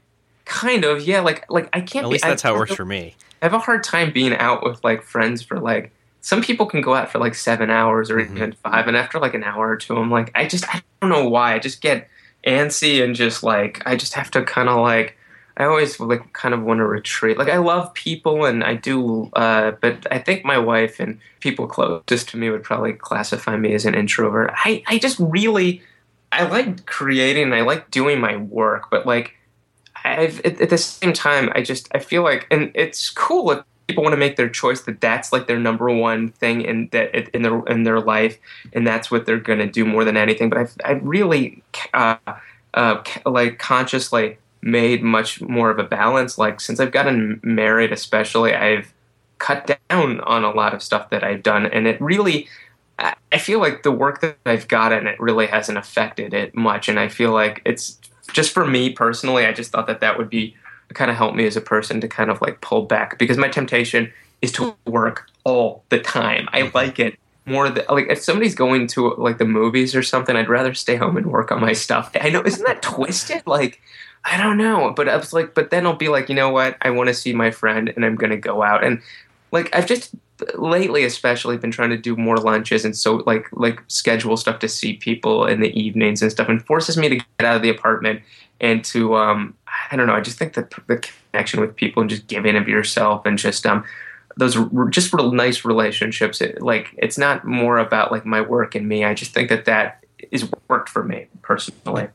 Kind 0.45 0.83
of, 0.83 1.01
yeah. 1.01 1.21
Like, 1.21 1.49
like 1.49 1.69
I 1.73 1.81
can't. 1.81 2.05
At 2.05 2.09
least 2.09 2.23
be, 2.23 2.29
that's 2.29 2.45
I, 2.45 2.49
how 2.49 2.55
it 2.55 2.59
works 2.59 2.75
for 2.75 2.85
me. 2.85 3.15
I 3.41 3.45
have 3.45 3.53
a 3.53 3.59
hard 3.59 3.83
time 3.83 4.11
being 4.11 4.33
out 4.33 4.63
with 4.63 4.83
like 4.83 5.01
friends 5.01 5.41
for 5.41 5.59
like. 5.59 5.91
Some 6.21 6.41
people 6.41 6.65
can 6.65 6.81
go 6.81 6.95
out 6.95 7.11
for 7.11 7.19
like 7.19 7.35
seven 7.35 7.69
hours 7.69 8.09
or 8.09 8.15
mm-hmm. 8.15 8.35
even 8.35 8.51
five, 8.53 8.87
and 8.87 8.97
after 8.97 9.19
like 9.19 9.35
an 9.35 9.43
hour 9.43 9.69
or 9.69 9.75
two, 9.75 9.95
I'm 9.95 10.09
like, 10.09 10.31
I 10.33 10.47
just, 10.47 10.67
I 10.73 10.81
don't 10.99 11.11
know 11.11 11.29
why. 11.29 11.53
I 11.53 11.59
just 11.59 11.81
get 11.81 12.07
antsy 12.47 13.03
and 13.03 13.15
just 13.15 13.43
like, 13.43 13.83
I 13.85 13.95
just 13.95 14.13
have 14.13 14.31
to 14.31 14.43
kind 14.43 14.67
of 14.67 14.79
like 14.79 15.14
I 15.57 15.65
always 15.65 15.99
like 15.99 16.33
kind 16.33 16.53
of 16.53 16.63
want 16.63 16.79
to 16.79 16.85
retreat. 16.85 17.37
Like 17.37 17.49
I 17.49 17.57
love 17.57 17.93
people 17.93 18.45
and 18.45 18.63
I 18.63 18.75
do, 18.75 19.29
uh, 19.33 19.71
but 19.79 20.05
I 20.11 20.19
think 20.19 20.43
my 20.43 20.57
wife 20.57 20.99
and 20.99 21.19
people 21.39 21.67
closest 21.67 22.29
to 22.29 22.37
me 22.37 22.49
would 22.49 22.63
probably 22.63 22.93
classify 22.93 23.55
me 23.55 23.73
as 23.73 23.85
an 23.85 23.95
introvert. 23.95 24.51
I, 24.53 24.83
I 24.87 24.97
just 24.97 25.17
really, 25.19 25.81
I 26.31 26.43
like 26.43 26.85
creating. 26.85 27.43
And 27.43 27.55
I 27.55 27.61
like 27.61 27.89
doing 27.89 28.19
my 28.19 28.35
work, 28.37 28.89
but 28.89 29.05
like, 29.05 29.35
I've 30.03 30.39
at, 30.41 30.61
at 30.61 30.69
the 30.69 30.77
same 30.77 31.13
time, 31.13 31.49
I 31.55 31.61
just 31.61 31.87
I 31.95 31.99
feel 31.99 32.21
like, 32.21 32.45
and 32.51 32.71
it's 32.75 33.09
cool 33.09 33.49
if 33.51 33.63
people 33.87 34.03
want 34.03 34.13
to 34.13 34.17
make 34.17 34.35
their 34.35 34.49
choice 34.49 34.81
that 34.81 35.01
that's 35.01 35.33
like 35.33 35.47
their 35.47 35.59
number 35.59 35.89
one 35.89 36.29
thing 36.29 36.61
in 36.61 36.89
that 36.91 37.33
in 37.35 37.41
their 37.41 37.59
in 37.65 37.83
their 37.83 37.99
life, 37.99 38.37
and 38.73 38.85
that's 38.85 39.09
what 39.09 39.25
they're 39.25 39.39
going 39.39 39.59
to 39.59 39.67
do 39.67 39.83
more 39.83 40.03
than 40.03 40.15
anything. 40.15 40.49
But 40.49 40.59
I 40.85 40.89
I 40.89 40.91
really 40.93 41.63
uh, 41.93 42.17
uh, 42.73 43.03
like 43.25 43.57
consciously 43.57 44.37
made 44.65 45.03
much 45.03 45.39
more 45.41 45.69
of 45.69 45.79
a 45.79 45.83
balance. 45.83 46.37
Like 46.37 46.59
since 46.59 46.79
I've 46.79 46.91
gotten 46.91 47.39
married, 47.43 47.93
especially, 47.93 48.53
I've 48.53 48.93
cut 49.37 49.79
down 49.89 50.19
on 50.21 50.43
a 50.43 50.51
lot 50.51 50.73
of 50.73 50.83
stuff 50.83 51.09
that 51.11 51.23
I've 51.23 51.43
done, 51.43 51.67
and 51.67 51.87
it 51.87 52.01
really. 52.01 52.49
I 52.97 53.39
feel 53.39 53.59
like 53.59 53.83
the 53.83 53.91
work 53.91 54.21
that 54.21 54.37
I've 54.45 54.69
gotten 54.69 55.05
it 55.05 55.19
really 55.19 55.47
hasn't 55.47 55.77
affected 55.77 56.33
it 56.33 56.55
much, 56.55 56.87
and 56.87 56.97
I 56.97 57.09
feel 57.09 57.31
like 57.31 57.61
it's 57.65 57.99
just 58.31 58.53
for 58.53 58.65
me 58.65 58.89
personally. 58.89 59.45
I 59.45 59.51
just 59.51 59.71
thought 59.71 59.87
that 59.87 59.99
that 59.99 60.17
would 60.17 60.29
be 60.29 60.55
kind 60.93 61.11
of 61.11 61.17
help 61.17 61.35
me 61.35 61.45
as 61.45 61.57
a 61.57 61.61
person 61.61 61.99
to 61.99 62.07
kind 62.07 62.29
of 62.29 62.41
like 62.41 62.61
pull 62.61 62.83
back 62.83 63.19
because 63.19 63.37
my 63.37 63.49
temptation 63.49 64.13
is 64.41 64.51
to 64.53 64.75
work 64.85 65.29
all 65.43 65.83
the 65.89 65.99
time. 65.99 66.47
I 66.53 66.71
like 66.73 66.99
it 66.99 67.19
more 67.45 67.69
than 67.69 67.85
like 67.89 68.07
if 68.09 68.21
somebody's 68.21 68.55
going 68.55 68.87
to 68.87 69.13
like 69.15 69.37
the 69.37 69.45
movies 69.45 69.95
or 69.95 70.03
something, 70.03 70.35
I'd 70.35 70.49
rather 70.49 70.73
stay 70.73 70.95
home 70.95 71.17
and 71.17 71.27
work 71.27 71.51
on 71.51 71.61
my 71.61 71.73
stuff. 71.73 72.11
I 72.19 72.29
know 72.29 72.41
isn't 72.43 72.65
that 72.65 72.81
twisted? 72.81 73.43
Like 73.45 73.81
I 74.25 74.37
don't 74.37 74.57
know, 74.57 74.91
but 74.95 75.07
I 75.07 75.15
was 75.17 75.33
like, 75.33 75.53
but 75.53 75.69
then 75.69 75.85
I'll 75.85 75.95
be 75.95 76.09
like, 76.09 76.29
you 76.29 76.35
know 76.35 76.49
what? 76.49 76.77
I 76.81 76.89
want 76.89 77.09
to 77.09 77.13
see 77.13 77.31
my 77.31 77.51
friend, 77.51 77.93
and 77.95 78.03
I'm 78.03 78.15
gonna 78.15 78.37
go 78.37 78.63
out. 78.63 78.83
And 78.83 79.01
like, 79.51 79.73
I've 79.75 79.85
just 79.85 80.15
lately, 80.57 81.03
especially, 81.03 81.57
been 81.57 81.71
trying 81.71 81.91
to 81.91 81.97
do 81.97 82.15
more 82.15 82.37
lunches, 82.37 82.85
and 82.85 82.97
so 82.97 83.17
like 83.25 83.47
like 83.51 83.81
schedule 83.87 84.35
stuff 84.35 84.59
to 84.59 84.67
see 84.67 84.93
people 84.93 85.45
in 85.45 85.59
the 85.61 85.79
evenings 85.79 86.21
and 86.21 86.31
stuff, 86.31 86.49
and 86.49 86.65
forces 86.65 86.97
me 86.97 87.09
to 87.09 87.15
get 87.17 87.27
out 87.39 87.55
of 87.55 87.61
the 87.61 87.69
apartment 87.69 88.21
and 88.59 88.83
to 88.85 89.15
um, 89.15 89.55
I 89.91 89.95
don't 89.95 90.07
know. 90.07 90.15
I 90.15 90.21
just 90.21 90.39
think 90.39 90.53
that 90.53 90.73
the 90.87 90.97
connection 91.31 91.61
with 91.61 91.75
people 91.75 92.01
and 92.01 92.09
just 92.09 92.27
giving 92.27 92.55
of 92.55 92.67
yourself 92.67 93.25
and 93.25 93.37
just 93.37 93.65
um 93.65 93.83
those 94.37 94.57
just 94.89 95.13
real 95.13 95.31
nice 95.31 95.63
relationships. 95.63 96.41
It, 96.41 96.61
like 96.61 96.93
it's 96.97 97.17
not 97.17 97.45
more 97.45 97.77
about 97.77 98.11
like 98.11 98.25
my 98.25 98.41
work 98.41 98.75
and 98.75 98.87
me. 98.87 99.03
I 99.03 99.13
just 99.13 99.33
think 99.33 99.49
that 99.49 99.65
that 99.65 100.03
is 100.31 100.49
worked 100.67 100.89
for 100.89 101.03
me 101.03 101.27
personally. 101.41 102.07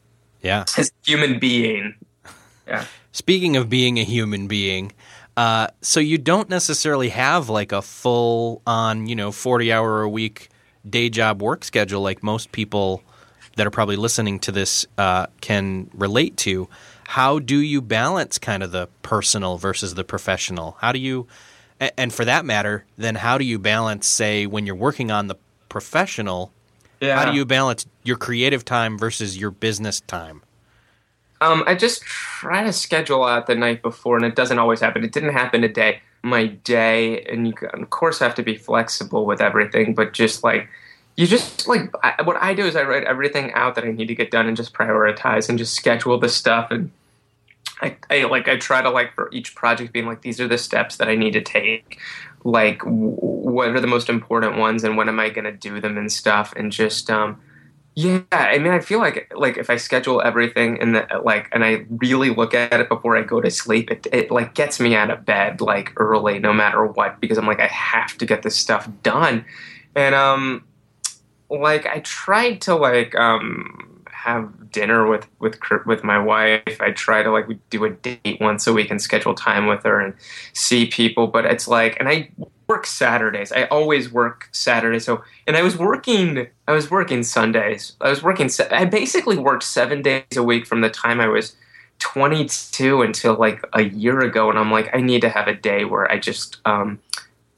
Yeah. 0.43 0.65
As 0.77 0.89
a 0.89 1.11
human 1.11 1.39
being. 1.39 1.95
Yeah. 2.67 2.85
Speaking 3.13 3.57
of 3.57 3.69
being 3.69 3.99
a 3.99 4.05
human 4.05 4.47
being, 4.47 4.93
uh, 5.37 5.69
so 5.81 6.01
you 6.01 6.19
don't 6.19 6.49
necessarily 6.49 7.09
have 7.09 7.49
like 7.49 7.73
a 7.73 7.83
full 7.83 8.63
on, 8.67 9.07
you 9.07 9.17
know, 9.17 9.33
40 9.33 9.73
hour 9.73 10.03
a 10.03 10.09
week 10.09 10.49
day 10.89 11.09
job 11.11 11.43
work 11.43 11.65
schedule 11.65 12.01
like 12.01 12.23
most 12.23 12.53
people 12.53 13.03
that 13.57 13.67
are 13.67 13.71
probably 13.71 13.97
listening 13.97 14.39
to 14.41 14.53
this 14.53 14.87
uh, 14.99 15.27
can 15.41 15.91
relate 15.93 16.37
to. 16.39 16.69
How 17.09 17.39
do 17.39 17.59
you 17.59 17.83
balance 17.83 18.39
kind 18.39 18.63
of 18.63 18.71
the 18.71 18.89
personal 19.03 19.59
versus 19.59 19.95
the 19.95 20.05
professional? 20.05 20.77
How 20.81 20.93
do 20.93 20.99
you, 20.99 21.27
and 21.99 22.13
for 22.13 22.25
that 22.25 22.45
matter, 22.45 22.85
then 22.97 23.17
how 23.17 23.37
do 23.37 23.45
you 23.45 23.59
balance, 23.59 24.07
say, 24.07 24.47
when 24.47 24.65
you're 24.65 24.77
working 24.77 25.11
on 25.11 25.27
the 25.27 25.35
professional, 25.69 26.53
Yeah. 27.01 27.19
How 27.19 27.31
do 27.31 27.37
you 27.37 27.45
balance 27.45 27.87
your 28.03 28.17
creative 28.17 28.65
time 28.65 28.99
versus 28.99 29.39
your 29.39 29.51
business 29.51 30.01
time? 30.01 30.43
Um, 31.41 31.65
I 31.67 31.75
just 31.75 32.03
try 32.03 32.63
to 32.63 32.73
schedule 32.73 33.25
out 33.25 33.47
the 33.47 33.55
night 33.55 33.81
before, 33.81 34.17
and 34.17 34.27
it 34.27 34.35
doesn't 34.35 34.59
always 34.59 34.81
happen. 34.81 35.03
It 35.03 35.13
didn't 35.13 35.33
happen 35.33 35.63
today. 35.63 36.01
My 36.23 36.49
day, 36.49 37.23
and 37.23 37.47
you 37.47 37.55
can, 37.55 37.71
of 37.73 37.89
course 37.89 38.19
have 38.19 38.35
to 38.35 38.43
be 38.43 38.55
flexible 38.55 39.25
with 39.25 39.41
everything, 39.41 39.95
but 39.95 40.13
just 40.13 40.45
like 40.45 40.69
you 41.17 41.27
just 41.27 41.67
like 41.69 41.93
I, 42.03 42.23
what 42.23 42.37
I 42.43 42.55
do 42.55 42.65
is 42.65 42.77
I 42.77 42.83
write 42.83 43.05
everything 43.05 43.53
out 43.53 43.75
that 43.75 43.85
I 43.85 43.91
need 43.91 44.09
to 44.09 44.15
get 44.15 44.31
done 44.31 44.47
and 44.47 44.57
just 44.57 44.73
prioritize 44.73 45.49
and 45.49 45.59
just 45.59 45.75
schedule 45.75 46.19
the 46.19 46.29
stuff 46.29 46.71
and 46.71 46.91
I, 47.83 47.97
I 48.09 48.25
like 48.25 48.49
I 48.49 48.57
try 48.57 48.83
to 48.83 48.91
like 48.91 49.15
for 49.15 49.29
each 49.33 49.55
project 49.55 49.93
being 49.93 50.07
like 50.07 50.23
these 50.23 50.41
are 50.41 50.49
the 50.49 50.59
steps 50.59 50.97
that 50.97 51.09
I 51.09 51.17
need 51.17 51.33
to 51.33 51.43
take 51.43 51.99
like 52.45 52.81
w- 52.81 53.17
what 53.17 53.69
are 53.69 53.81
the 53.81 53.87
most 53.87 54.09
important 54.09 54.57
ones 54.57 54.85
and 54.85 54.97
when 54.97 55.09
am 55.09 55.21
I 55.21 55.31
going 55.31 55.45
to 55.45 55.53
do 55.53 55.81
them 55.81 55.97
and 55.97 56.11
stuff 56.11 56.53
and 56.57 56.73
just 56.73 57.11
um 57.11 57.41
yeah 57.95 58.23
I 58.31 58.59
mean 58.59 58.73
I 58.73 58.81
feel 58.81 58.99
like 58.99 59.33
like 59.37 59.59
if 59.59 59.69
I 59.69 59.77
schedule 59.77 60.23
everything 60.23 60.81
and 60.81 61.07
like 61.25 61.49
and 61.53 61.65
I 61.65 61.85
really 61.89 62.31
look 62.31 62.55
at 62.55 62.81
it 62.81 62.89
before 62.89 63.17
I 63.17 63.23
go 63.23 63.41
to 63.41 63.51
sleep 63.51 63.91
it 63.91 64.07
it 64.13 64.31
like 64.31 64.55
gets 64.55 64.81
me 64.81 64.95
out 64.95 65.11
of 65.11 65.25
bed 65.25 65.61
like 65.61 65.93
early 65.97 66.39
no 66.39 66.53
matter 66.53 66.85
what 66.85 67.21
because 67.21 67.37
I'm 67.37 67.47
like 67.47 67.61
I 67.61 67.67
have 67.67 68.17
to 68.19 68.27
get 68.27 68.43
this 68.43 68.57
stuff 68.57 68.89
done. 69.03 69.45
And 69.95 70.15
um 70.15 70.65
like 71.51 71.87
I 71.87 72.01
tried 72.01 72.61
to 72.63 72.77
like 72.77 73.15
um 73.17 73.90
have 74.23 74.71
dinner 74.71 75.09
with 75.09 75.27
with 75.39 75.59
with 75.87 76.05
my 76.05 76.19
wife. 76.19 76.79
I 76.81 76.91
try 76.91 77.23
to 77.23 77.31
like 77.31 77.47
do 77.71 77.85
a 77.85 77.91
date 77.91 78.39
once 78.41 78.67
a 78.67 78.73
week 78.73 78.91
and 78.91 79.01
schedule 79.01 79.35
time 79.35 79.67
with 79.67 79.83
her 79.85 79.99
and 79.99 80.15
see 80.53 80.87
people. 80.87 81.27
But 81.27 81.47
it's 81.47 81.67
like, 81.67 81.97
and 81.99 82.09
I 82.09 82.31
work 82.67 82.87
Saturdays. 82.87 83.51
I 83.51 83.65
always 83.65 84.13
work 84.13 84.49
Saturdays. 84.53 85.07
So, 85.07 85.25
and 85.47 85.57
I 85.57 85.63
was 85.63 85.79
working. 85.79 86.49
I 86.69 86.73
was 86.73 86.91
working 86.91 87.23
Sundays. 87.23 87.97
I 88.01 88.11
was 88.11 88.23
working. 88.23 88.51
I 88.71 88.85
basically 88.85 89.39
worked 89.39 89.63
seven 89.63 90.03
days 90.03 90.37
a 90.37 90.43
week 90.43 90.67
from 90.67 90.83
the 90.83 90.91
time 90.91 91.21
I 91.21 91.29
was 91.29 91.57
22 92.01 93.01
until 93.01 93.35
like 93.35 93.65
a 93.73 93.85
year 93.85 94.21
ago. 94.21 94.51
And 94.51 94.59
I'm 94.59 94.71
like, 94.71 94.95
I 94.95 95.01
need 95.01 95.23
to 95.23 95.31
have 95.31 95.49
a 95.49 95.55
day 95.55 95.85
where 95.87 96.11
I 96.13 96.19
just 96.19 96.59
um, 96.67 96.99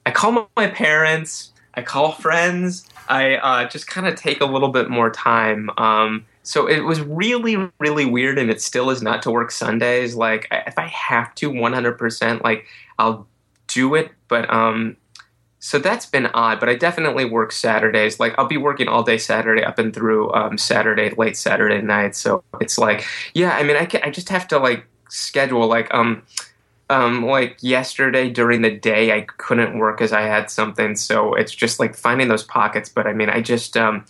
I 0.06 0.12
call 0.12 0.48
my 0.56 0.68
parents. 0.68 1.52
I 1.74 1.82
call 1.82 2.12
friends. 2.12 2.86
I 3.08 3.36
uh, 3.36 3.68
just 3.68 3.88
kind 3.88 4.06
of 4.06 4.14
take 4.14 4.40
a 4.40 4.46
little 4.46 4.68
bit 4.68 4.88
more 4.88 5.10
time. 5.10 5.70
Um, 5.76 6.24
so 6.42 6.66
it 6.66 6.80
was 6.80 7.00
really, 7.00 7.70
really 7.78 8.04
weird, 8.04 8.38
and 8.38 8.50
it 8.50 8.60
still 8.60 8.90
is 8.90 9.02
not 9.02 9.22
to 9.22 9.30
work 9.30 9.50
Sundays. 9.50 10.14
Like 10.14 10.48
if 10.50 10.78
I 10.78 10.86
have 10.86 11.34
to, 11.36 11.50
one 11.50 11.72
hundred 11.72 11.98
percent, 11.98 12.42
like 12.42 12.66
I'll 12.98 13.26
do 13.68 13.94
it. 13.94 14.10
But 14.28 14.52
um, 14.52 14.96
so 15.60 15.78
that's 15.78 16.06
been 16.06 16.26
odd. 16.26 16.60
But 16.60 16.68
I 16.68 16.74
definitely 16.74 17.24
work 17.24 17.52
Saturdays. 17.52 18.18
Like 18.18 18.34
I'll 18.38 18.46
be 18.46 18.56
working 18.56 18.88
all 18.88 19.02
day 19.02 19.18
Saturday 19.18 19.62
up 19.62 19.78
and 19.78 19.94
through 19.94 20.32
um, 20.32 20.58
Saturday, 20.58 21.10
late 21.10 21.36
Saturday 21.36 21.80
night. 21.80 22.16
So 22.16 22.42
it's 22.60 22.78
like, 22.78 23.04
yeah, 23.34 23.52
I 23.56 23.62
mean, 23.62 23.76
I 23.76 23.86
can, 23.86 24.02
I 24.02 24.10
just 24.10 24.28
have 24.28 24.48
to 24.48 24.58
like 24.58 24.84
schedule 25.08 25.66
like 25.66 25.92
um. 25.94 26.22
Um, 26.90 27.24
like 27.24 27.56
yesterday 27.62 28.28
during 28.28 28.60
the 28.60 28.76
day, 28.76 29.12
I 29.16 29.22
couldn't 29.22 29.78
work 29.78 29.96
because 29.96 30.12
I 30.12 30.22
had 30.22 30.50
something. 30.50 30.94
So 30.94 31.32
it's 31.32 31.54
just 31.54 31.80
like 31.80 31.96
finding 31.96 32.28
those 32.28 32.42
pockets. 32.42 32.90
But 32.90 33.06
I 33.06 33.14
mean, 33.14 33.30
I 33.30 33.40
just 33.40 33.78
um, 33.78 34.04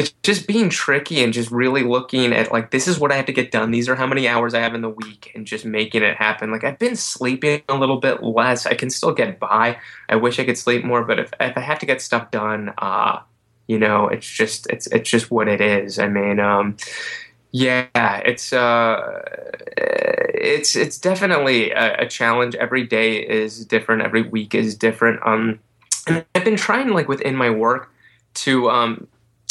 it's 0.00 0.14
just 0.22 0.46
being 0.46 0.70
tricky 0.70 1.22
and 1.22 1.30
just 1.30 1.50
really 1.50 1.82
looking 1.82 2.32
at 2.32 2.50
like 2.50 2.70
this 2.70 2.88
is 2.88 2.98
what 2.98 3.12
I 3.12 3.16
have 3.16 3.26
to 3.26 3.34
get 3.34 3.50
done. 3.50 3.70
These 3.70 3.86
are 3.86 3.94
how 3.94 4.06
many 4.06 4.26
hours 4.26 4.54
I 4.54 4.60
have 4.60 4.74
in 4.74 4.80
the 4.80 4.88
week 4.88 5.30
and 5.34 5.46
just 5.46 5.66
making 5.66 6.02
it 6.02 6.16
happen. 6.16 6.50
Like 6.50 6.64
I've 6.64 6.78
been 6.78 6.96
sleeping 6.96 7.60
a 7.68 7.74
little 7.74 7.98
bit 7.98 8.22
less. 8.22 8.64
I 8.64 8.72
can 8.72 8.88
still 8.88 9.12
get 9.12 9.38
by. 9.38 9.78
I 10.08 10.16
wish 10.16 10.38
I 10.38 10.44
could 10.44 10.56
sleep 10.56 10.84
more, 10.84 11.04
but 11.04 11.18
if 11.18 11.34
if 11.38 11.54
I 11.54 11.60
have 11.60 11.78
to 11.80 11.86
get 11.86 12.00
stuff 12.00 12.30
done, 12.30 12.72
uh, 12.78 13.20
you 13.66 13.78
know, 13.78 14.08
it's 14.08 14.26
just 14.26 14.66
it's 14.70 14.86
it's 14.86 15.10
just 15.10 15.30
what 15.30 15.48
it 15.48 15.60
is. 15.60 15.98
I 15.98 16.08
mean, 16.08 16.40
um 16.40 16.78
yeah, 17.52 18.16
it's 18.24 18.54
uh 18.54 19.22
it's 20.16 20.76
it's 20.76 20.96
definitely 20.96 21.72
a, 21.72 22.04
a 22.04 22.08
challenge. 22.08 22.54
Every 22.54 22.86
day 22.86 23.18
is 23.18 23.66
different, 23.66 24.00
every 24.00 24.22
week 24.22 24.54
is 24.54 24.74
different. 24.74 25.20
Um 25.26 25.60
and 26.06 26.24
I've 26.34 26.44
been 26.44 26.56
trying 26.56 26.88
like 26.88 27.06
within 27.06 27.36
my 27.36 27.50
work 27.50 27.92
to 28.46 28.70
um 28.70 29.06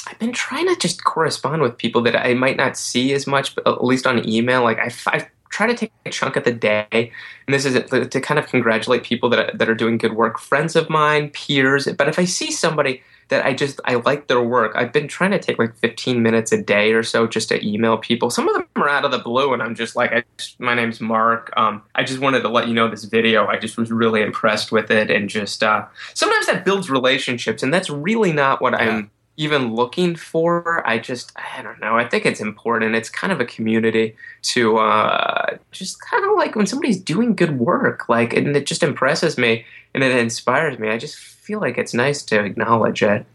I've 0.07 0.19
been 0.19 0.33
trying 0.33 0.67
to 0.67 0.75
just 0.75 1.03
correspond 1.03 1.61
with 1.61 1.77
people 1.77 2.01
that 2.03 2.15
I 2.15 2.33
might 2.33 2.57
not 2.57 2.77
see 2.77 3.13
as 3.13 3.27
much, 3.27 3.55
but 3.55 3.67
at 3.67 3.83
least 3.83 4.07
on 4.07 4.27
email. 4.27 4.63
Like 4.63 4.79
I, 4.79 4.91
I 5.07 5.27
try 5.49 5.67
to 5.67 5.73
take 5.73 5.91
a 6.05 6.09
chunk 6.09 6.35
of 6.35 6.43
the 6.43 6.53
day, 6.53 6.87
and 6.91 7.53
this 7.53 7.65
is 7.65 7.73
to 7.89 8.21
kind 8.21 8.39
of 8.39 8.47
congratulate 8.47 9.03
people 9.03 9.29
that 9.29 9.57
that 9.57 9.69
are 9.69 9.75
doing 9.75 9.97
good 9.97 10.13
work, 10.13 10.39
friends 10.39 10.75
of 10.75 10.89
mine, 10.89 11.29
peers. 11.31 11.87
But 11.97 12.07
if 12.07 12.17
I 12.17 12.25
see 12.25 12.51
somebody 12.51 13.03
that 13.29 13.45
I 13.45 13.53
just 13.53 13.79
I 13.85 13.95
like 13.95 14.27
their 14.27 14.41
work, 14.41 14.71
I've 14.75 14.93
been 14.93 15.07
trying 15.07 15.31
to 15.31 15.39
take 15.39 15.59
like 15.59 15.75
15 15.77 16.23
minutes 16.23 16.51
a 16.51 16.61
day 16.61 16.93
or 16.93 17.03
so 17.03 17.27
just 17.27 17.49
to 17.49 17.67
email 17.67 17.97
people. 17.97 18.29
Some 18.29 18.47
of 18.47 18.55
them 18.55 18.67
are 18.75 18.89
out 18.89 19.05
of 19.05 19.11
the 19.11 19.19
blue, 19.19 19.53
and 19.53 19.61
I'm 19.61 19.75
just 19.75 19.95
like, 19.95 20.11
I 20.11 20.23
just, 20.37 20.59
my 20.59 20.75
name's 20.75 21.01
Mark. 21.01 21.51
Um, 21.57 21.83
I 21.95 22.03
just 22.03 22.19
wanted 22.19 22.41
to 22.41 22.49
let 22.49 22.67
you 22.67 22.73
know 22.73 22.89
this 22.89 23.03
video. 23.03 23.47
I 23.47 23.57
just 23.57 23.77
was 23.77 23.91
really 23.91 24.21
impressed 24.21 24.71
with 24.71 24.91
it, 24.91 25.11
and 25.11 25.29
just 25.29 25.63
uh, 25.63 25.85
sometimes 26.13 26.45
that 26.47 26.63
builds 26.63 26.89
relationships, 26.89 27.63
and 27.63 27.73
that's 27.73 27.89
really 27.89 28.31
not 28.31 28.61
what 28.61 28.73
yeah. 28.73 28.79
I'm 28.79 29.11
even 29.39 29.73
looking 29.73 30.17
for. 30.17 30.85
I 30.85 30.99
just, 30.99 31.31
I 31.37 31.61
don't 31.61 31.79
know. 31.79 31.97
I 31.97 32.05
think 32.05 32.25
it's 32.25 32.41
important. 32.41 32.93
It's 32.93 33.09
kind 33.09 33.31
of 33.31 33.39
a 33.39 33.45
community 33.45 34.17
to 34.41 34.77
uh, 34.77 35.57
just 35.71 36.01
kind 36.01 36.25
of 36.25 36.35
like 36.35 36.57
when 36.57 36.67
somebody's 36.67 36.99
doing 36.99 37.35
good 37.35 37.57
work, 37.57 38.09
like, 38.09 38.33
and 38.33 38.53
it 38.53 38.65
just 38.65 38.83
impresses 38.83 39.37
me 39.37 39.65
and 39.93 40.03
it 40.03 40.11
inspires 40.11 40.77
me. 40.77 40.89
I 40.89 40.97
just 40.97 41.17
feel 41.17 41.61
like 41.61 41.77
it's 41.77 41.93
nice 41.93 42.21
to 42.23 42.43
acknowledge 42.43 43.01
it. 43.01 43.25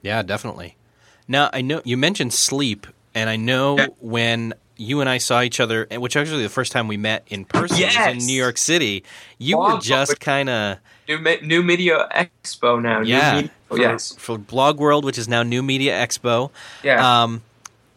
Yeah, 0.00 0.22
definitely. 0.22 0.76
Now, 1.28 1.50
I 1.52 1.60
know 1.60 1.82
you 1.84 1.98
mentioned 1.98 2.32
sleep, 2.32 2.86
and 3.14 3.28
I 3.28 3.36
know 3.36 3.76
yeah. 3.76 3.86
when 4.00 4.54
you 4.76 5.00
and 5.00 5.08
I 5.08 5.18
saw 5.18 5.42
each 5.42 5.60
other, 5.60 5.86
which 5.92 6.16
actually 6.16 6.42
the 6.42 6.48
first 6.48 6.72
time 6.72 6.88
we 6.88 6.96
met 6.96 7.24
in 7.28 7.44
person 7.44 7.78
yes. 7.78 7.96
was 7.96 8.22
in 8.22 8.26
New 8.26 8.34
York 8.34 8.58
City. 8.58 9.04
You 9.38 9.58
were 9.58 9.78
just 9.78 10.20
kind 10.20 10.48
of 10.48 10.78
new 11.08 11.18
new 11.42 11.62
media 11.62 12.08
expo 12.14 12.80
now. 12.80 13.00
Yeah, 13.00 13.36
media, 13.36 13.50
for, 13.68 13.78
yes, 13.78 14.14
for 14.16 14.38
Blog 14.38 14.78
World, 14.78 15.04
which 15.04 15.18
is 15.18 15.28
now 15.28 15.42
New 15.42 15.62
Media 15.62 15.94
Expo. 15.94 16.50
Yeah. 16.82 17.22
Um, 17.22 17.42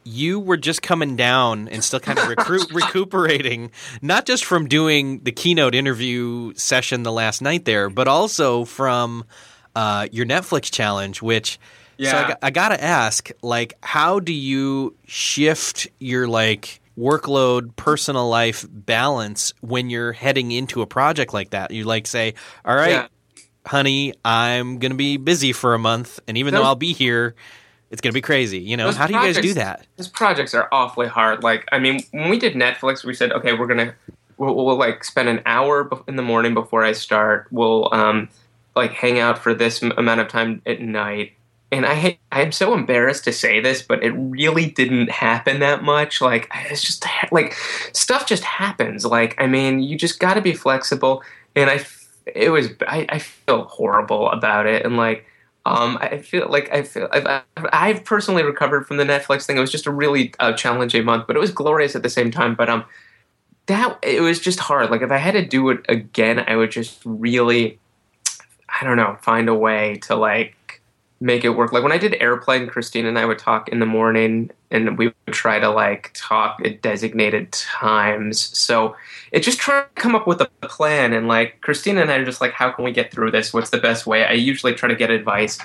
you 0.04 0.40
were 0.40 0.56
just 0.56 0.82
coming 0.82 1.18
down 1.18 1.68
and 1.68 1.84
still 1.84 2.00
kind 2.00 2.18
of 2.18 2.30
recruit, 2.30 2.72
recuperating, 2.74 3.72
not 4.02 4.26
just 4.26 4.46
from 4.46 4.68
doing 4.68 5.20
the 5.24 5.34
keynote 5.34 5.76
interview 5.76 6.54
session 6.54 7.04
the 7.04 7.12
last 7.12 7.42
night 7.42 7.66
there, 7.66 7.90
but 7.90 8.08
also 8.08 8.64
from 8.64 9.26
uh, 9.76 10.08
your 10.12 10.26
Netflix 10.26 10.72
challenge, 10.72 11.22
which 11.22 11.60
yeah. 11.98 12.12
So 12.12 12.18
I, 12.18 12.48
I 12.48 12.50
got 12.52 12.70
to 12.70 12.84
ask, 12.84 13.30
like, 13.42 13.78
how 13.82 14.20
do 14.20 14.34
you 14.34 14.96
shift 15.06 15.88
your 16.00 16.28
like 16.28 16.82
workload, 16.98 17.76
personal 17.76 18.28
life 18.30 18.66
balance 18.70 19.54
when 19.62 19.90
you're 19.90 20.14
heading 20.14 20.52
into 20.52 20.82
a 20.82 20.88
project 20.88 21.34
like 21.34 21.52
that? 21.52 21.72
You 21.72 21.84
like 21.84 22.08
say, 22.08 22.34
all 22.66 22.76
right, 22.76 22.92
yeah. 22.92 23.08
honey, 23.66 24.14
I'm 24.24 24.80
going 24.80 24.92
to 24.92 24.98
be 24.98 25.18
busy 25.18 25.54
for 25.54 25.74
a 25.74 25.80
month, 25.80 26.20
and 26.28 26.38
even 26.38 26.54
those, 26.54 26.62
though 26.62 26.68
I'll 26.68 26.76
be 26.76 26.94
here, 26.94 27.36
it's 27.90 28.02
going 28.02 28.12
to 28.12 28.18
be 28.18 28.22
crazy. 28.22 28.60
You 28.60 28.78
know, 28.78 28.92
how 28.92 29.08
do 29.08 29.14
you 29.14 29.20
guys 29.20 29.38
do 29.38 29.54
that? 29.56 29.86
Those 29.96 30.08
projects 30.08 30.54
are 30.54 30.68
awfully 30.72 31.08
hard. 31.08 31.44
Like, 31.44 31.68
I 31.72 31.80
mean, 31.80 32.02
when 32.12 32.30
we 32.30 32.38
did 32.38 32.54
Netflix, 32.54 33.04
we 33.04 33.14
said, 33.14 33.32
okay, 33.32 33.54
we're 33.54 33.68
going 33.68 33.88
to 33.88 33.96
we'll, 34.38 34.56
we'll, 34.56 34.78
like 34.78 35.04
spend 35.04 35.30
an 35.30 35.42
hour 35.46 35.90
in 36.08 36.16
the 36.16 36.24
morning 36.24 36.54
before 36.54 36.84
I 36.84 36.94
start. 36.94 37.48
We'll 37.52 37.94
um, 37.94 38.30
like 38.76 38.92
hang 38.92 39.20
out 39.20 39.40
for 39.40 39.54
this 39.54 39.82
amount 39.82 40.22
of 40.22 40.28
time 40.28 40.62
at 40.66 40.82
night 40.82 41.34
and 41.72 41.86
I 41.86 42.18
I'm 42.32 42.52
so 42.52 42.74
embarrassed 42.74 43.26
to 43.26 43.34
say 43.34 43.60
this, 43.60 43.82
but 43.82 44.04
it 44.04 44.12
really 44.12 44.68
didn't 44.70 45.12
happen 45.12 45.60
that 45.60 45.84
much. 45.84 46.22
Like 46.22 46.50
it's 46.70 46.84
just 46.84 47.06
like 47.32 47.54
stuff 47.94 48.26
just 48.26 48.44
happens. 48.44 49.06
Like 49.06 49.36
I 49.38 49.48
mean, 49.48 49.82
you 49.82 49.98
just 49.98 50.20
got 50.20 50.36
to 50.36 50.42
be 50.42 50.54
flexible. 50.54 51.24
And 51.56 51.70
I 51.70 51.86
it 52.26 52.50
was 52.50 52.70
I, 52.88 53.06
I 53.10 53.20
feel 53.20 53.64
horrible 53.66 54.30
about 54.30 54.66
it, 54.66 54.86
and 54.86 54.98
like 54.98 55.26
um, 55.66 55.98
I 56.00 56.20
feel 56.20 56.48
like 56.50 56.72
I 56.74 56.84
feel 56.84 57.10
I've, 57.12 57.44
I've 57.58 58.06
personally 58.06 58.44
recovered 58.44 58.88
from 58.88 58.98
the 58.98 59.04
Netflix 59.04 59.46
thing. 59.46 59.58
It 59.58 59.62
was 59.62 59.72
just 59.72 59.86
a 59.86 59.92
really 59.92 60.34
uh, 60.40 60.54
challenging 60.54 61.04
month, 61.04 61.28
but 61.28 61.36
it 61.36 61.40
was 61.40 61.52
glorious 61.52 61.96
at 61.96 62.04
the 62.04 62.10
same 62.10 62.32
time. 62.32 62.56
But 62.56 62.70
um, 62.70 62.86
that 63.66 64.00
it 64.02 64.22
was 64.22 64.40
just 64.40 64.60
hard. 64.60 64.90
Like 64.90 65.02
if 65.02 65.12
I 65.12 65.18
had 65.18 65.34
to 65.34 65.46
do 65.46 65.70
it 65.70 65.86
again, 65.90 66.44
I 66.48 66.56
would 66.56 66.72
just 66.72 67.02
really 67.04 67.80
I 68.70 68.86
don't 68.86 68.98
know 68.98 69.18
find 69.22 69.50
a 69.50 69.56
way 69.56 69.98
to 70.04 70.16
like 70.16 70.56
make 71.20 71.44
it 71.44 71.50
work. 71.50 71.72
Like 71.72 71.84
when 71.84 71.92
I 71.92 71.98
did 71.98 72.16
airplane, 72.20 72.68
Christine 72.68 73.06
and 73.06 73.18
I 73.18 73.26
would 73.26 73.40
talk 73.40 73.70
in 73.70 73.80
the 73.80 73.86
morning 73.86 74.52
and 74.70 74.98
we 74.98 75.08
would 75.08 75.34
try 75.34 75.60
to 75.60 75.70
like 75.70 76.12
talk 76.14 76.60
at 76.64 76.82
designated 76.82 77.52
times. 77.52 78.58
So 78.58 78.96
it 79.32 79.40
just 79.40 79.60
try 79.60 79.82
to 79.82 79.88
come 79.96 80.16
up 80.16 80.28
with 80.28 80.42
a 80.42 80.46
plan 80.68 81.14
and 81.14 81.28
like 81.28 81.62
Christine 81.62 81.98
and 81.98 82.12
I 82.12 82.16
are 82.18 82.26
just 82.26 82.42
like, 82.42 82.52
how 82.52 82.72
can 82.72 82.86
we 82.86 82.92
get 82.92 83.12
through 83.12 83.32
this? 83.32 83.54
What's 83.54 83.72
the 83.72 83.80
best 83.80 84.06
way? 84.06 84.26
I 84.26 84.34
usually 84.34 84.74
try 84.74 84.90
to 84.90 84.96
get 84.96 85.10
advice 85.10 85.58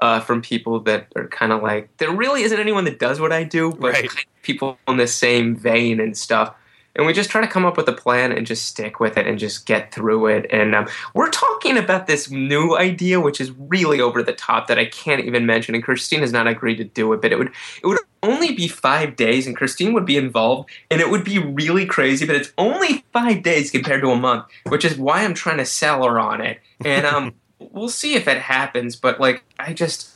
uh, 0.00 0.20
from 0.20 0.42
people 0.42 0.80
that 0.80 1.06
are 1.16 1.28
kind 1.28 1.52
of 1.52 1.62
like 1.62 1.96
there 1.98 2.10
really 2.10 2.42
isn't 2.42 2.58
anyone 2.58 2.84
that 2.84 2.98
does 2.98 3.20
what 3.20 3.32
I 3.32 3.44
do, 3.44 3.72
but 3.72 3.92
right. 3.92 4.10
people 4.42 4.78
in 4.88 4.96
the 4.96 5.06
same 5.06 5.56
vein 5.56 6.00
and 6.00 6.16
stuff. 6.16 6.54
And 6.94 7.06
we 7.06 7.12
just 7.12 7.30
try 7.30 7.40
to 7.40 7.46
come 7.46 7.64
up 7.64 7.76
with 7.76 7.88
a 7.88 7.92
plan 7.92 8.32
and 8.32 8.46
just 8.46 8.66
stick 8.66 9.00
with 9.00 9.16
it 9.16 9.26
and 9.26 9.38
just 9.38 9.64
get 9.64 9.92
through 9.92 10.26
it. 10.26 10.46
And 10.50 10.74
um, 10.74 10.88
we're 11.14 11.30
talking 11.30 11.78
about 11.78 12.06
this 12.06 12.30
new 12.30 12.76
idea, 12.76 13.20
which 13.20 13.40
is 13.40 13.50
really 13.52 14.00
over 14.00 14.22
the 14.22 14.32
top 14.32 14.66
that 14.66 14.78
I 14.78 14.84
can't 14.84 15.24
even 15.24 15.46
mention. 15.46 15.74
And 15.74 15.82
Christine 15.82 16.20
has 16.20 16.32
not 16.32 16.46
agreed 16.46 16.76
to 16.76 16.84
do 16.84 17.12
it, 17.12 17.22
but 17.22 17.32
it 17.32 17.38
would 17.38 17.50
it 17.82 17.86
would 17.86 17.98
only 18.22 18.52
be 18.54 18.68
five 18.68 19.16
days, 19.16 19.46
and 19.46 19.56
Christine 19.56 19.94
would 19.94 20.06
be 20.06 20.16
involved, 20.16 20.70
and 20.90 21.00
it 21.00 21.10
would 21.10 21.24
be 21.24 21.38
really 21.38 21.86
crazy. 21.86 22.26
But 22.26 22.36
it's 22.36 22.52
only 22.58 23.04
five 23.12 23.42
days 23.42 23.70
compared 23.70 24.02
to 24.02 24.10
a 24.10 24.16
month, 24.16 24.44
which 24.68 24.84
is 24.84 24.96
why 24.96 25.24
I'm 25.24 25.34
trying 25.34 25.58
to 25.58 25.66
sell 25.66 26.04
her 26.04 26.20
on 26.20 26.40
it. 26.40 26.60
And 26.84 27.06
um, 27.06 27.34
we'll 27.58 27.88
see 27.88 28.14
if 28.14 28.28
it 28.28 28.38
happens. 28.38 28.96
But 28.96 29.18
like, 29.18 29.42
I 29.58 29.72
just 29.72 30.10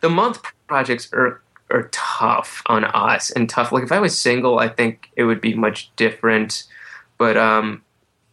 the 0.00 0.08
month 0.08 0.42
projects 0.68 1.12
are 1.12 1.42
are 1.70 1.88
tough 1.92 2.62
on 2.66 2.84
us 2.84 3.30
and 3.30 3.48
tough. 3.48 3.72
Like 3.72 3.84
if 3.84 3.92
I 3.92 4.00
was 4.00 4.18
single, 4.18 4.58
I 4.58 4.68
think 4.68 5.10
it 5.16 5.24
would 5.24 5.40
be 5.40 5.54
much 5.54 5.90
different. 5.96 6.64
But 7.18 7.36
um, 7.36 7.82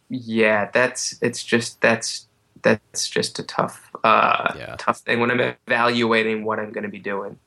yeah, 0.10 0.70
that's 0.72 1.18
it's 1.22 1.44
just 1.44 1.82
that's 1.82 2.28
that's 2.62 3.08
just 3.08 3.40
a 3.40 3.44
tough 3.44 3.90
uh, 4.04 4.54
yeah. 4.58 4.76
tough 4.78 5.00
thing 5.00 5.20
when 5.20 5.32
I'm 5.32 5.56
evaluating 5.68 6.44
what 6.44 6.60
I'm 6.60 6.72
going 6.72 6.84
to 6.84 6.90
be 6.90 7.00
doing. 7.00 7.40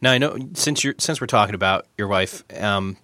Now 0.00 0.12
I 0.12 0.18
know 0.18 0.38
since 0.54 0.84
you're 0.84 0.94
since 0.98 1.20
we're 1.20 1.26
talking 1.26 1.54
about 1.54 1.86
your 1.96 2.08
wife, 2.08 2.44
um, 2.60 2.96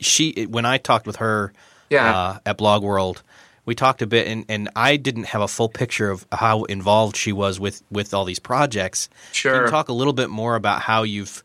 she 0.00 0.46
when 0.46 0.64
I 0.64 0.78
talked 0.78 1.06
with 1.06 1.16
her, 1.16 1.52
yeah. 1.88 2.16
Uh, 2.16 2.38
at 2.46 2.56
Blog 2.56 2.82
World, 2.82 3.22
we 3.64 3.74
talked 3.74 4.02
a 4.02 4.06
bit, 4.06 4.26
and, 4.26 4.44
and 4.48 4.68
I 4.74 4.96
didn't 4.96 5.24
have 5.24 5.42
a 5.42 5.48
full 5.48 5.68
picture 5.68 6.10
of 6.10 6.26
how 6.32 6.64
involved 6.64 7.16
she 7.16 7.32
was 7.32 7.60
with, 7.60 7.82
with 7.90 8.14
all 8.14 8.24
these 8.24 8.38
projects. 8.38 9.08
Sure. 9.32 9.52
Can 9.52 9.62
you 9.64 9.70
talk 9.70 9.88
a 9.88 9.92
little 9.92 10.12
bit 10.12 10.30
more 10.30 10.56
about 10.56 10.82
how 10.82 11.02
you've 11.02 11.42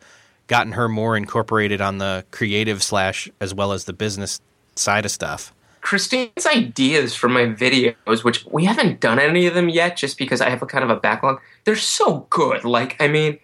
gotten 0.48 0.74
her 0.74 0.88
more 0.88 1.18
incorporated 1.18 1.82
on 1.82 1.98
the 1.98 2.26
creative 2.32 2.84
slash 2.84 3.30
as 3.42 3.54
well 3.54 3.72
as 3.72 3.86
the 3.86 3.94
business 3.94 4.42
side 4.76 5.06
of 5.06 5.12
stuff? 5.12 5.54
Christine's 5.82 6.48
ideas 6.48 7.14
for 7.14 7.30
my 7.30 7.46
videos, 7.46 8.24
which 8.24 8.44
we 8.46 8.66
haven't 8.66 9.00
done 9.00 9.20
any 9.20 9.46
of 9.46 9.54
them 9.54 9.70
yet, 9.70 9.98
just 9.98 10.18
because 10.18 10.42
I 10.42 10.50
have 10.50 10.64
a 10.64 10.66
kind 10.66 10.84
of 10.84 10.90
a 10.90 10.96
backlog. 10.96 11.40
They're 11.64 11.76
so 11.76 12.26
good. 12.32 12.64
Like, 12.64 12.96
I 13.00 13.08
mean, 13.08 13.38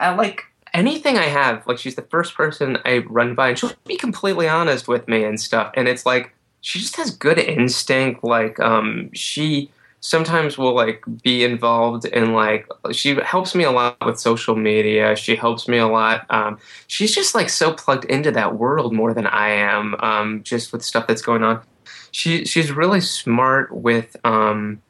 I 0.00 0.14
like 0.14 0.44
anything 0.72 1.18
I 1.18 1.24
have. 1.26 1.66
Like, 1.66 1.76
she's 1.76 1.94
the 1.94 2.02
first 2.02 2.34
person 2.34 2.78
I 2.86 2.98
run 2.98 3.34
by, 3.34 3.50
and 3.50 3.58
she'll 3.58 3.72
be 3.84 3.96
completely 3.96 4.48
honest 4.48 4.88
with 4.88 5.06
me 5.06 5.22
and 5.24 5.38
stuff. 5.38 5.70
And 5.74 5.86
it's 5.86 6.06
like 6.06 6.32
she 6.66 6.80
just 6.80 6.96
has 6.96 7.12
good 7.12 7.38
instinct. 7.38 8.24
Like 8.24 8.58
um, 8.58 9.08
she 9.12 9.70
sometimes 10.00 10.58
will 10.58 10.74
like 10.74 11.00
be 11.22 11.44
involved 11.44 12.06
in 12.06 12.32
like 12.32 12.66
she 12.90 13.14
helps 13.14 13.54
me 13.54 13.62
a 13.62 13.70
lot 13.70 13.96
with 14.04 14.18
social 14.18 14.56
media. 14.56 15.14
She 15.14 15.36
helps 15.36 15.68
me 15.68 15.78
a 15.78 15.86
lot. 15.86 16.26
Um, 16.28 16.58
she's 16.88 17.14
just 17.14 17.36
like 17.36 17.50
so 17.50 17.72
plugged 17.72 18.06
into 18.06 18.32
that 18.32 18.56
world 18.56 18.92
more 18.92 19.14
than 19.14 19.28
I 19.28 19.50
am. 19.50 19.94
Um, 20.00 20.42
just 20.42 20.72
with 20.72 20.84
stuff 20.84 21.06
that's 21.06 21.22
going 21.22 21.44
on. 21.44 21.62
She 22.10 22.44
she's 22.44 22.72
really 22.72 23.00
smart 23.00 23.72
with. 23.72 24.16
Um, 24.24 24.82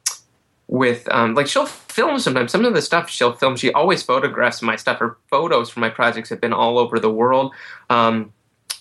with 0.69 1.07
um, 1.13 1.35
like 1.35 1.47
she'll 1.47 1.67
film 1.67 2.19
sometimes 2.19 2.51
some 2.51 2.65
of 2.65 2.75
the 2.75 2.83
stuff 2.83 3.09
she'll 3.09 3.33
film 3.33 3.55
she 3.55 3.71
always 3.71 4.03
photographs 4.03 4.61
my 4.63 4.75
stuff 4.75 4.99
her 4.99 5.17
photos 5.31 5.71
from 5.71 5.83
my 5.83 5.89
projects 5.89 6.29
have 6.29 6.41
been 6.41 6.53
all 6.53 6.77
over 6.77 6.99
the 6.99 7.09
world 7.09 7.53
um, 7.89 8.33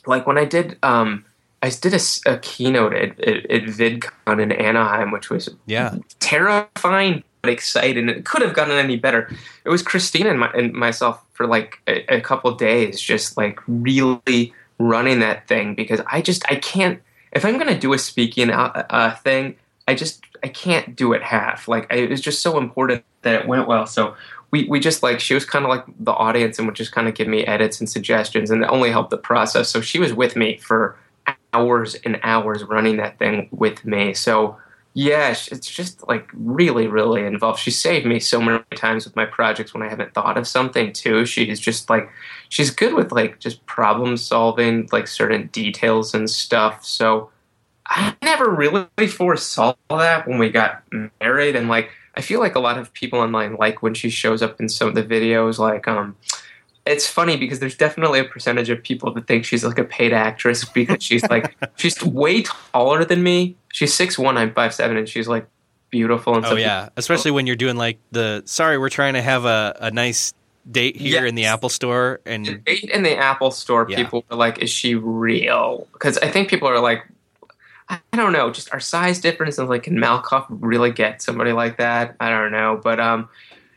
like 0.08 0.26
when 0.26 0.36
i 0.36 0.44
did 0.44 0.80
um, 0.82 1.24
I 1.66 1.70
did 1.70 1.96
a, 1.96 2.32
a 2.32 2.38
keynote 2.38 2.94
at, 2.94 3.20
at, 3.20 3.50
at, 3.50 3.64
VidCon 3.64 4.40
in 4.40 4.52
Anaheim, 4.52 5.12
which 5.12 5.32
was 5.32 5.50
yeah 5.66 5.96
terrifying 6.20 7.24
but 7.42 7.52
exciting. 7.52 8.08
It 8.08 8.24
could 8.24 8.44
have 8.44 8.54
gotten 8.54 8.78
any 8.78 8.98
better. 8.98 9.32
It 9.64 9.70
was 9.70 9.82
Christina 9.82 10.30
and, 10.30 10.40
my, 10.40 10.52
and 10.52 10.74
myself 10.74 11.24
for 11.34 11.48
like 11.48 11.80
a, 11.88 12.18
a 12.18 12.22
couple 12.22 12.52
days, 12.54 13.02
just 13.02 13.36
like 13.36 13.60
really 13.68 14.54
running 14.78 15.20
that 15.22 15.48
thing 15.48 15.74
because 15.74 16.02
I 16.06 16.22
just 16.22 16.44
I 16.52 16.56
can't. 16.56 17.02
If 17.32 17.44
I'm 17.44 17.58
going 17.58 17.74
to 17.74 17.80
do 17.80 17.94
a 17.94 17.98
speaking 17.98 18.52
uh, 18.52 18.86
uh, 18.90 19.16
thing, 19.16 19.56
I 19.88 19.96
just 19.96 20.24
I 20.44 20.50
can't 20.50 20.96
do 20.96 21.14
it 21.14 21.24
half. 21.24 21.68
Like 21.68 21.92
I, 21.92 21.98
it 21.98 22.10
was 22.12 22.22
just 22.22 22.44
so 22.44 22.60
important 22.60 23.04
that 23.24 23.42
it 23.42 23.48
went 23.48 23.68
well. 23.68 23.88
So 23.88 24.16
we, 24.52 24.66
we 24.66 24.80
just 24.80 25.02
like 25.02 25.20
she 25.20 25.34
was 25.34 25.46
kind 25.46 25.66
of 25.66 25.70
like 25.70 25.84
the 26.00 26.14
audience 26.14 26.60
and 26.60 26.68
would 26.68 26.76
just 26.76 26.92
kind 26.92 27.08
of 27.08 27.16
give 27.16 27.28
me 27.28 27.44
edits 27.46 27.80
and 27.80 27.90
suggestions 27.90 28.52
and 28.52 28.64
it 28.64 28.68
only 28.68 28.92
helped 28.92 29.10
the 29.10 29.18
process. 29.18 29.70
So 29.70 29.82
she 29.82 29.98
was 29.98 30.14
with 30.14 30.36
me 30.36 30.58
for 30.58 30.96
hours 31.56 31.96
and 31.96 32.20
hours 32.24 32.64
running 32.64 32.98
that 32.98 33.18
thing 33.18 33.48
with 33.52 33.86
me. 33.86 34.14
So 34.14 34.58
yeah, 34.94 35.32
it's 35.32 35.70
just 35.70 36.08
like 36.08 36.30
really, 36.34 36.88
really 36.88 37.26
involved. 37.26 37.60
She 37.60 37.72
saved 37.72 38.06
me 38.06 38.20
so 38.20 38.40
many 38.42 38.64
times 38.76 39.04
with 39.04 39.16
my 39.16 39.26
projects 39.26 39.74
when 39.74 39.84
I 39.84 39.90
haven't 39.90 40.14
thought 40.14 40.38
of 40.38 40.48
something 40.48 40.94
too. 40.94 41.26
She's 41.26 41.60
just 41.60 41.90
like 41.90 42.10
she's 42.48 42.72
good 42.72 42.94
with 42.94 43.12
like 43.12 43.40
just 43.40 43.66
problem 43.66 44.16
solving, 44.16 44.88
like 44.94 45.08
certain 45.08 45.48
details 45.48 46.14
and 46.14 46.30
stuff. 46.30 46.86
So 46.86 47.30
I 47.88 48.16
never 48.22 48.50
really 48.50 49.08
foresaw 49.08 49.76
that 49.90 50.28
when 50.28 50.40
we 50.40 50.50
got 50.50 50.84
married 51.20 51.56
and 51.56 51.68
like 51.68 51.90
I 52.16 52.22
feel 52.22 52.40
like 52.40 52.56
a 52.56 52.62
lot 52.62 52.78
of 52.78 52.94
people 52.94 53.20
online 53.20 53.56
like 53.56 53.84
when 53.84 53.94
she 53.94 54.10
shows 54.10 54.42
up 54.42 54.62
in 54.62 54.70
some 54.70 54.88
of 54.88 54.96
the 54.96 55.04
videos 55.04 55.60
like 55.60 55.88
um 55.90 56.16
it's 56.86 57.08
funny 57.08 57.36
because 57.36 57.60
there's 57.60 57.76
definitely 57.76 58.20
a 58.20 58.24
percentage 58.24 58.70
of 58.70 58.82
people 58.82 59.12
that 59.14 59.28
think 59.28 59.44
she's 59.44 59.64
like 59.64 59.80
a 59.80 59.84
paid 59.84 60.14
actress 60.14 60.64
because 60.66 61.04
she's 61.04 61.24
like 61.30 61.56
she's 61.78 62.02
way 62.04 62.44
taller 62.44 63.04
than 63.04 63.24
me. 63.24 63.56
She's 63.74 63.94
six 63.94 64.18
one, 64.18 64.38
I'm 64.38 64.54
five 64.54 64.74
seven, 64.74 64.98
and 64.98 65.10
she's 65.10 65.28
like 65.28 65.48
beautiful 65.90 66.36
and 66.36 66.46
oh 66.46 66.56
yeah, 66.56 66.90
especially 66.98 67.32
when 67.32 67.48
you're 67.48 67.56
doing 67.56 67.76
like 67.76 67.98
the 68.12 68.44
sorry, 68.46 68.78
we're 68.78 68.90
trying 68.90 69.14
to 69.16 69.22
have 69.22 69.46
a, 69.46 69.76
a 69.80 69.92
nice 69.92 70.34
date 70.70 70.96
here 70.96 71.22
yes. 71.22 71.30
in 71.30 71.36
the 71.36 71.46
Apple 71.46 71.70
Store 71.70 72.22
and 72.26 72.46
the 72.46 72.56
date 72.56 72.84
in 72.86 73.04
the 73.04 73.16
Apple 73.16 73.52
Store. 73.52 73.88
Yeah. 73.90 73.98
People 73.98 74.24
are 74.30 74.38
like, 74.38 74.60
is 74.60 74.70
she 74.70 74.96
real? 74.96 75.88
Because 75.94 76.18
I 76.20 76.30
think 76.30 76.50
people 76.50 76.68
are 76.68 76.80
like. 76.80 77.06
I 77.88 78.00
don't 78.14 78.34
know, 78.34 78.50
just 78.50 78.74
our 78.74 78.80
size 78.80 79.20
difference 79.20 79.60
and 79.60 79.70
like 79.70 79.84
can 79.84 79.96
Malkoff 79.96 80.48
really 80.50 80.92
get 80.92 81.22
somebody 81.22 81.52
like 81.52 81.78
that? 81.78 82.16
I 82.20 82.32
don't 82.32 82.52
know. 82.52 82.82
But 82.84 83.00
um 83.00 83.30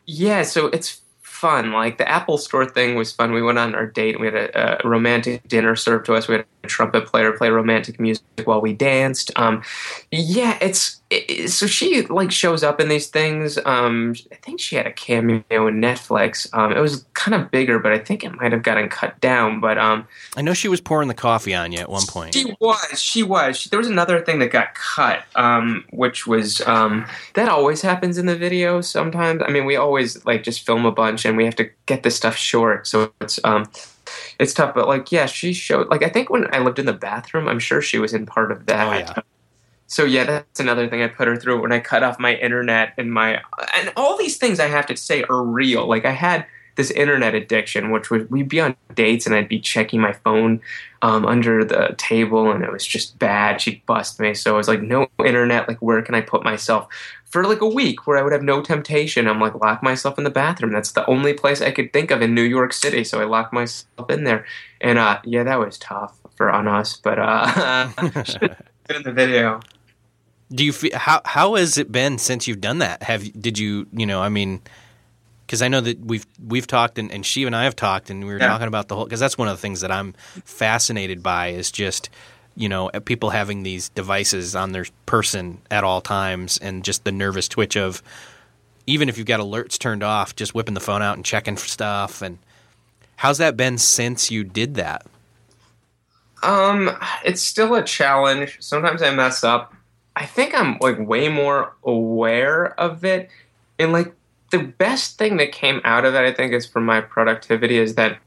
yeah, 0.06 0.44
so 0.44 0.68
it's 0.68 1.02
fun. 1.39 1.72
Like 1.72 1.99
the 1.99 2.09
Apple 2.09 2.36
Store 2.36 2.66
thing 2.66 2.97
was 2.97 3.12
fun. 3.12 3.32
We 3.32 3.43
went 3.43 3.59
on 3.59 3.74
our 3.74 3.86
date. 3.86 4.18
We 4.18 4.26
had 4.26 4.34
a, 4.34 4.84
a 4.84 4.89
romantic 4.89 5.47
dinner 5.47 5.76
served 5.76 6.07
to 6.07 6.14
us. 6.14 6.26
We 6.26 6.34
had 6.34 6.47
a 6.64 6.66
trumpet 6.66 7.07
player 7.07 7.32
play 7.32 7.51
romantic 7.51 8.01
music 8.01 8.24
while 8.45 8.61
we 8.61 8.72
danced. 8.72 9.30
Um, 9.36 9.62
yeah, 10.11 10.59
it's 10.61 10.80
it, 10.89 10.97
so 11.46 11.66
she 11.66 12.02
like 12.02 12.30
shows 12.30 12.62
up 12.62 12.80
in 12.80 12.88
these 12.88 13.06
things. 13.06 13.59
Um, 13.64 14.14
I 14.30 14.34
think 14.36 14.61
she 14.61 14.76
had 14.76 14.86
a 14.86 14.92
cameo 14.92 15.66
in 15.66 15.80
Netflix. 15.80 16.52
Um, 16.52 16.72
it 16.72 16.80
was 16.80 17.06
kind 17.14 17.34
of 17.34 17.50
bigger, 17.50 17.78
but 17.78 17.92
I 17.92 17.98
think 17.98 18.24
it 18.24 18.34
might 18.34 18.52
have 18.52 18.62
gotten 18.62 18.90
cut 18.90 19.18
down. 19.20 19.61
But 19.61 19.78
um, 19.78 20.06
I 20.36 20.42
know 20.42 20.52
she 20.52 20.68
was 20.68 20.82
pouring 20.82 21.09
the 21.09 21.14
coffee 21.14 21.54
on 21.54 21.72
you 21.72 21.78
at 21.78 21.88
one 21.88 22.04
point. 22.06 22.34
She 22.34 22.54
was. 22.61 23.00
She 23.00 23.22
was. 23.22 23.59
She, 23.59 23.70
there 23.70 23.78
was 23.78 23.88
another 23.88 24.20
thing 24.20 24.38
that 24.40 24.50
got 24.50 24.74
cut, 24.74 25.24
um, 25.34 25.86
which 25.90 26.26
was 26.26 26.61
um, 26.62 27.06
that 27.34 27.48
always 27.48 27.80
happens 27.80 28.18
in 28.18 28.26
the 28.26 28.36
video. 28.36 28.82
Sometimes, 28.82 29.42
I 29.42 29.50
mean, 29.50 29.64
we 29.64 29.76
always 29.76 30.24
like 30.26 30.42
just 30.42 30.66
film 30.66 30.84
a 30.84 30.92
bunch, 30.92 31.24
and 31.24 31.38
we 31.38 31.46
have 31.46 31.56
to 31.56 31.70
get 31.86 32.02
this 32.02 32.16
stuff 32.16 32.36
short. 32.36 32.86
So 32.86 33.14
it's 33.22 33.40
um, 33.44 33.64
it's 34.38 34.52
tough. 34.52 34.74
But 34.74 34.86
like, 34.86 35.11
yeah, 35.11 35.24
she 35.24 35.54
showed. 35.54 35.88
Like, 35.88 36.02
I 36.02 36.11
think 36.11 36.28
when 36.28 36.54
I 36.54 36.59
lived 36.59 36.78
in 36.78 36.84
the 36.84 36.92
bathroom, 36.92 37.48
I'm 37.48 37.61
sure 37.61 37.80
she 37.80 37.98
was 37.98 38.12
in 38.12 38.26
part 38.26 38.52
of 38.52 38.66
that. 38.66 38.86
Oh, 38.86 39.14
yeah 39.16 39.22
so 39.89 40.05
yeah, 40.05 40.24
that's 40.24 40.61
another 40.61 40.86
thing 40.86 41.03
I 41.03 41.09
put 41.09 41.28
her 41.28 41.36
through 41.36 41.62
when 41.62 41.72
I 41.72 41.80
cut 41.80 42.03
off 42.03 42.18
my 42.18 42.36
internet 42.36 42.93
and 42.99 43.11
my 43.11 43.43
and 43.74 43.91
all 43.97 44.18
these 44.18 44.36
things 44.36 44.61
I 44.61 44.66
have 44.66 44.84
to 44.86 44.97
say 44.97 45.24
are 45.24 45.43
real. 45.43 45.89
Like 45.89 46.05
I 46.05 46.11
had 46.11 46.45
this 46.76 46.91
internet 46.91 47.34
addiction, 47.34 47.91
which 47.91 48.11
was 48.11 48.28
we'd 48.28 48.51
be 48.51 48.61
on 48.61 48.76
dates 48.95 49.24
and 49.24 49.34
I'd 49.34 49.49
be 49.49 49.59
checking 49.59 49.99
my 49.99 50.12
phone 50.12 50.61
um, 51.01 51.24
under 51.24 51.64
the 51.64 51.95
table 51.97 52.51
and 52.51 52.62
it 52.62 52.70
was 52.70 52.86
just 52.86 53.18
bad. 53.18 53.62
She'd 53.62 53.84
bust 53.86 54.20
me. 54.20 54.34
So 54.34 54.53
I 54.53 54.57
was 54.59 54.68
like, 54.68 54.82
no 54.82 55.09
internet. 55.24 55.66
Like 55.66 55.80
where 55.80 56.03
can 56.03 56.14
I 56.14 56.20
put 56.20 56.45
myself 56.45 56.86
for 57.24 57.45
like 57.45 57.62
a 57.62 57.66
week 57.66 58.07
where 58.07 58.18
I 58.18 58.22
would 58.22 58.32
have 58.32 58.43
no 58.43 58.61
temptation? 58.61 59.26
I'm 59.26 59.41
like 59.41 59.55
lock 59.55 59.82
myself 59.82 60.18
in 60.18 60.24
the 60.24 60.30
bathroom. 60.30 60.70
That's 60.70 60.93
the 60.93 61.07
only 61.07 61.32
place 61.32 61.62
I 61.62 61.70
could 61.70 61.95
think 61.95 62.11
of 62.11 62.20
in 62.20 62.34
New 62.34 62.43
York 62.43 62.74
City. 62.74 63.05
So 63.05 63.22
I 63.22 63.24
locked 63.24 63.55
myself 63.55 64.11
in 64.11 64.24
there, 64.24 64.45
and 64.82 64.99
uh, 64.99 65.20
yeah, 65.24 65.45
that 65.45 65.59
was 65.59 65.78
tough 65.78 66.18
for 66.36 66.51
on 66.51 66.68
us. 66.68 66.99
But 66.99 67.18
uh, 67.18 67.89
in 68.95 69.03
the 69.03 69.12
video 69.12 69.61
do 70.53 70.64
you 70.64 70.72
feel 70.72 70.96
how 70.96 71.20
how 71.24 71.55
has 71.57 71.78
it 71.78 71.92
been 71.92 72.18
since 72.18 72.46
you've 72.46 72.61
done 72.61 72.78
that? 72.78 73.03
Have 73.03 73.40
did 73.40 73.59
you 73.59 73.86
you 73.92 74.07
know 74.07 74.22
I 74.22 74.28
mean 74.28 74.61
because 75.46 75.62
I 75.62 75.68
know 75.68 75.80
that 75.80 76.01
we've 76.01 76.26
we've 76.46 76.66
talked 76.66 76.99
and, 76.99 77.11
and 77.11 77.24
she 77.24 77.44
and 77.44 77.57
I 77.57 77.64
have 77.64 77.76
talked 77.76 78.11
and 78.11 78.24
we 78.24 78.32
were 78.32 78.38
yeah. 78.38 78.49
talking 78.49 78.68
about 78.68 78.88
the 78.88 78.96
whole 78.96 79.05
because 79.05 79.20
that's 79.20 79.38
one 79.38 79.49
of 79.49 79.57
the 79.57 79.61
things 79.61 79.80
that 79.80 79.90
I'm 79.90 80.12
fascinated 80.44 81.22
by 81.22 81.49
is 81.49 81.70
just 81.70 82.11
you 82.55 82.68
know 82.68 82.90
people 83.05 83.30
having 83.30 83.62
these 83.62 83.88
devices 83.90 84.55
on 84.55 84.72
their 84.72 84.84
person 85.07 85.59
at 85.70 85.84
all 85.84 86.01
times 86.01 86.59
and 86.59 86.84
just 86.84 87.05
the 87.05 87.12
nervous 87.12 87.49
twitch 87.49 87.76
of 87.76 88.03
even 88.86 89.09
if 89.09 89.16
you've 89.16 89.26
got 89.26 89.40
alerts 89.40 89.78
turned 89.78 90.03
off 90.03 90.34
just 90.34 90.55
whipping 90.55 90.74
the 90.74 90.80
phone 90.80 91.01
out 91.01 91.16
and 91.16 91.24
checking 91.24 91.57
for 91.57 91.66
stuff 91.66 92.20
and 92.20 92.38
how's 93.16 93.38
that 93.38 93.57
been 93.57 93.78
since 93.78 94.30
you 94.30 94.44
did 94.44 94.74
that 94.74 95.07
um 96.42 96.90
it's 97.24 97.42
still 97.42 97.74
a 97.74 97.82
challenge 97.82 98.57
sometimes 98.61 99.03
i 99.03 99.11
mess 99.11 99.44
up 99.44 99.72
I 100.19 100.27
think 100.27 100.53
I'm 100.53 100.79
like 100.81 100.99
way 100.99 101.29
more 101.29 101.77
aware 101.85 102.79
of 102.79 103.05
it. 103.05 103.31
And 103.79 103.93
like 103.93 104.12
the 104.51 104.59
best 104.59 105.16
thing 105.16 105.37
that 105.37 105.53
came 105.53 105.81
out 105.85 106.05
of 106.05 106.14
it, 106.14 106.25
I 106.25 106.33
think, 106.33 106.53
is 106.53 106.66
for 106.66 106.81
my 106.81 107.01
productivity 107.01 107.79
is 107.79 107.95
that 107.95 108.19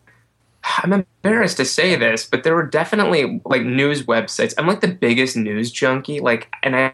I'm 0.78 0.94
embarrassed 0.94 1.58
to 1.58 1.66
say 1.66 1.98
this, 1.98 2.26
but 2.26 2.44
there 2.44 2.56
were 2.56 2.66
definitely 2.66 3.42
like 3.44 3.64
news 3.64 4.04
websites. 4.04 4.54
I'm 4.58 4.68
like 4.68 4.80
the 4.80 4.88
biggest 4.88 5.36
news 5.36 5.70
junkie, 5.70 6.22
like, 6.22 6.50
and 6.64 6.78
I, 6.78 6.94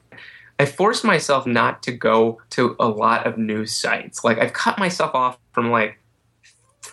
I 0.58 0.66
forced 0.66 1.04
myself 1.04 1.45
not 1.45 1.84
to 1.84 1.91
go 1.91 2.41
to 2.52 2.76
a 2.80 2.88
lot 2.88 3.28
of 3.28 3.38
news 3.38 3.74
sites. 3.74 4.24
Like, 4.24 4.39
I've 4.39 4.54
cut 4.54 4.80
myself 4.80 5.14
off 5.14 5.38
from 5.52 5.70
like 5.70 6.00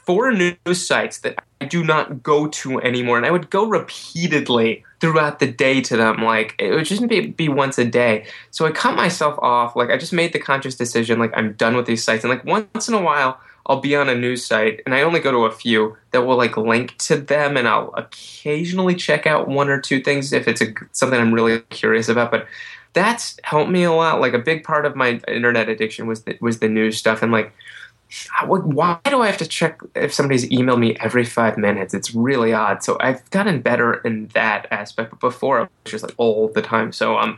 four 0.07 0.33
news 0.33 0.87
sites 0.87 1.19
that 1.19 1.43
I 1.61 1.67
do 1.67 1.85
not 1.85 2.23
go 2.23 2.49
to 2.49 2.81
anymore, 2.83 3.17
and 3.17 3.27
I 3.27 3.31
would 3.31 3.51
go 3.51 3.67
repeatedly 3.67 4.85
throughout 5.01 5.39
the 5.39 5.51
day 5.51 5.81
to 5.83 5.97
them. 5.97 6.23
Like, 6.23 6.55
it 6.59 6.73
would 6.75 6.87
just 6.87 7.07
be, 7.09 7.29
be 7.29 7.49
once 7.49 7.79
a 7.79 7.85
day. 7.85 8.27
So 8.51 8.67
I 8.67 8.71
cut 8.71 8.97
myself 8.97 9.39
off. 9.41 9.77
Like, 9.77 9.91
I 9.91 9.97
just 9.97 10.13
made 10.13 10.33
the 10.33 10.39
conscious 10.39 10.75
decision. 10.75 11.19
Like, 11.19 11.33
I'm 11.35 11.53
done 11.55 11.77
with 11.77 11.87
these 11.87 12.05
sites, 12.05 12.25
and 12.25 12.31
like 12.31 12.45
once 12.45 12.89
in 12.89 12.95
a 12.95 13.03
while. 13.03 13.41
I'll 13.67 13.81
be 13.81 13.97
on 13.97 14.11
a 14.11 14.15
news 14.15 14.45
site, 14.45 14.83
and 14.85 14.95
I 14.95 15.01
only 15.01 15.21
go 15.21 15.31
to 15.31 15.47
a 15.47 15.51
few 15.51 15.97
that 16.11 16.27
will 16.27 16.37
like 16.37 16.59
link 16.59 16.99
to 16.99 17.17
them, 17.17 17.57
and 17.57 17.67
I'll 17.67 17.95
occasionally 17.95 18.95
check 18.95 19.27
out 19.27 19.49
one 19.49 19.71
or 19.71 19.81
two 19.81 20.03
things 20.03 20.35
if 20.35 20.47
it's 20.47 20.61
a, 20.61 20.75
something 20.93 21.19
I'm 21.19 21.33
really 21.33 21.61
curious 21.71 22.11
about. 22.11 22.31
But 22.31 22.47
that's 22.93 23.39
helped 23.43 23.71
me 23.71 23.85
a 23.85 23.91
lot. 23.91 24.21
Like 24.21 24.35
a 24.35 24.39
big 24.39 24.65
part 24.65 24.85
of 24.85 24.97
my 24.97 25.19
internet 25.29 25.71
addiction 25.71 26.07
was 26.07 26.25
the, 26.25 26.37
was 26.43 26.59
the 26.59 26.69
news 26.69 26.99
stuff, 26.99 27.23
and 27.23 27.33
like 27.33 27.55
why 28.47 28.99
do 29.05 29.23
I 29.23 29.27
have 29.27 29.39
to 29.39 29.47
check 29.47 29.81
if 29.95 30.13
somebody's 30.13 30.49
emailed 30.51 30.79
me 30.79 30.97
every 31.01 31.25
five 31.25 31.59
minutes? 31.59 31.95
It's 31.95 32.15
really 32.15 32.53
odd. 32.53 32.83
So 32.83 32.97
I've 33.01 33.29
gotten 33.31 33.61
better 33.61 33.95
in 33.95 34.29
that 34.29 34.67
aspect. 34.71 35.11
But 35.11 35.21
before, 35.21 35.59
I 35.59 35.63
was 35.63 35.71
just 35.85 36.05
like 36.05 36.15
all 36.17 36.49
the 36.49 36.63
time. 36.63 36.93
So 36.93 37.17
um, 37.19 37.37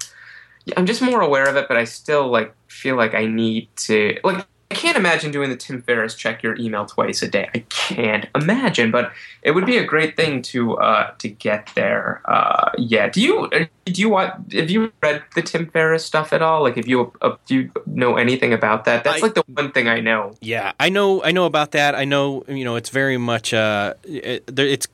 I'm 0.77 0.87
just 0.87 1.03
more 1.03 1.21
aware 1.21 1.49
of 1.49 1.57
it. 1.57 1.67
But 1.69 1.77
I 1.77 1.85
still 1.85 2.29
like 2.29 2.55
feel 2.69 2.97
like 2.97 3.15
I 3.15 3.27
need 3.27 3.69
to 3.77 4.19
like 4.25 4.47
I 4.71 4.75
can't 4.75 4.97
imagine 4.97 5.31
doing 5.31 5.49
the 5.49 5.57
Tim 5.57 5.81
Ferriss 5.81 6.17
check 6.17 6.43
your 6.43 6.57
email 6.57 6.87
twice 6.87 7.23
a 7.23 7.29
day. 7.29 7.49
I 7.55 7.61
can't 7.69 8.27
imagine, 8.35 8.91
but 8.91 9.13
it 9.43 9.53
would 9.53 9.65
be 9.65 9.77
a 9.77 9.85
great 9.85 10.17
thing 10.17 10.43
to 10.43 10.77
uh, 10.79 11.13
to 11.19 11.29
get 11.29 11.71
there. 11.77 12.21
Uh, 12.25 12.73
yeah. 12.77 13.09
Do 13.09 13.21
you 13.23 13.45
uh, 13.45 13.67
do 13.85 14.03
you 14.03 14.09
want? 14.09 14.53
Have 14.53 14.69
you 14.69 14.93
read 15.03 15.23
the 15.37 15.43
Tim 15.43 15.71
Ferriss 15.71 16.05
stuff 16.05 16.33
at 16.33 16.43
all? 16.43 16.63
Like, 16.63 16.77
if 16.77 16.89
you 16.89 17.13
uh, 17.23 17.37
do 17.47 17.55
you 17.55 17.73
know 17.87 18.17
anything 18.17 18.53
about 18.53 18.87
that? 18.87 19.05
That's 19.05 19.23
I, 19.23 19.27
like 19.27 19.35
the 19.35 19.45
one 19.47 19.71
thing 19.71 19.87
I 19.87 20.01
know. 20.01 20.35
Yeah, 20.41 20.73
I 20.81 20.89
know. 20.89 21.23
I 21.23 21.31
know 21.31 21.45
about 21.45 21.71
that. 21.73 21.95
I 21.95 22.05
know. 22.05 22.45
You 22.49 22.65
know, 22.65 22.75
it's 22.75 22.91
very 22.91 23.19
much. 23.19 23.55
Uh, 23.55 23.95
it, 24.03 24.51
it's 24.59 24.89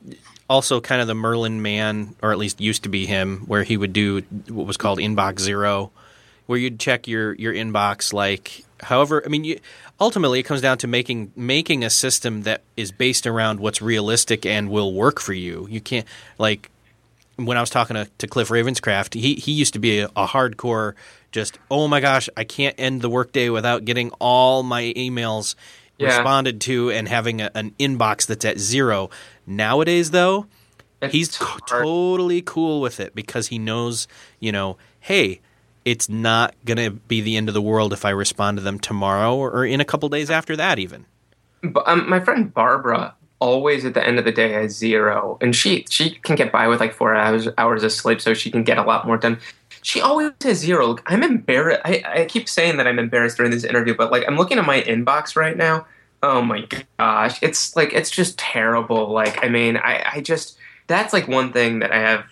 also 0.50 0.82
kind 0.82 1.00
of 1.00 1.06
the 1.06 1.14
Merlin 1.14 1.62
Mann, 1.62 2.14
or 2.22 2.30
at 2.30 2.36
least 2.36 2.60
used 2.60 2.82
to 2.82 2.90
be 2.90 3.06
him, 3.06 3.44
where 3.46 3.62
he 3.62 3.78
would 3.78 3.94
do 3.94 4.20
what 4.48 4.66
was 4.66 4.76
called 4.76 4.98
Inbox 4.98 5.40
Zero, 5.40 5.90
where 6.44 6.58
you'd 6.58 6.78
check 6.78 7.08
your 7.08 7.32
your 7.36 7.54
inbox 7.54 8.12
like 8.12 8.66
however, 8.82 9.22
I 9.24 9.28
mean, 9.28 9.44
you, 9.44 9.60
ultimately 10.00 10.40
it 10.40 10.44
comes 10.44 10.60
down 10.60 10.78
to 10.78 10.86
making 10.86 11.32
making 11.36 11.84
a 11.84 11.90
system 11.90 12.42
that 12.42 12.62
is 12.76 12.92
based 12.92 13.26
around 13.26 13.60
what's 13.60 13.80
realistic 13.80 14.44
and 14.44 14.68
will 14.70 14.92
work 14.92 15.20
for 15.20 15.32
you. 15.32 15.66
You 15.70 15.80
can't 15.80 16.06
like 16.38 16.70
when 17.36 17.56
I 17.56 17.60
was 17.60 17.70
talking 17.70 17.96
to, 17.96 18.08
to 18.18 18.26
Cliff 18.26 18.48
Ravenscraft, 18.48 19.14
he 19.14 19.34
he 19.34 19.52
used 19.52 19.72
to 19.72 19.78
be 19.78 20.00
a, 20.00 20.06
a, 20.16 20.26
hardcore 20.26 20.94
just 21.30 21.58
oh 21.70 21.88
my 21.88 22.00
gosh, 22.00 22.28
I 22.36 22.44
can't 22.44 22.74
end 22.78 23.00
the 23.00 23.08
workday 23.08 23.48
without 23.48 23.84
getting 23.84 24.10
all 24.18 24.62
my 24.62 24.92
emails 24.96 25.54
yeah. 25.98 26.08
responded 26.08 26.60
to 26.62 26.90
and 26.90 27.08
having 27.08 27.40
a, 27.40 27.50
an 27.54 27.72
inbox 27.78 28.26
that's 28.26 28.44
at 28.44 28.58
zero. 28.58 29.10
Nowadays, 29.46 30.10
though, 30.10 30.46
it's 31.00 31.12
he's 31.12 31.38
totally 31.68 32.42
cool 32.42 32.80
with 32.80 33.00
it 33.00 33.14
because 33.14 33.48
he 33.48 33.58
knows, 33.58 34.06
you 34.40 34.52
know, 34.52 34.76
hey, 35.00 35.40
it's 35.84 36.08
not 36.08 36.54
going 36.64 36.78
to 36.78 36.90
be 36.90 37.20
the 37.20 37.36
end 37.36 37.48
of 37.48 37.54
the 37.54 37.62
world 37.62 37.92
if 37.92 38.04
I 38.04 38.10
respond 38.10 38.58
to 38.58 38.62
them 38.62 38.78
tomorrow 38.78 39.36
or 39.36 39.64
in 39.64 39.80
a 39.80 39.84
couple 39.84 40.08
days 40.08 40.30
after 40.30 40.56
that, 40.56 40.78
even. 40.78 41.06
But, 41.62 41.86
um, 41.86 42.08
my 42.08 42.20
friend 42.20 42.52
Barbara 42.52 43.14
always 43.42 43.84
at 43.84 43.94
the 43.94 44.06
end 44.06 44.20
of 44.20 44.24
the 44.24 44.32
day 44.32 44.52
has 44.52 44.76
zero, 44.76 45.36
and 45.40 45.54
she 45.54 45.84
she 45.90 46.10
can 46.10 46.36
get 46.36 46.52
by 46.52 46.68
with 46.68 46.80
like 46.80 46.92
four 46.92 47.14
hours 47.14 47.48
hours 47.58 47.82
of 47.82 47.92
sleep, 47.92 48.20
so 48.20 48.34
she 48.34 48.50
can 48.50 48.62
get 48.62 48.78
a 48.78 48.82
lot 48.82 49.06
more 49.06 49.16
done. 49.16 49.38
She 49.82 50.00
always 50.00 50.30
has 50.42 50.58
zero. 50.58 50.96
I'm 51.06 51.24
embarrassed. 51.24 51.82
I, 51.84 52.02
I 52.06 52.24
keep 52.26 52.48
saying 52.48 52.76
that 52.76 52.86
I'm 52.86 53.00
embarrassed 53.00 53.36
during 53.36 53.50
this 53.50 53.64
interview, 53.64 53.94
but 53.96 54.12
like 54.12 54.24
I'm 54.28 54.36
looking 54.36 54.58
at 54.58 54.64
my 54.64 54.82
inbox 54.82 55.34
right 55.36 55.56
now. 55.56 55.86
Oh 56.22 56.40
my 56.40 56.66
gosh, 56.98 57.42
it's 57.42 57.74
like 57.74 57.92
it's 57.92 58.10
just 58.10 58.38
terrible. 58.38 59.10
Like 59.10 59.44
I 59.44 59.48
mean, 59.48 59.76
I 59.76 60.04
I 60.14 60.20
just 60.20 60.56
that's 60.86 61.12
like 61.12 61.26
one 61.26 61.52
thing 61.52 61.80
that 61.80 61.92
I 61.92 61.98
have 61.98 62.24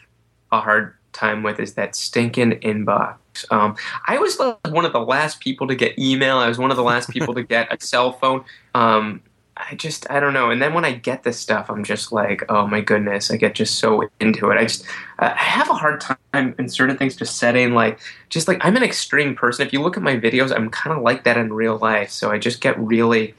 a 0.53 0.61
hard 0.61 0.95
time 1.13 1.43
with 1.43 1.59
is 1.59 1.75
that 1.75 1.97
stinking 1.97 2.53
inbox. 2.61 3.17
Um, 3.51 3.77
I 4.07 4.19
was 4.19 4.39
like 4.39 4.59
one 4.69 4.85
of 4.85 4.93
the 4.93 5.01
last 5.01 5.41
people 5.41 5.67
to 5.69 5.75
get 5.75 5.99
email. 5.99 6.39
I 6.39 6.49
was 6.49 6.59
one 6.59 6.71
of 6.71 6.77
the 6.77 6.83
last 6.83 7.11
people 7.11 7.35
to 7.35 7.43
get 7.43 7.73
a 7.73 7.85
cell 7.85 8.13
phone. 8.13 8.45
Um, 8.75 9.23
I 9.69 9.75
just 9.75 10.11
I 10.11 10.21
don't 10.21 10.33
know. 10.33 10.51
And 10.51 10.61
then 10.63 10.75
when 10.75 10.85
I 10.85 10.93
get 10.93 11.23
this 11.23 11.39
stuff, 11.39 11.71
I'm 11.71 11.85
just 11.85 12.13
like, 12.13 12.43
oh 12.49 12.67
my 12.67 12.81
goodness, 12.81 13.31
I 13.31 13.37
get 13.37 13.55
just 13.55 13.79
so 13.79 14.09
into 14.21 14.51
it. 14.51 14.59
I 14.59 14.65
just 14.65 14.85
I 15.19 15.29
have 15.37 15.69
a 15.69 15.75
hard 15.75 16.01
time 16.01 16.55
in 16.59 16.69
certain 16.69 16.97
things 16.97 17.17
just 17.17 17.39
setting 17.39 17.75
like 17.75 18.01
just 18.29 18.49
like 18.49 18.59
I'm 18.63 18.77
an 18.77 18.83
extreme 18.83 19.35
person. 19.35 19.67
If 19.67 19.73
you 19.73 19.83
look 19.83 19.97
at 19.97 20.03
my 20.03 20.17
videos, 20.17 20.55
I'm 20.55 20.71
kind 20.71 20.97
of 20.97 21.03
like 21.03 21.25
that 21.25 21.37
in 21.37 21.53
real 21.53 21.79
life. 21.79 22.11
So 22.11 22.31
I 22.31 22.39
just 22.39 22.61
get 22.61 22.79
really 22.79 23.35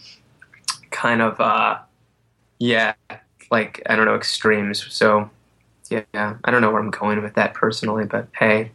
kind 0.92 1.22
of 1.22 1.40
uh 1.40 1.80
yeah, 2.60 2.94
like 3.50 3.82
I 3.88 3.96
don't 3.96 4.06
know 4.06 4.16
extremes. 4.16 4.86
So 4.94 5.30
yeah, 5.90 6.36
I 6.44 6.52
don't 6.52 6.62
know 6.62 6.72
where 6.72 6.82
I'm 6.82 6.92
going 6.92 7.22
with 7.24 7.36
that 7.36 7.54
personally, 7.54 8.06
but 8.06 8.28
hey. 8.38 8.72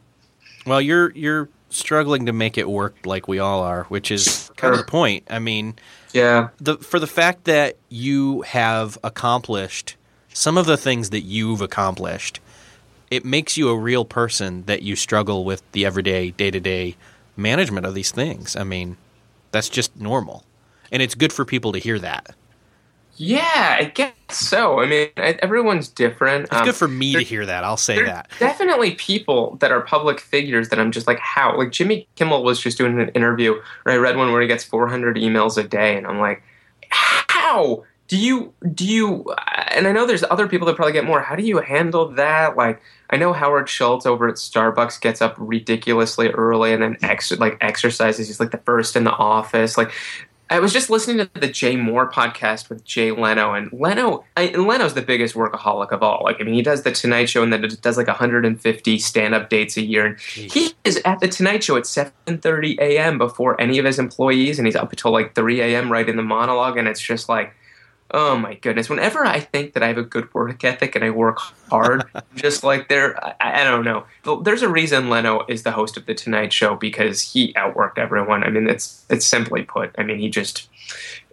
Well, 0.67 0.81
you're 0.81 1.13
you're 1.13 1.49
struggling 1.71 2.27
to 2.27 2.33
make 2.33 2.59
it 2.59 2.69
work 2.69 2.97
like 3.05 3.29
we 3.29 3.39
all 3.39 3.63
are, 3.63 3.85
which 3.85 4.11
is 4.11 4.51
kind 4.57 4.73
of 4.73 4.79
the 4.79 4.87
point. 4.87 5.25
I 5.31 5.39
mean, 5.39 5.77
yeah. 6.13 6.49
The 6.61 6.77
for 6.79 6.99
the 6.99 7.07
fact 7.07 7.45
that 7.45 7.77
you 7.89 8.43
have 8.43 8.99
accomplished 9.05 9.97
some 10.33 10.59
of 10.59 10.67
the 10.67 10.77
things 10.77 11.11
that 11.11 11.23
you've 11.23 11.61
accomplished, 11.61 12.41
it 13.11 13.25
makes 13.25 13.57
you 13.57 13.69
a 13.69 13.79
real 13.79 14.05
person 14.05 14.65
that 14.65 14.83
you 14.83 14.97
struggle 14.97 15.45
with 15.45 15.63
the 15.73 15.87
everyday 15.87 16.31
day-to-day 16.31 16.97
management 17.37 17.87
of 17.87 17.95
these 17.95 18.11
things. 18.11 18.57
I 18.57 18.65
mean, 18.65 18.97
that's 19.53 19.69
just 19.69 19.97
normal. 19.97 20.45
And 20.93 21.03
it's 21.03 21.15
good 21.15 21.33
for 21.33 21.45
people 21.45 21.73
to 21.73 21.79
hear 21.79 21.99
that. 21.99 22.35
Yeah, 23.17 23.77
I 23.81 23.85
guess 23.85 24.13
so. 24.29 24.81
I 24.81 24.87
mean, 24.87 25.09
everyone's 25.17 25.89
different. 25.89 26.45
It's 26.45 26.55
um, 26.55 26.65
good 26.65 26.75
for 26.75 26.89
me 26.89 27.15
to 27.15 27.23
hear 27.23 27.47
that. 27.47 27.65
I'll 27.65 27.77
say 27.77 28.03
that. 28.05 28.31
Definitely 28.39 28.95
people 28.95 29.57
that 29.61 29.73
are 29.73 29.81
public 29.81 30.21
figures 30.21 30.69
that 30.69 30.79
I'm 30.79 30.93
just 30.93 31.07
like, 31.07 31.19
how? 31.19 31.57
Like 31.57 31.73
Jimmy 31.73 32.09
Kimmel 32.17 32.45
was 32.45 32.61
just 32.61 32.79
doing 32.79 33.01
an 33.01 33.09
interview, 33.11 33.55
or 33.85 33.93
I 33.93 33.97
read 33.97 34.17
one 34.17 34.33
where 34.33 34.43
he 34.43 34.49
gets 34.49 34.65
400 34.65 35.17
emails 35.17 35.57
a 35.57 35.67
day, 35.67 35.97
and 35.97 36.07
I'm 36.07 36.19
like, 36.19 36.43
how? 36.91 37.85
Do 38.09 38.17
you 38.17 38.53
do 38.73 38.87
you? 38.87 39.35
And 39.73 39.89
I 39.89 39.93
know 39.93 40.07
there's 40.07 40.23
other 40.23 40.47
people 40.47 40.67
that 40.69 40.77
probably 40.77 40.93
get 40.93 41.05
more. 41.05 41.21
How 41.21 41.35
do 41.35 41.43
you 41.43 41.59
handle 41.59 42.09
that? 42.13 42.57
Like, 42.57 42.81
I 43.11 43.17
know 43.17 43.33
Howard 43.33 43.69
Schultz 43.69 44.07
over 44.07 44.29
at 44.29 44.37
Starbucks 44.37 45.01
gets 45.01 45.21
up 45.21 45.35
ridiculously 45.39 46.29
early 46.31 46.73
and 46.73 46.83
then 46.83 46.97
ex- 47.03 47.33
like 47.33 47.57
exercises. 47.61 48.29
He's 48.29 48.39
like 48.39 48.53
the 48.53 48.59
first 48.59 48.95
in 48.95 49.03
the 49.03 49.13
office. 49.13 49.77
Like 49.77 49.91
I 50.49 50.61
was 50.61 50.73
just 50.73 50.91
listening 50.91 51.19
to 51.19 51.29
the 51.41 51.49
Jay 51.49 51.75
Mohr 51.75 52.11
podcast 52.11 52.69
with 52.69 52.85
Jay 52.85 53.11
Leno, 53.11 53.55
and 53.55 53.73
Leno, 53.73 54.25
I, 54.37 54.49
Leno's 54.51 54.95
the 54.95 55.03
biggest 55.03 55.35
workaholic 55.35 55.91
of 55.91 56.05
all. 56.05 56.23
Like, 56.23 56.41
I 56.41 56.45
mean, 56.45 56.55
he 56.55 56.63
does 56.63 56.83
the 56.83 56.93
Tonight 56.93 57.29
Show, 57.29 57.43
and 57.43 57.53
then 57.53 57.69
does 57.81 57.97
like 57.97 58.07
150 58.07 58.99
stand-up 58.99 59.51
dates 59.51 59.77
a 59.77 59.83
year. 59.83 60.07
And 60.07 60.21
he 60.21 60.75
is 60.85 61.01
at 61.05 61.19
the 61.19 61.27
Tonight 61.27 61.65
Show 61.65 61.77
at 61.77 61.83
7:30 61.83 62.79
a.m. 62.79 63.19
before 63.19 63.61
any 63.61 63.79
of 63.79 63.85
his 63.85 63.99
employees, 63.99 64.59
and 64.59 64.67
he's 64.67 64.77
up 64.77 64.91
until 64.91 65.11
like 65.11 65.35
3 65.35 65.61
a.m. 65.63 65.91
writing 65.91 66.17
the 66.17 66.23
monologue, 66.23 66.77
and 66.77 66.87
it's 66.87 67.01
just 67.01 67.29
like 67.29 67.53
Oh 68.13 68.39
my 68.39 68.55
goodness! 68.55 68.89
Whenever 68.89 69.25
I 69.25 69.41
think 69.41 69.73
that 69.73 69.83
I 69.83 69.89
have 69.89 69.99
a 69.99 70.03
good 70.05 70.33
work 70.33 70.63
ethic 70.63 70.95
and 70.95 71.05
I 71.05 71.11
work 71.11 71.39
hard, 71.71 72.05
just 72.37 72.63
like 72.63 72.89
there, 72.89 73.23
I, 73.25 73.63
I, 73.63 73.65
don't 73.65 73.85
know. 73.85 74.07
There's 74.43 74.63
a 74.63 74.69
reason 74.69 75.11
Leno 75.11 75.45
is 75.49 75.65
the 75.65 75.73
host 75.73 75.97
of 75.97 76.07
the 76.07 76.15
Tonight 76.15 76.53
Show 76.53 76.77
because 76.77 77.21
he 77.21 77.53
outworked 77.55 77.99
everyone. 77.99 78.45
I 78.45 78.51
mean, 78.51 78.69
it's 78.69 79.05
it's 79.11 79.27
simply 79.27 79.63
put. 79.63 79.93
I 79.99 80.05
mean, 80.05 80.19
he 80.19 80.31
just 80.31 80.69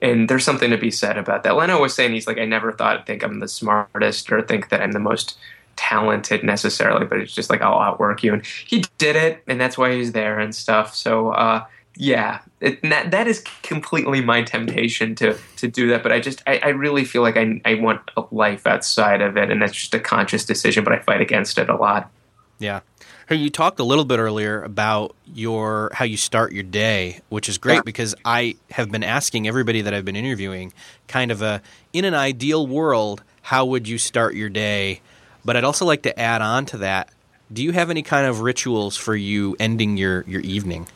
and 0.02 0.28
there's 0.28 0.44
something 0.44 0.72
to 0.72 0.78
be 0.78 0.90
said 0.90 1.16
about 1.16 1.44
that. 1.44 1.56
Leno 1.56 1.80
was 1.80 1.94
saying 1.94 2.12
he's 2.12 2.26
like, 2.26 2.40
I 2.40 2.46
never 2.46 2.72
thought 2.72 2.98
I'd 2.98 3.06
think 3.06 3.24
I'm 3.24 3.40
the 3.40 3.48
smartest 3.48 4.32
or 4.32 4.42
think 4.42 4.70
that 4.70 4.82
I'm 4.82 4.94
the 4.94 5.00
most 5.00 5.38
talented 5.76 6.44
necessarily, 6.44 7.06
but 7.06 7.20
it's 7.20 7.36
just 7.36 7.52
like 7.52 7.62
I'll 7.62 7.80
outwork 7.80 8.24
you, 8.24 8.34
and 8.34 8.44
he 8.46 8.84
did 8.98 9.16
it, 9.16 9.44
and 9.46 9.62
that's 9.62 9.78
why 9.78 9.94
he's 9.94 10.14
there 10.14 10.40
and 10.40 10.56
stuff. 10.56 10.96
So. 10.96 11.30
uh 11.30 11.66
yeah, 11.96 12.40
it, 12.60 12.82
that, 12.82 13.12
that 13.12 13.28
is 13.28 13.44
completely 13.62 14.22
my 14.22 14.42
temptation 14.42 15.14
to 15.16 15.38
to 15.58 15.68
do 15.68 15.90
that. 15.90 16.02
But 16.02 16.12
I 16.12 16.20
just 16.20 16.42
I, 16.48 16.60
I, 16.64 16.70
really 16.70 17.06
feel 17.06 17.22
like 17.22 17.38
I 17.38 17.62
I 17.66 17.76
want 17.76 18.02
a 18.18 18.24
life 18.32 18.66
outside 18.66 19.22
of 19.22 19.38
it, 19.38 19.52
and 19.52 19.62
that's 19.62 19.74
just 19.74 19.94
a 19.94 20.00
conscious 20.00 20.44
decision. 20.44 20.84
But 20.84 20.94
I 20.94 21.00
fight 21.00 21.22
against 21.22 21.58
it 21.58 21.70
a 21.70 21.76
lot. 21.76 22.10
Yeah. 22.58 22.82
Hey, 23.30 23.36
you 23.36 23.50
talked 23.50 23.80
a 23.80 23.84
little 23.84 24.06
bit 24.06 24.20
earlier 24.20 24.64
about 24.64 25.16
your 25.34 25.92
how 25.94 26.04
you 26.04 26.18
start 26.18 26.52
your 26.52 26.64
day, 26.64 27.22
which 27.30 27.48
is 27.48 27.58
great 27.58 27.86
because 27.86 28.16
I 28.26 28.56
have 28.72 28.92
been 28.92 29.04
asking 29.04 29.48
everybody 29.48 29.82
that 29.82 29.94
I've 29.94 30.06
been 30.06 30.16
interviewing, 30.16 30.74
kind 31.08 31.32
of 31.32 31.42
a 31.42 31.62
in 31.94 32.06
an 32.06 32.16
ideal 32.16 32.66
world, 32.66 33.24
how 33.44 33.66
would 33.66 33.88
you 33.88 33.98
start 33.98 34.36
your 34.36 34.50
day? 34.50 35.02
But 35.46 35.56
I'd 35.58 35.64
also 35.64 35.86
like 35.86 36.04
to 36.04 36.20
add 36.20 36.42
on 36.42 36.66
to 36.68 36.78
that. 36.78 37.10
Do 37.52 37.64
you 37.64 37.72
have 37.72 37.90
any 37.90 38.02
kind 38.02 38.26
of 38.26 38.42
rituals 38.42 38.98
for 38.98 39.16
you 39.16 39.56
ending 39.60 39.96
your 39.96 40.24
your 40.28 40.42
evening? 40.42 40.88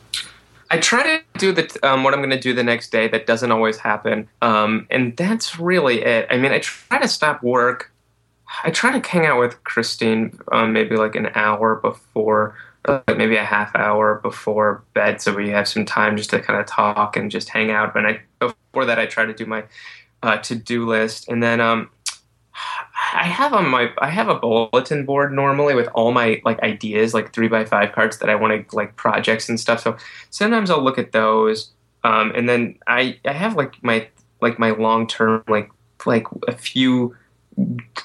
I 0.70 0.78
try 0.78 1.02
to 1.02 1.22
do 1.38 1.52
the 1.52 1.78
um, 1.82 2.04
what 2.04 2.12
I'm 2.12 2.20
going 2.20 2.30
to 2.30 2.38
do 2.38 2.52
the 2.52 2.62
next 2.62 2.90
day. 2.90 3.08
That 3.08 3.26
doesn't 3.26 3.50
always 3.50 3.78
happen, 3.78 4.28
um, 4.42 4.86
and 4.90 5.16
that's 5.16 5.58
really 5.58 6.02
it. 6.02 6.26
I 6.30 6.36
mean, 6.36 6.52
I 6.52 6.58
try 6.58 6.98
to 7.00 7.08
stop 7.08 7.42
work. 7.42 7.92
I 8.64 8.70
try 8.70 8.98
to 8.98 9.08
hang 9.08 9.26
out 9.26 9.38
with 9.38 9.62
Christine 9.64 10.38
um, 10.52 10.72
maybe 10.72 10.96
like 10.96 11.14
an 11.14 11.30
hour 11.34 11.76
before, 11.76 12.56
uh, 12.86 13.00
maybe 13.08 13.36
a 13.36 13.44
half 13.44 13.74
hour 13.76 14.16
before 14.16 14.82
bed, 14.94 15.20
so 15.20 15.34
we 15.34 15.50
have 15.50 15.68
some 15.68 15.84
time 15.84 16.16
just 16.16 16.30
to 16.30 16.40
kind 16.40 16.60
of 16.60 16.66
talk 16.66 17.16
and 17.16 17.30
just 17.30 17.48
hang 17.48 17.70
out. 17.70 17.94
But 17.94 18.06
I 18.06 18.20
before 18.38 18.84
that, 18.84 18.98
I 18.98 19.06
try 19.06 19.24
to 19.24 19.34
do 19.34 19.46
my 19.46 19.64
uh, 20.22 20.36
to 20.38 20.54
do 20.54 20.86
list, 20.86 21.28
and 21.28 21.42
then 21.42 21.60
um, 21.60 21.90
I 23.14 23.24
have 23.24 23.52
on 23.52 23.68
my 23.68 23.90
I 23.98 24.10
have 24.10 24.28
a 24.28 24.34
bulletin 24.34 25.04
board 25.04 25.32
normally 25.32 25.74
with 25.74 25.88
all 25.94 26.12
my 26.12 26.40
like 26.44 26.60
ideas, 26.60 27.14
like 27.14 27.32
three 27.32 27.48
by 27.48 27.64
five 27.64 27.92
cards 27.92 28.18
that 28.18 28.28
I 28.28 28.34
want 28.34 28.68
to 28.68 28.76
like 28.76 28.96
projects 28.96 29.48
and 29.48 29.58
stuff. 29.58 29.80
So 29.80 29.96
sometimes 30.30 30.70
I'll 30.70 30.82
look 30.82 30.98
at 30.98 31.12
those, 31.12 31.70
um, 32.04 32.32
and 32.34 32.48
then 32.48 32.78
I 32.86 33.18
I 33.24 33.32
have 33.32 33.56
like 33.56 33.82
my 33.82 34.08
like 34.40 34.58
my 34.58 34.70
long 34.70 35.06
term 35.06 35.42
like 35.48 35.70
like 36.06 36.26
a 36.46 36.52
few 36.52 37.16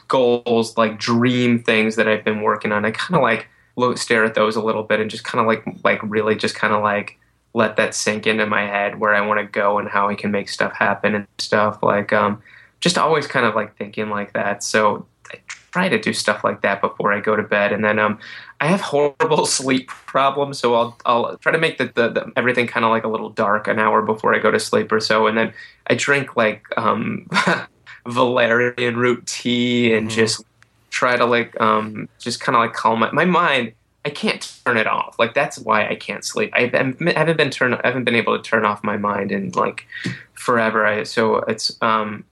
goals 0.07 0.77
like 0.77 0.99
dream 0.99 1.61
things 1.61 1.95
that 1.95 2.07
I've 2.07 2.23
been 2.23 2.41
working 2.41 2.71
on. 2.71 2.85
I 2.85 2.91
kind 2.91 3.15
of 3.15 3.21
like 3.21 3.47
look, 3.75 3.97
stare 3.97 4.23
at 4.23 4.35
those 4.35 4.55
a 4.55 4.61
little 4.61 4.83
bit 4.83 4.99
and 4.99 5.09
just 5.09 5.23
kind 5.23 5.41
of 5.41 5.47
like 5.47 5.63
like 5.83 6.01
really 6.03 6.35
just 6.35 6.55
kind 6.55 6.73
of 6.73 6.81
like 6.81 7.17
let 7.53 7.75
that 7.75 7.93
sink 7.93 8.25
into 8.25 8.45
my 8.45 8.61
head 8.61 8.99
where 8.99 9.13
I 9.13 9.21
want 9.21 9.39
to 9.39 9.45
go 9.45 9.77
and 9.77 9.87
how 9.87 10.09
I 10.09 10.15
can 10.15 10.31
make 10.31 10.49
stuff 10.49 10.73
happen 10.73 11.13
and 11.15 11.27
stuff 11.37 11.83
like 11.83 12.11
um 12.13 12.41
just 12.83 12.97
always 12.97 13.27
kind 13.27 13.45
of 13.45 13.55
like 13.55 13.77
thinking 13.77 14.09
like 14.09 14.33
that. 14.33 14.61
So 14.61 15.05
I 15.31 15.39
try 15.71 15.87
to 15.87 15.97
do 15.97 16.11
stuff 16.11 16.43
like 16.43 16.61
that 16.63 16.81
before 16.81 17.13
I 17.13 17.21
go 17.21 17.33
to 17.33 17.41
bed. 17.41 17.71
And 17.71 17.81
then 17.81 17.97
um, 17.97 18.19
I 18.59 18.67
have 18.67 18.81
horrible 18.81 19.45
sleep 19.59 19.87
problems, 19.87 20.59
so 20.59 20.75
I'll 20.75 20.97
I'll 21.05 21.37
try 21.37 21.53
to 21.53 21.57
make 21.57 21.77
the, 21.77 21.85
the, 21.85 22.09
the 22.09 22.33
everything 22.35 22.67
kind 22.67 22.83
of 22.83 22.91
like 22.91 23.05
a 23.05 23.07
little 23.07 23.29
dark 23.29 23.69
an 23.69 23.79
hour 23.79 24.01
before 24.01 24.35
I 24.35 24.39
go 24.39 24.51
to 24.51 24.59
sleep 24.59 24.91
or 24.91 24.99
so. 24.99 25.27
And 25.27 25.37
then 25.37 25.53
I 25.87 25.95
drink 25.95 26.35
like 26.35 26.65
um, 26.75 27.29
valerian 28.05 28.97
root 28.97 29.25
tea 29.27 29.93
and 29.93 30.09
mm-hmm. 30.09 30.15
just 30.15 30.43
try 30.89 31.15
to 31.15 31.25
like 31.25 31.59
um, 31.61 32.09
just 32.19 32.41
kind 32.41 32.57
of 32.57 32.59
like 32.59 32.73
calm 32.73 32.99
my, 32.99 33.11
my 33.11 33.25
mind. 33.25 33.71
I 34.03 34.09
can't 34.09 34.41
turn 34.65 34.75
it 34.75 34.87
off. 34.87 35.15
Like 35.17 35.33
that's 35.33 35.57
why 35.57 35.87
I 35.87 35.95
can't 35.95 36.25
sleep. 36.25 36.51
I 36.53 36.63
haven't 36.63 37.37
been 37.37 37.49
turn. 37.49 37.75
I 37.75 37.87
haven't 37.87 38.03
been 38.03 38.15
able 38.15 38.35
to 38.35 38.43
turn 38.43 38.65
off 38.65 38.83
my 38.83 38.97
mind 38.97 39.31
in 39.31 39.51
like 39.51 39.87
forever. 40.33 40.85
I, 40.85 41.03
so 41.03 41.37
it's 41.37 41.81
um, 41.81 42.25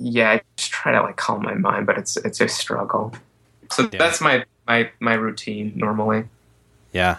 yeah, 0.00 0.30
I 0.30 0.42
just 0.56 0.72
try 0.72 0.92
to 0.92 1.02
like 1.02 1.16
calm 1.16 1.42
my 1.42 1.54
mind, 1.54 1.86
but 1.86 1.98
it's 1.98 2.16
it's 2.16 2.40
a 2.40 2.48
struggle. 2.48 3.12
So 3.70 3.82
yeah. 3.82 3.98
that's 3.98 4.20
my 4.20 4.44
my 4.66 4.90
my 4.98 5.14
routine 5.14 5.72
normally. 5.76 6.24
Yeah. 6.92 7.18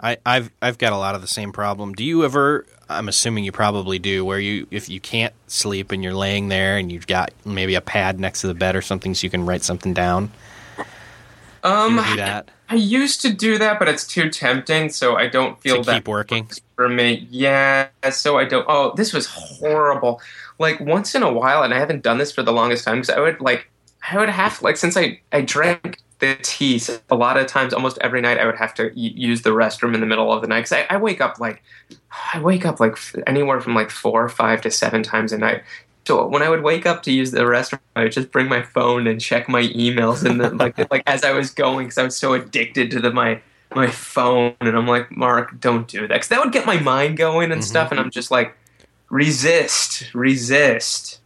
I, 0.00 0.18
I've 0.26 0.50
I've 0.60 0.78
got 0.78 0.92
a 0.92 0.98
lot 0.98 1.14
of 1.14 1.20
the 1.20 1.28
same 1.28 1.52
problem. 1.52 1.92
Do 1.92 2.04
you 2.04 2.24
ever? 2.24 2.66
I'm 2.88 3.08
assuming 3.08 3.44
you 3.44 3.52
probably 3.52 3.98
do. 3.98 4.24
Where 4.24 4.40
you, 4.40 4.66
if 4.70 4.88
you 4.88 5.00
can't 5.00 5.32
sleep 5.46 5.92
and 5.92 6.02
you're 6.02 6.14
laying 6.14 6.48
there 6.48 6.76
and 6.76 6.90
you've 6.90 7.06
got 7.06 7.32
maybe 7.44 7.74
a 7.74 7.80
pad 7.80 8.18
next 8.18 8.40
to 8.40 8.48
the 8.48 8.54
bed 8.54 8.74
or 8.74 8.82
something, 8.82 9.14
so 9.14 9.24
you 9.24 9.30
can 9.30 9.46
write 9.46 9.62
something 9.62 9.94
down. 9.94 10.30
Um, 11.62 11.96
do 11.96 12.16
that. 12.16 12.50
I 12.68 12.74
used 12.74 13.22
to 13.22 13.32
do 13.32 13.56
that, 13.58 13.78
but 13.78 13.88
it's 13.88 14.06
too 14.06 14.28
tempting, 14.28 14.90
so 14.90 15.16
I 15.16 15.28
don't 15.28 15.58
feel 15.60 15.76
to 15.76 15.82
that 15.84 15.94
keep 15.94 16.08
working 16.08 16.50
for 16.76 16.88
me. 16.88 17.26
Yeah, 17.30 17.88
so 18.10 18.36
I 18.36 18.44
don't. 18.44 18.66
Oh, 18.68 18.92
this 18.96 19.12
was 19.14 19.26
horrible 19.26 20.20
like 20.58 20.80
once 20.80 21.14
in 21.14 21.22
a 21.22 21.32
while, 21.32 21.62
and 21.62 21.74
I 21.74 21.78
haven't 21.78 22.02
done 22.02 22.18
this 22.18 22.32
for 22.32 22.42
the 22.42 22.52
longest 22.52 22.84
time 22.84 22.96
because 22.96 23.10
I 23.10 23.20
would 23.20 23.40
like 23.40 23.70
I 24.10 24.18
would 24.18 24.28
have 24.28 24.62
like 24.62 24.76
since 24.76 24.96
I 24.96 25.20
I 25.32 25.40
drank 25.40 26.00
the 26.20 26.36
tea 26.42 26.78
so 26.78 26.98
a 27.10 27.16
lot 27.16 27.36
of 27.36 27.46
times 27.46 27.74
almost 27.74 27.98
every 28.00 28.20
night 28.20 28.38
I 28.38 28.46
would 28.46 28.56
have 28.56 28.72
to 28.74 28.92
use 28.98 29.42
the 29.42 29.50
restroom 29.50 29.94
in 29.94 30.00
the 30.00 30.06
middle 30.06 30.32
of 30.32 30.42
the 30.42 30.48
night 30.48 30.60
because 30.60 30.72
I, 30.72 30.86
I 30.88 30.96
wake 30.96 31.20
up 31.20 31.40
like 31.40 31.62
I 32.32 32.40
wake 32.40 32.64
up 32.64 32.78
like 32.78 32.96
anywhere 33.26 33.60
from 33.60 33.74
like 33.74 33.90
four 33.90 34.24
or 34.24 34.28
five 34.28 34.60
to 34.62 34.70
seven 34.70 35.02
times 35.02 35.32
a 35.32 35.38
night 35.38 35.62
so 36.06 36.26
when 36.26 36.42
I 36.42 36.50
would 36.50 36.62
wake 36.62 36.86
up 36.86 37.02
to 37.04 37.12
use 37.12 37.30
the 37.30 37.40
restroom, 37.40 37.80
I 37.96 38.04
would 38.04 38.12
just 38.12 38.30
bring 38.30 38.48
my 38.48 38.62
phone 38.62 39.06
and 39.06 39.20
check 39.20 39.48
my 39.48 39.62
emails 39.62 40.22
and 40.28 40.58
like 40.58 40.78
like 40.90 41.02
as 41.06 41.24
I 41.24 41.32
was 41.32 41.50
going 41.50 41.86
because 41.86 41.98
I 41.98 42.04
was 42.04 42.16
so 42.16 42.34
addicted 42.34 42.90
to 42.92 43.00
the 43.00 43.10
my 43.10 43.40
my 43.74 43.86
phone 43.86 44.54
and 44.60 44.76
I'm 44.76 44.86
like 44.86 45.10
Mark, 45.16 45.58
don't 45.60 45.88
do 45.88 46.02
that 46.02 46.08
because 46.08 46.28
that 46.28 46.44
would 46.44 46.52
get 46.52 46.66
my 46.66 46.78
mind 46.78 47.16
going 47.16 47.50
and 47.50 47.60
mm-hmm. 47.60 47.68
stuff 47.68 47.90
and 47.90 47.98
I'm 47.98 48.10
just 48.10 48.30
like 48.30 48.54
resist, 49.10 50.14
resist. 50.14 51.20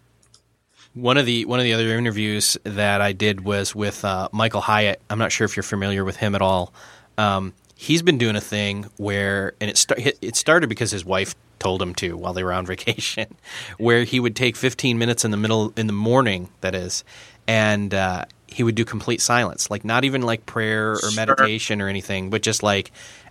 One 0.94 1.16
of 1.16 1.26
the 1.26 1.44
one 1.44 1.60
of 1.60 1.64
the 1.64 1.74
other 1.74 1.96
interviews 1.96 2.56
that 2.64 3.00
I 3.00 3.12
did 3.12 3.44
was 3.44 3.74
with 3.74 4.04
uh, 4.04 4.28
Michael 4.32 4.60
Hyatt. 4.60 5.00
I'm 5.08 5.18
not 5.18 5.30
sure 5.30 5.44
if 5.44 5.56
you're 5.56 5.62
familiar 5.62 6.04
with 6.04 6.16
him 6.16 6.34
at 6.34 6.42
all. 6.42 6.72
Um, 7.16 7.52
he's 7.76 8.02
been 8.02 8.18
doing 8.18 8.34
a 8.34 8.40
thing 8.40 8.86
where, 8.96 9.52
and 9.60 9.70
it 9.70 9.76
start, 9.76 10.00
it 10.00 10.36
started 10.36 10.68
because 10.68 10.90
his 10.90 11.04
wife 11.04 11.34
told 11.60 11.80
him 11.80 11.94
to 11.96 12.16
while 12.16 12.32
they 12.32 12.42
were 12.42 12.52
on 12.52 12.66
vacation, 12.66 13.36
where 13.78 14.04
he 14.04 14.18
would 14.18 14.34
take 14.34 14.56
15 14.56 14.98
minutes 14.98 15.24
in 15.24 15.30
the 15.30 15.36
middle 15.36 15.72
in 15.76 15.86
the 15.86 15.92
morning, 15.92 16.48
that 16.60 16.74
is, 16.74 17.04
and 17.46 17.94
uh, 17.94 18.24
he 18.48 18.62
would 18.62 18.74
do 18.74 18.84
complete 18.84 19.20
silence, 19.20 19.70
like 19.70 19.84
not 19.84 20.04
even 20.04 20.22
like 20.22 20.46
prayer 20.46 20.92
or 20.92 21.10
sure. 21.10 21.12
meditation 21.12 21.80
or 21.80 21.88
anything, 21.88 22.30
but 22.30 22.42
just 22.42 22.62
like 22.62 22.90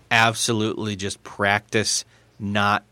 absolutely 0.10 0.96
just 0.96 1.22
practice 1.24 2.06
not 2.40 2.84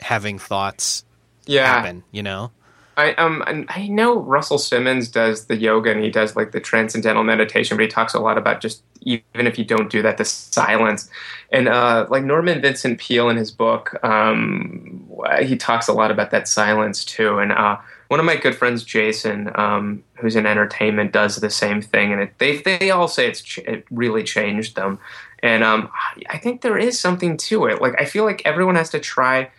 having 0.00 0.38
thoughts 0.38 1.04
yeah. 1.46 1.66
happen, 1.66 2.04
you 2.10 2.22
know? 2.22 2.50
I 2.96 3.12
um 3.14 3.44
I 3.68 3.88
know 3.88 4.18
Russell 4.18 4.56
Simmons 4.58 5.08
does 5.08 5.46
the 5.46 5.56
yoga 5.56 5.90
and 5.90 6.02
he 6.02 6.10
does 6.10 6.34
like 6.34 6.52
the 6.52 6.60
transcendental 6.60 7.24
meditation, 7.24 7.76
but 7.76 7.82
he 7.82 7.88
talks 7.88 8.14
a 8.14 8.20
lot 8.20 8.38
about 8.38 8.62
just 8.62 8.82
even 9.02 9.46
if 9.46 9.58
you 9.58 9.64
don't 9.64 9.90
do 9.90 10.02
that, 10.02 10.16
the 10.16 10.24
silence. 10.24 11.08
And 11.52 11.68
uh, 11.68 12.06
like 12.10 12.24
Norman 12.24 12.60
Vincent 12.60 12.98
Peale 12.98 13.28
in 13.28 13.36
his 13.36 13.50
book, 13.50 14.02
um, 14.02 15.08
he 15.42 15.56
talks 15.56 15.88
a 15.88 15.92
lot 15.92 16.10
about 16.10 16.30
that 16.30 16.48
silence 16.48 17.04
too. 17.04 17.38
And 17.38 17.52
uh, 17.52 17.76
one 18.08 18.18
of 18.18 18.26
my 18.26 18.36
good 18.36 18.56
friends, 18.56 18.82
Jason, 18.82 19.50
um, 19.54 20.02
who's 20.14 20.34
in 20.34 20.46
entertainment, 20.46 21.12
does 21.12 21.36
the 21.36 21.50
same 21.50 21.82
thing, 21.82 22.12
and 22.12 22.22
it, 22.22 22.38
they 22.38 22.62
they 22.62 22.90
all 22.90 23.08
say 23.08 23.28
it's 23.28 23.42
ch- 23.42 23.58
it 23.58 23.84
really 23.90 24.22
changed 24.22 24.74
them. 24.74 24.98
And 25.42 25.62
um, 25.62 25.90
I 26.30 26.38
think 26.38 26.62
there 26.62 26.78
is 26.78 26.98
something 26.98 27.36
to 27.36 27.66
it. 27.66 27.82
Like 27.82 28.00
I 28.00 28.06
feel 28.06 28.24
like 28.24 28.42
everyone 28.44 28.76
has 28.76 28.90
to 28.90 29.00
try 29.00 29.50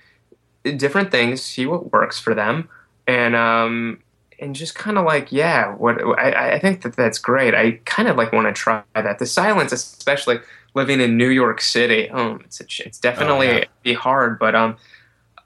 different 0.64 1.12
things, 1.12 1.42
see 1.42 1.66
what 1.66 1.92
works 1.92 2.20
for 2.20 2.34
them, 2.34 2.70
and 3.08 3.36
um, 3.36 4.02
and 4.40 4.56
just 4.56 4.76
kind 4.76 4.98
of 4.98 5.06
like, 5.06 5.32
yeah, 5.32 5.74
what 5.76 6.02
I, 6.20 6.54
I 6.54 6.60
think 6.60 6.82
that 6.82 6.96
that's 6.96 7.20
great. 7.20 7.56
I 7.56 7.80
kind 7.86 8.08
of 8.08 8.18
like 8.18 8.32
want 8.32 8.48
to 8.48 8.54
try 8.54 8.84
that. 8.94 9.20
The 9.20 9.26
silence, 9.26 9.72
especially 9.72 10.40
living 10.74 11.02
in 11.02 11.18
New 11.18 11.30
York 11.30 11.62
City, 11.62 12.10
um, 12.10 12.42
it's 12.46 12.62
a, 12.62 12.66
it's 12.86 13.00
definitely 13.00 13.50
oh, 13.50 13.58
yeah. 13.58 13.66
be 13.84 13.94
hard, 13.94 14.40
but 14.40 14.56
um. 14.56 14.78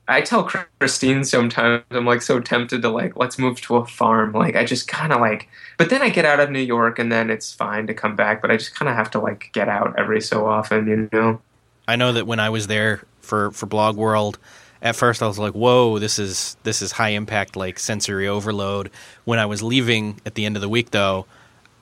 I 0.08 0.20
tell 0.20 0.44
Christine 0.80 1.24
sometimes 1.24 1.84
I'm 1.92 2.06
like 2.06 2.22
so 2.22 2.42
tempted 2.42 2.82
to 2.82 2.90
like 2.90 3.16
let's 3.16 3.40
move 3.40 3.62
to 3.62 3.78
a 3.78 3.86
farm. 3.86 4.34
Like 4.34 4.58
I 4.58 4.66
just 4.66 4.90
kind 4.90 5.14
of 5.14 5.22
like, 5.22 5.48
but 5.78 5.90
then 5.90 6.02
I 6.02 6.10
get 6.10 6.26
out 6.26 6.42
of 6.42 6.50
New 6.50 6.60
York 6.60 7.00
and 7.00 7.10
then 7.10 7.30
it's 7.30 7.54
fine 7.54 7.88
to 7.88 7.94
come 7.94 8.18
back. 8.18 8.42
But 8.42 8.52
I 8.52 8.58
just 8.58 8.76
kind 8.76 8.90
of 8.90 8.96
have 8.96 9.10
to 9.12 9.20
like 9.20 9.52
get 9.54 9.70
out 9.70 9.98
every 9.98 10.20
so 10.20 10.48
often, 10.48 10.88
you 10.88 11.10
know. 11.14 11.40
I 11.88 11.96
know 11.96 12.12
that 12.12 12.28
when 12.28 12.42
I 12.42 12.50
was 12.50 12.68
there 12.68 13.04
for 13.22 13.52
for 13.52 13.68
Blog 13.68 13.96
World, 13.96 14.38
at 14.82 14.96
first 14.96 15.22
I 15.22 15.28
was 15.28 15.38
like, 15.38 15.54
"Whoa, 15.54 16.00
this 16.00 16.20
is 16.20 16.58
this 16.64 16.82
is 16.82 16.92
high 16.92 17.10
impact, 17.10 17.56
like 17.56 17.80
sensory 17.80 18.28
overload." 18.28 18.90
When 19.26 19.40
I 19.40 19.46
was 19.46 19.62
leaving 19.62 20.20
at 20.26 20.36
the 20.36 20.46
end 20.46 20.56
of 20.56 20.62
the 20.62 20.70
week, 20.70 20.92
though, 20.92 21.26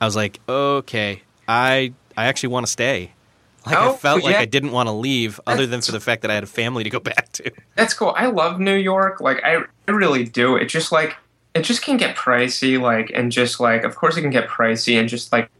I 0.00 0.04
was 0.04 0.16
like, 0.16 0.40
"Okay, 0.48 1.22
I 1.48 1.92
I 2.16 2.26
actually 2.26 2.50
want 2.50 2.66
to 2.66 2.72
stay." 2.72 3.12
Like 3.66 3.76
oh, 3.76 3.92
I 3.92 3.96
felt 3.96 4.20
yeah. 4.22 4.26
like 4.26 4.36
I 4.36 4.46
didn't 4.46 4.72
want 4.72 4.88
to 4.88 4.92
leave, 4.92 5.38
other 5.46 5.66
than 5.66 5.82
for 5.82 5.92
the 5.92 6.00
fact 6.00 6.22
that 6.22 6.30
I 6.30 6.34
had 6.34 6.44
a 6.44 6.48
family 6.48 6.84
to 6.84 6.90
go 6.90 7.00
back 7.00 7.30
to. 7.32 7.50
That's 7.76 7.94
cool. 7.94 8.14
I 8.16 8.26
love 8.26 8.58
New 8.58 8.76
York. 8.76 9.20
Like 9.20 9.42
I, 9.44 9.62
I 9.86 9.90
really 9.90 10.24
do. 10.24 10.56
It 10.56 10.66
just 10.66 10.92
like 10.92 11.16
it 11.54 11.62
just 11.62 11.82
can 11.82 11.96
get 11.96 12.16
pricey. 12.16 12.80
Like 12.80 13.10
and 13.14 13.30
just 13.32 13.60
like, 13.60 13.84
of 13.84 13.96
course, 13.96 14.16
it 14.16 14.22
can 14.22 14.30
get 14.30 14.48
pricey, 14.48 14.98
and 14.98 15.08
just 15.08 15.32
like 15.32 15.50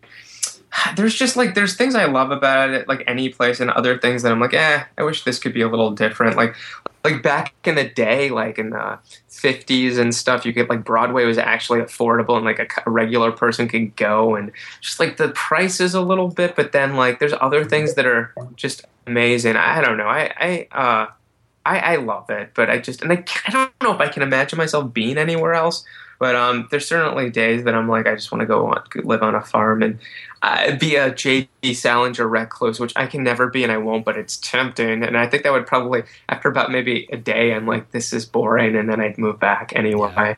there's 0.97 1.15
just 1.15 1.37
like 1.37 1.55
there's 1.55 1.77
things 1.77 1.95
I 1.95 2.07
love 2.07 2.31
about 2.31 2.71
it, 2.71 2.89
like 2.89 3.05
any 3.07 3.29
place, 3.29 3.61
and 3.61 3.71
other 3.71 3.99
things 3.99 4.23
that 4.23 4.33
I'm 4.33 4.41
like, 4.41 4.55
eh, 4.55 4.85
I 4.97 5.03
wish 5.03 5.25
this 5.25 5.39
could 5.39 5.53
be 5.53 5.63
a 5.63 5.69
little 5.69 5.91
different. 5.91 6.37
Like 6.37 6.57
like 7.05 7.23
back 7.23 7.55
in 7.65 7.77
the 7.77 7.89
day, 7.89 8.29
like 8.29 8.59
in 8.59 8.71
the 8.71 8.99
50s 9.31 9.99
and 9.99 10.15
stuff, 10.15 10.45
you 10.45 10.53
could 10.53 10.69
like 10.69 10.85
Broadway 10.85 11.25
was 11.25 11.39
actually 11.39 11.81
affordable 11.81 12.37
and 12.37 12.45
like 12.45 12.59
a, 12.59 12.67
a, 12.87 12.91
regular 12.91 13.33
person 13.33 13.69
could 13.69 13.97
go 13.97 14.35
and 14.35 14.53
just 14.81 15.01
like 15.01 15.17
the 15.17 15.31
price 15.31 15.81
is 15.81 15.95
a 15.95 16.01
little 16.03 16.29
bit, 16.29 16.55
but 16.57 16.73
then 16.73 16.97
like 16.97 17.19
there's 17.19 17.33
other 17.41 17.65
things 17.65 17.95
that 17.95 18.07
are 18.07 18.35
just 18.57 18.85
amazing. 19.07 19.57
I 19.57 19.81
don't 19.81 19.97
know. 19.97 20.09
I, 20.09 20.33
I, 20.37 20.69
uh, 20.73 21.07
I, 21.65 21.79
I 21.79 21.97
love 21.97 22.29
it, 22.29 22.51
but 22.55 22.69
I 22.69 22.79
just, 22.79 23.03
and 23.03 23.13
I, 23.13 23.25
I 23.47 23.51
don't 23.51 23.73
know 23.83 23.95
if 23.95 24.01
I 24.01 24.09
can 24.09 24.23
imagine 24.23 24.57
myself 24.59 24.93
being 24.93 25.17
anywhere 25.17 25.55
else. 25.55 25.85
But 26.21 26.37
um, 26.37 26.69
there's 26.71 26.87
certainly 26.87 27.31
days 27.31 27.65
that 27.65 27.75
I'm 27.75 27.89
like, 27.89 28.07
I 28.07 28.15
just 28.15 28.31
want 28.31 28.41
to 28.41 28.47
go 28.47 28.67
on, 28.67 28.85
live 29.05 29.23
on 29.23 29.35
a 29.35 29.41
farm 29.41 29.83
and 29.83 29.99
uh, 30.43 30.77
be 30.77 30.97
a 30.97 31.15
J.D. 31.15 31.73
Salinger 31.73 32.29
recluse, 32.29 32.79
which 32.79 32.93
I 32.95 33.07
can 33.07 33.25
never 33.25 33.49
be 33.49 33.63
and 33.63 33.73
I 33.73 33.79
won't, 33.79 34.05
but 34.05 34.19
it's 34.19 34.37
tempting. 34.37 35.03
And 35.03 35.17
I 35.17 35.27
think 35.27 35.45
that 35.45 35.53
would 35.53 35.67
probably, 35.67 36.03
after 36.29 36.51
about 36.51 36.71
maybe 36.71 37.09
a 37.11 37.17
day, 37.17 37.55
I'm 37.55 37.67
like, 37.67 37.91
this 37.93 38.13
is 38.13 38.27
boring, 38.27 38.77
and 38.77 38.87
then 38.87 39.01
I'd 39.01 39.17
move 39.17 39.41
back 39.41 39.73
anyway. 39.75 40.13
Yeah. 40.15 40.35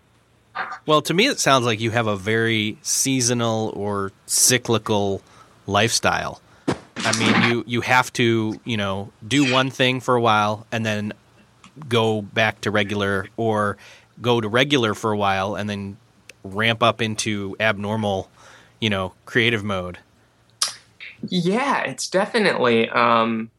Well, 0.86 1.02
to 1.02 1.14
me, 1.14 1.26
it 1.26 1.40
sounds 1.40 1.64
like 1.64 1.80
you 1.80 1.90
have 1.90 2.06
a 2.06 2.16
very 2.16 2.78
seasonal 2.82 3.72
or 3.74 4.12
cyclical 4.26 5.20
lifestyle. 5.66 6.40
I 6.96 7.18
mean, 7.18 7.50
you 7.50 7.64
you 7.66 7.80
have 7.80 8.12
to 8.14 8.60
you 8.64 8.76
know 8.76 9.10
do 9.26 9.52
one 9.52 9.70
thing 9.70 10.00
for 10.00 10.14
a 10.14 10.20
while 10.20 10.66
and 10.70 10.86
then 10.86 11.12
go 11.88 12.22
back 12.22 12.60
to 12.62 12.70
regular, 12.70 13.26
or 13.36 13.78
go 14.22 14.40
to 14.40 14.48
regular 14.48 14.94
for 14.94 15.12
a 15.12 15.16
while 15.16 15.54
and 15.56 15.68
then 15.68 15.96
ramp 16.44 16.82
up 16.82 17.02
into 17.02 17.56
abnormal, 17.60 18.30
you 18.80 18.88
know, 18.88 19.12
creative 19.26 19.62
mode. 19.62 19.98
Yeah, 21.28 21.82
it's 21.82 22.08
definitely 22.08 22.88
um, 22.88 23.50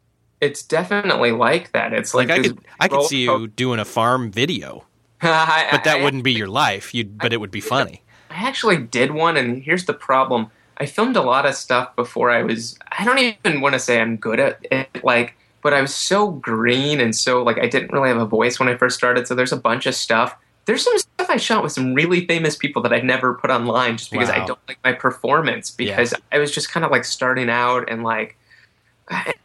it's 0.41 0.63
definitely 0.63 1.31
like 1.31 1.71
that. 1.71 1.93
It's 1.93 2.13
like, 2.13 2.29
Like 2.29 2.39
I 2.39 2.43
could 2.43 2.59
I 2.79 2.87
could 2.87 3.03
see 3.03 3.23
you 3.23 3.47
doing 3.47 3.79
a 3.79 3.85
farm 3.85 4.31
video, 4.31 4.85
I- 5.21 5.67
but 5.71 5.83
that 5.85 5.99
I- 5.99 6.03
wouldn't 6.03 6.23
be 6.23 6.33
your 6.33 6.47
life. 6.49 6.93
You 6.93 7.05
but 7.05 7.31
it 7.33 7.37
would 7.39 7.51
be 7.51 7.61
funny. 7.61 8.01
I 8.29 8.47
actually 8.47 8.77
did 8.77 9.11
one, 9.11 9.37
and 9.37 9.61
here's 9.63 9.85
the 9.85 9.93
problem. 9.93 10.47
I 10.77 10.87
filmed 10.87 11.15
a 11.15 11.21
lot 11.21 11.45
of 11.45 11.53
stuff 11.55 11.95
before 11.95 12.31
I 12.31 12.41
was. 12.41 12.77
I 12.97 13.05
don't 13.05 13.19
even 13.19 13.61
want 13.61 13.73
to 13.73 13.79
say 13.79 14.01
I'm 14.01 14.17
good 14.17 14.39
at 14.39 14.57
it, 14.71 15.03
like, 15.03 15.35
but 15.61 15.71
I 15.73 15.81
was 15.81 15.93
so 15.93 16.31
green 16.31 16.99
and 16.99 17.15
so 17.15 17.43
like 17.43 17.59
I 17.59 17.67
didn't 17.67 17.93
really 17.93 18.09
have 18.09 18.17
a 18.17 18.25
voice 18.25 18.59
when 18.59 18.67
I 18.67 18.75
first 18.75 18.97
started. 18.97 19.27
So 19.27 19.35
there's 19.35 19.53
a 19.53 19.57
bunch 19.57 19.85
of 19.85 19.93
stuff. 19.95 20.35
There's 20.65 20.83
some 20.83 20.97
stuff 20.97 21.29
I 21.29 21.37
shot 21.37 21.63
with 21.63 21.73
some 21.73 21.93
really 21.93 22.25
famous 22.25 22.55
people 22.55 22.81
that 22.83 22.93
I've 22.93 23.03
never 23.03 23.33
put 23.33 23.49
online 23.49 23.97
just 23.97 24.11
because 24.11 24.29
Wow. 24.29 24.43
I 24.43 24.45
don't 24.45 24.59
like 24.67 24.79
my 24.83 24.93
performance 24.93 25.71
because 25.71 26.13
I 26.31 26.39
was 26.39 26.51
just 26.51 26.71
kind 26.71 26.85
of 26.85 26.91
like 26.91 27.05
starting 27.05 27.49
out 27.49 27.89
and 27.89 28.03
like 28.03 28.37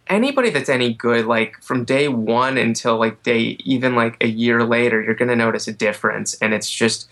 anybody 0.08 0.50
that's 0.50 0.68
any 0.68 0.94
good 0.94 1.26
like 1.26 1.60
from 1.62 1.84
day 1.84 2.08
one 2.08 2.56
until 2.56 2.96
like 2.96 3.22
day 3.22 3.56
even 3.64 3.94
like 3.94 4.16
a 4.20 4.28
year 4.28 4.64
later 4.64 5.02
you're 5.02 5.14
going 5.14 5.28
to 5.28 5.36
notice 5.36 5.66
a 5.66 5.72
difference 5.72 6.34
and 6.40 6.54
it's 6.54 6.70
just 6.70 7.10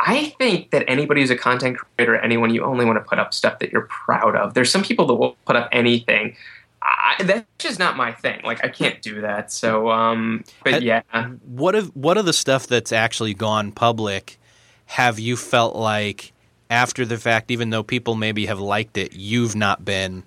i 0.00 0.34
think 0.38 0.70
that 0.70 0.84
anybody 0.88 1.20
who's 1.20 1.30
a 1.30 1.36
content 1.36 1.78
creator 1.78 2.16
anyone 2.16 2.52
you 2.52 2.64
only 2.64 2.84
want 2.84 2.96
to 2.96 3.08
put 3.08 3.18
up 3.18 3.32
stuff 3.32 3.58
that 3.60 3.70
you're 3.70 3.86
proud 3.86 4.34
of 4.34 4.54
there's 4.54 4.70
some 4.70 4.82
people 4.82 5.06
that 5.06 5.14
will 5.14 5.36
put 5.46 5.56
up 5.56 5.68
anything 5.72 6.36
I, 6.84 7.22
that's 7.24 7.46
just 7.58 7.78
not 7.78 7.96
my 7.96 8.12
thing 8.12 8.40
like 8.44 8.64
i 8.64 8.68
can't 8.68 9.02
do 9.02 9.22
that 9.22 9.52
so 9.52 9.90
um 9.90 10.44
but 10.64 10.82
yeah 10.82 11.02
What 11.42 11.74
of 11.74 11.94
what 11.96 12.18
of 12.18 12.26
the 12.26 12.32
stuff 12.34 12.66
that's 12.66 12.92
actually 12.92 13.34
gone 13.34 13.72
public 13.72 14.38
have 14.86 15.18
you 15.18 15.36
felt 15.36 15.76
like 15.76 16.32
after 16.70 17.04
the 17.06 17.18
fact, 17.18 17.50
even 17.50 17.70
though 17.70 17.82
people 17.82 18.14
maybe 18.16 18.46
have 18.46 18.60
liked 18.60 18.96
it, 18.98 19.14
you've 19.14 19.56
not 19.56 19.84
been 19.84 20.24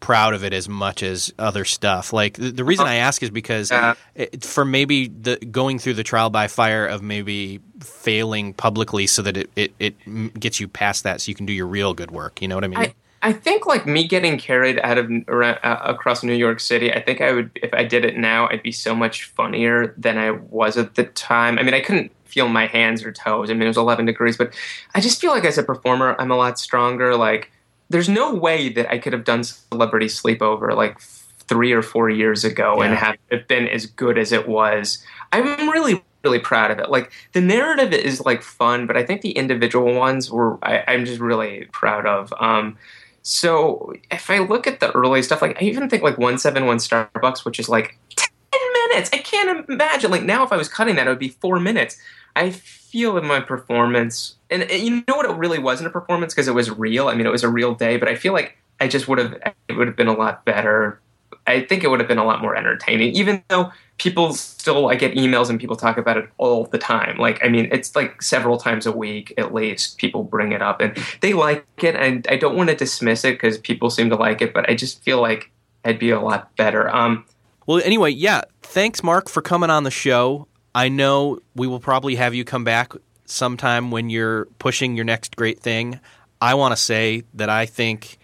proud 0.00 0.34
of 0.34 0.44
it 0.44 0.52
as 0.52 0.68
much 0.68 1.02
as 1.02 1.32
other 1.38 1.64
stuff? 1.64 2.12
Like 2.12 2.34
the, 2.34 2.50
the 2.52 2.64
reason 2.64 2.86
I 2.86 2.96
ask 2.96 3.22
is 3.22 3.30
because 3.30 3.70
Yeah. 3.70 3.94
it, 4.14 4.44
for 4.44 4.64
maybe 4.64 5.08
the 5.08 5.36
going 5.36 5.78
through 5.78 5.94
the 5.94 6.04
trial 6.04 6.30
by 6.30 6.48
fire 6.48 6.86
of 6.86 7.02
maybe 7.02 7.60
failing 7.80 8.54
publicly, 8.54 9.06
so 9.06 9.22
that 9.22 9.36
it 9.36 9.50
it, 9.56 9.74
it 9.78 10.40
gets 10.40 10.60
you 10.60 10.68
past 10.68 11.04
that, 11.04 11.20
so 11.20 11.30
you 11.30 11.34
can 11.34 11.46
do 11.46 11.52
your 11.52 11.66
real 11.66 11.94
good 11.94 12.10
work. 12.10 12.42
You 12.42 12.48
know 12.48 12.56
what 12.56 12.64
I 12.64 12.68
mean? 12.68 12.80
I, 12.80 12.94
I 13.24 13.32
think 13.32 13.64
like 13.64 13.86
me 13.86 14.06
getting 14.06 14.36
carried 14.36 14.78
out 14.80 14.98
of 14.98 15.10
around, 15.28 15.58
uh, 15.62 15.80
across 15.82 16.22
New 16.22 16.34
York 16.34 16.60
City. 16.60 16.92
I 16.92 17.00
think 17.00 17.22
I 17.22 17.32
would 17.32 17.50
if 17.54 17.72
I 17.72 17.82
did 17.82 18.04
it 18.04 18.18
now, 18.18 18.48
I'd 18.48 18.62
be 18.62 18.70
so 18.70 18.94
much 18.94 19.24
funnier 19.24 19.94
than 19.96 20.18
I 20.18 20.32
was 20.32 20.76
at 20.76 20.94
the 20.94 21.04
time. 21.04 21.58
I 21.58 21.62
mean, 21.62 21.72
I 21.72 21.80
couldn't 21.80 22.12
feel 22.26 22.48
my 22.48 22.66
hands 22.66 23.02
or 23.02 23.12
toes. 23.12 23.48
I 23.48 23.54
mean, 23.54 23.62
it 23.62 23.68
was 23.68 23.78
11 23.78 24.04
degrees, 24.04 24.36
but 24.36 24.52
I 24.94 25.00
just 25.00 25.22
feel 25.22 25.30
like 25.30 25.46
as 25.46 25.56
a 25.56 25.62
performer, 25.62 26.14
I'm 26.18 26.30
a 26.30 26.36
lot 26.36 26.58
stronger. 26.58 27.16
Like, 27.16 27.50
there's 27.88 28.10
no 28.10 28.34
way 28.34 28.68
that 28.68 28.92
I 28.92 28.98
could 28.98 29.14
have 29.14 29.24
done 29.24 29.42
Celebrity 29.42 30.06
Sleepover 30.06 30.76
like 30.76 31.00
three 31.00 31.72
or 31.72 31.80
four 31.80 32.10
years 32.10 32.44
ago 32.44 32.82
and 32.82 32.94
have 32.94 33.16
it 33.30 33.48
been 33.48 33.66
as 33.68 33.86
good 33.86 34.18
as 34.18 34.32
it 34.32 34.46
was. 34.46 35.02
I'm 35.32 35.70
really 35.70 36.04
really 36.24 36.38
proud 36.38 36.70
of 36.70 36.78
it. 36.78 36.90
Like 36.90 37.12
the 37.32 37.40
narrative 37.40 37.92
is 37.92 38.24
like 38.24 38.42
fun, 38.42 38.86
but 38.86 38.96
I 38.96 39.04
think 39.04 39.20
the 39.20 39.32
individual 39.32 39.94
ones 39.94 40.30
were 40.30 40.58
I, 40.62 40.82
I'm 40.88 41.04
just 41.04 41.20
really 41.20 41.68
proud 41.72 42.06
of. 42.06 42.32
Um, 42.40 42.78
so 43.24 43.94
if 44.10 44.28
I 44.28 44.38
look 44.38 44.66
at 44.66 44.80
the 44.80 44.92
early 44.92 45.22
stuff, 45.22 45.40
like 45.40 45.60
I 45.60 45.64
even 45.64 45.88
think 45.88 46.02
like 46.02 46.18
171 46.18 46.76
Starbucks, 46.76 47.44
which 47.46 47.58
is 47.58 47.70
like 47.70 47.98
10 48.16 48.28
minutes. 48.72 49.10
I 49.14 49.18
can't 49.18 49.66
imagine. 49.68 50.10
Like 50.10 50.24
now, 50.24 50.44
if 50.44 50.52
I 50.52 50.58
was 50.58 50.68
cutting 50.68 50.96
that, 50.96 51.06
it 51.06 51.10
would 51.10 51.18
be 51.18 51.30
four 51.30 51.58
minutes. 51.58 51.96
I 52.36 52.50
feel 52.50 53.16
in 53.16 53.26
my 53.26 53.40
performance, 53.40 54.36
and, 54.50 54.64
and 54.64 54.82
you 54.82 55.02
know 55.08 55.16
what? 55.16 55.24
It 55.24 55.36
really 55.36 55.58
wasn't 55.58 55.86
a 55.86 55.90
performance 55.90 56.34
because 56.34 56.48
it 56.48 56.54
was 56.54 56.70
real. 56.70 57.08
I 57.08 57.14
mean, 57.14 57.26
it 57.26 57.32
was 57.32 57.44
a 57.44 57.48
real 57.48 57.74
day, 57.74 57.96
but 57.96 58.08
I 58.08 58.14
feel 58.14 58.34
like 58.34 58.58
I 58.78 58.88
just 58.88 59.08
would 59.08 59.18
have. 59.18 59.54
It 59.68 59.72
would 59.72 59.86
have 59.86 59.96
been 59.96 60.08
a 60.08 60.14
lot 60.14 60.44
better. 60.44 61.00
I 61.46 61.60
think 61.60 61.84
it 61.84 61.88
would 61.88 62.00
have 62.00 62.08
been 62.08 62.18
a 62.18 62.24
lot 62.24 62.40
more 62.40 62.56
entertaining, 62.56 63.14
even 63.14 63.42
though 63.48 63.70
people 63.98 64.32
still. 64.32 64.88
I 64.88 64.94
get 64.94 65.14
emails 65.14 65.50
and 65.50 65.60
people 65.60 65.76
talk 65.76 65.98
about 65.98 66.16
it 66.16 66.28
all 66.38 66.64
the 66.64 66.78
time. 66.78 67.18
Like, 67.18 67.44
I 67.44 67.48
mean, 67.48 67.68
it's 67.70 67.94
like 67.94 68.22
several 68.22 68.58
times 68.58 68.86
a 68.86 68.92
week 68.92 69.34
at 69.36 69.52
least. 69.52 69.98
People 69.98 70.24
bring 70.24 70.52
it 70.52 70.62
up 70.62 70.80
and 70.80 70.96
they 71.20 71.34
like 71.34 71.66
it, 71.82 71.94
and 71.96 72.26
I 72.30 72.36
don't 72.36 72.56
want 72.56 72.70
to 72.70 72.76
dismiss 72.76 73.24
it 73.24 73.32
because 73.32 73.58
people 73.58 73.90
seem 73.90 74.08
to 74.10 74.16
like 74.16 74.40
it, 74.40 74.54
but 74.54 74.68
I 74.68 74.74
just 74.74 75.02
feel 75.02 75.20
like 75.20 75.50
I'd 75.84 75.98
be 75.98 76.10
a 76.10 76.20
lot 76.20 76.54
better. 76.56 76.88
Um, 76.94 77.24
Well, 77.66 77.80
anyway, 77.84 78.10
yeah. 78.10 78.42
Thanks, 78.62 79.02
Mark, 79.02 79.28
for 79.28 79.42
coming 79.42 79.70
on 79.70 79.84
the 79.84 79.90
show. 79.90 80.48
I 80.74 80.88
know 80.88 81.38
we 81.54 81.66
will 81.66 81.78
probably 81.80 82.16
have 82.16 82.34
you 82.34 82.44
come 82.44 82.64
back 82.64 82.92
sometime 83.26 83.90
when 83.90 84.10
you're 84.10 84.46
pushing 84.58 84.96
your 84.96 85.04
next 85.04 85.36
great 85.36 85.60
thing. 85.60 86.00
I 86.40 86.54
want 86.54 86.72
to 86.72 86.76
say 86.76 87.22
that 87.34 87.48
I 87.48 87.66
think, 87.66 88.18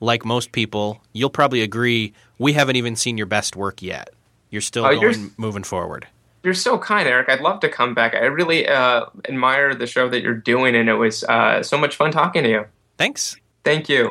like 0.00 0.24
most 0.24 0.52
people, 0.52 1.00
you'll 1.12 1.30
probably 1.30 1.62
agree 1.62 2.12
we 2.38 2.52
haven't 2.52 2.76
even 2.76 2.96
seen 2.96 3.16
your 3.18 3.26
best 3.26 3.56
work 3.56 3.82
yet. 3.82 4.10
You're 4.50 4.60
still 4.62 4.84
Oh, 4.86 4.90
going, 4.90 5.00
you're- 5.02 5.30
moving 5.36 5.64
forward. 5.64 6.06
You're 6.44 6.54
so 6.54 6.78
kind, 6.78 7.08
Eric. 7.08 7.28
I'd 7.28 7.40
love 7.40 7.60
to 7.60 7.68
come 7.68 7.94
back. 7.94 8.14
I 8.14 8.20
really 8.26 8.66
uh, 8.68 9.06
admire 9.28 9.74
the 9.74 9.86
show 9.88 10.08
that 10.08 10.22
you're 10.22 10.34
doing, 10.34 10.76
and 10.76 10.88
it 10.88 10.94
was 10.94 11.24
uh, 11.24 11.62
so 11.64 11.76
much 11.76 11.96
fun 11.96 12.12
talking 12.12 12.44
to 12.44 12.48
you. 12.48 12.64
Thanks. 12.96 13.36
Thank 13.64 13.88
you. 13.88 14.10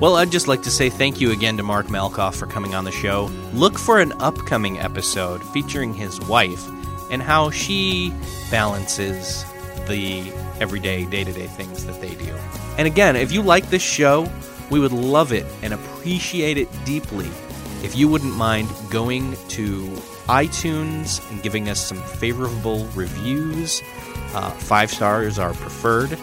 Well, 0.00 0.16
I'd 0.16 0.32
just 0.32 0.48
like 0.48 0.62
to 0.62 0.70
say 0.70 0.90
thank 0.90 1.20
you 1.20 1.30
again 1.30 1.56
to 1.58 1.62
Mark 1.62 1.86
Malkoff 1.86 2.34
for 2.34 2.46
coming 2.46 2.74
on 2.74 2.84
the 2.84 2.90
show. 2.92 3.30
Look 3.52 3.78
for 3.78 4.00
an 4.00 4.12
upcoming 4.20 4.78
episode 4.78 5.42
featuring 5.52 5.94
his 5.94 6.18
wife 6.22 6.66
and 7.10 7.22
how 7.22 7.50
she 7.50 8.12
balances 8.50 9.44
the 9.86 10.32
everyday, 10.60 11.04
day 11.04 11.24
to 11.24 11.32
day 11.32 11.46
things 11.46 11.84
that 11.86 12.00
they 12.00 12.14
do. 12.16 12.34
And 12.78 12.86
again, 12.86 13.16
if 13.16 13.32
you 13.32 13.42
like 13.42 13.68
this 13.70 13.82
show, 13.82 14.30
we 14.70 14.80
would 14.80 14.92
love 14.92 15.32
it 15.32 15.46
and 15.62 15.74
appreciate 15.74 16.58
it 16.58 16.68
deeply 16.84 17.28
if 17.82 17.94
you 17.96 18.08
wouldn't 18.08 18.34
mind 18.34 18.68
going 18.90 19.36
to 19.48 19.86
iTunes 20.26 21.28
and 21.30 21.42
giving 21.42 21.68
us 21.68 21.80
some 21.80 21.98
favorable 22.02 22.86
reviews. 22.94 23.82
Uh, 24.34 24.50
five 24.50 24.90
stars 24.90 25.38
are 25.38 25.52
preferred 25.54 26.18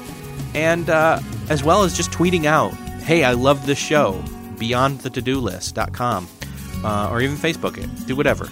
and 0.53 0.89
uh, 0.89 1.19
as 1.49 1.63
well 1.63 1.83
as 1.83 1.95
just 1.95 2.11
tweeting 2.11 2.45
out, 2.45 2.73
"Hey, 3.03 3.23
I 3.23 3.33
love 3.33 3.65
this 3.65 3.79
show." 3.79 4.21
BeyondTheToDoList.com, 4.57 6.27
uh, 6.83 7.09
or 7.09 7.21
even 7.21 7.35
Facebook 7.35 7.77
it. 7.77 8.07
Do 8.07 8.15
whatever, 8.15 8.47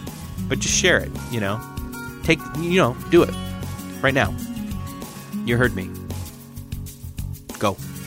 but 0.47 0.59
just 0.59 0.73
share 0.73 0.97
it. 0.97 1.11
You 1.31 1.39
know, 1.39 1.61
take 2.23 2.39
you 2.57 2.77
know, 2.77 2.95
do 3.09 3.23
it 3.23 3.33
right 4.01 4.13
now. 4.13 4.35
You 5.45 5.57
heard 5.57 5.75
me. 5.75 5.89
Go. 7.59 7.98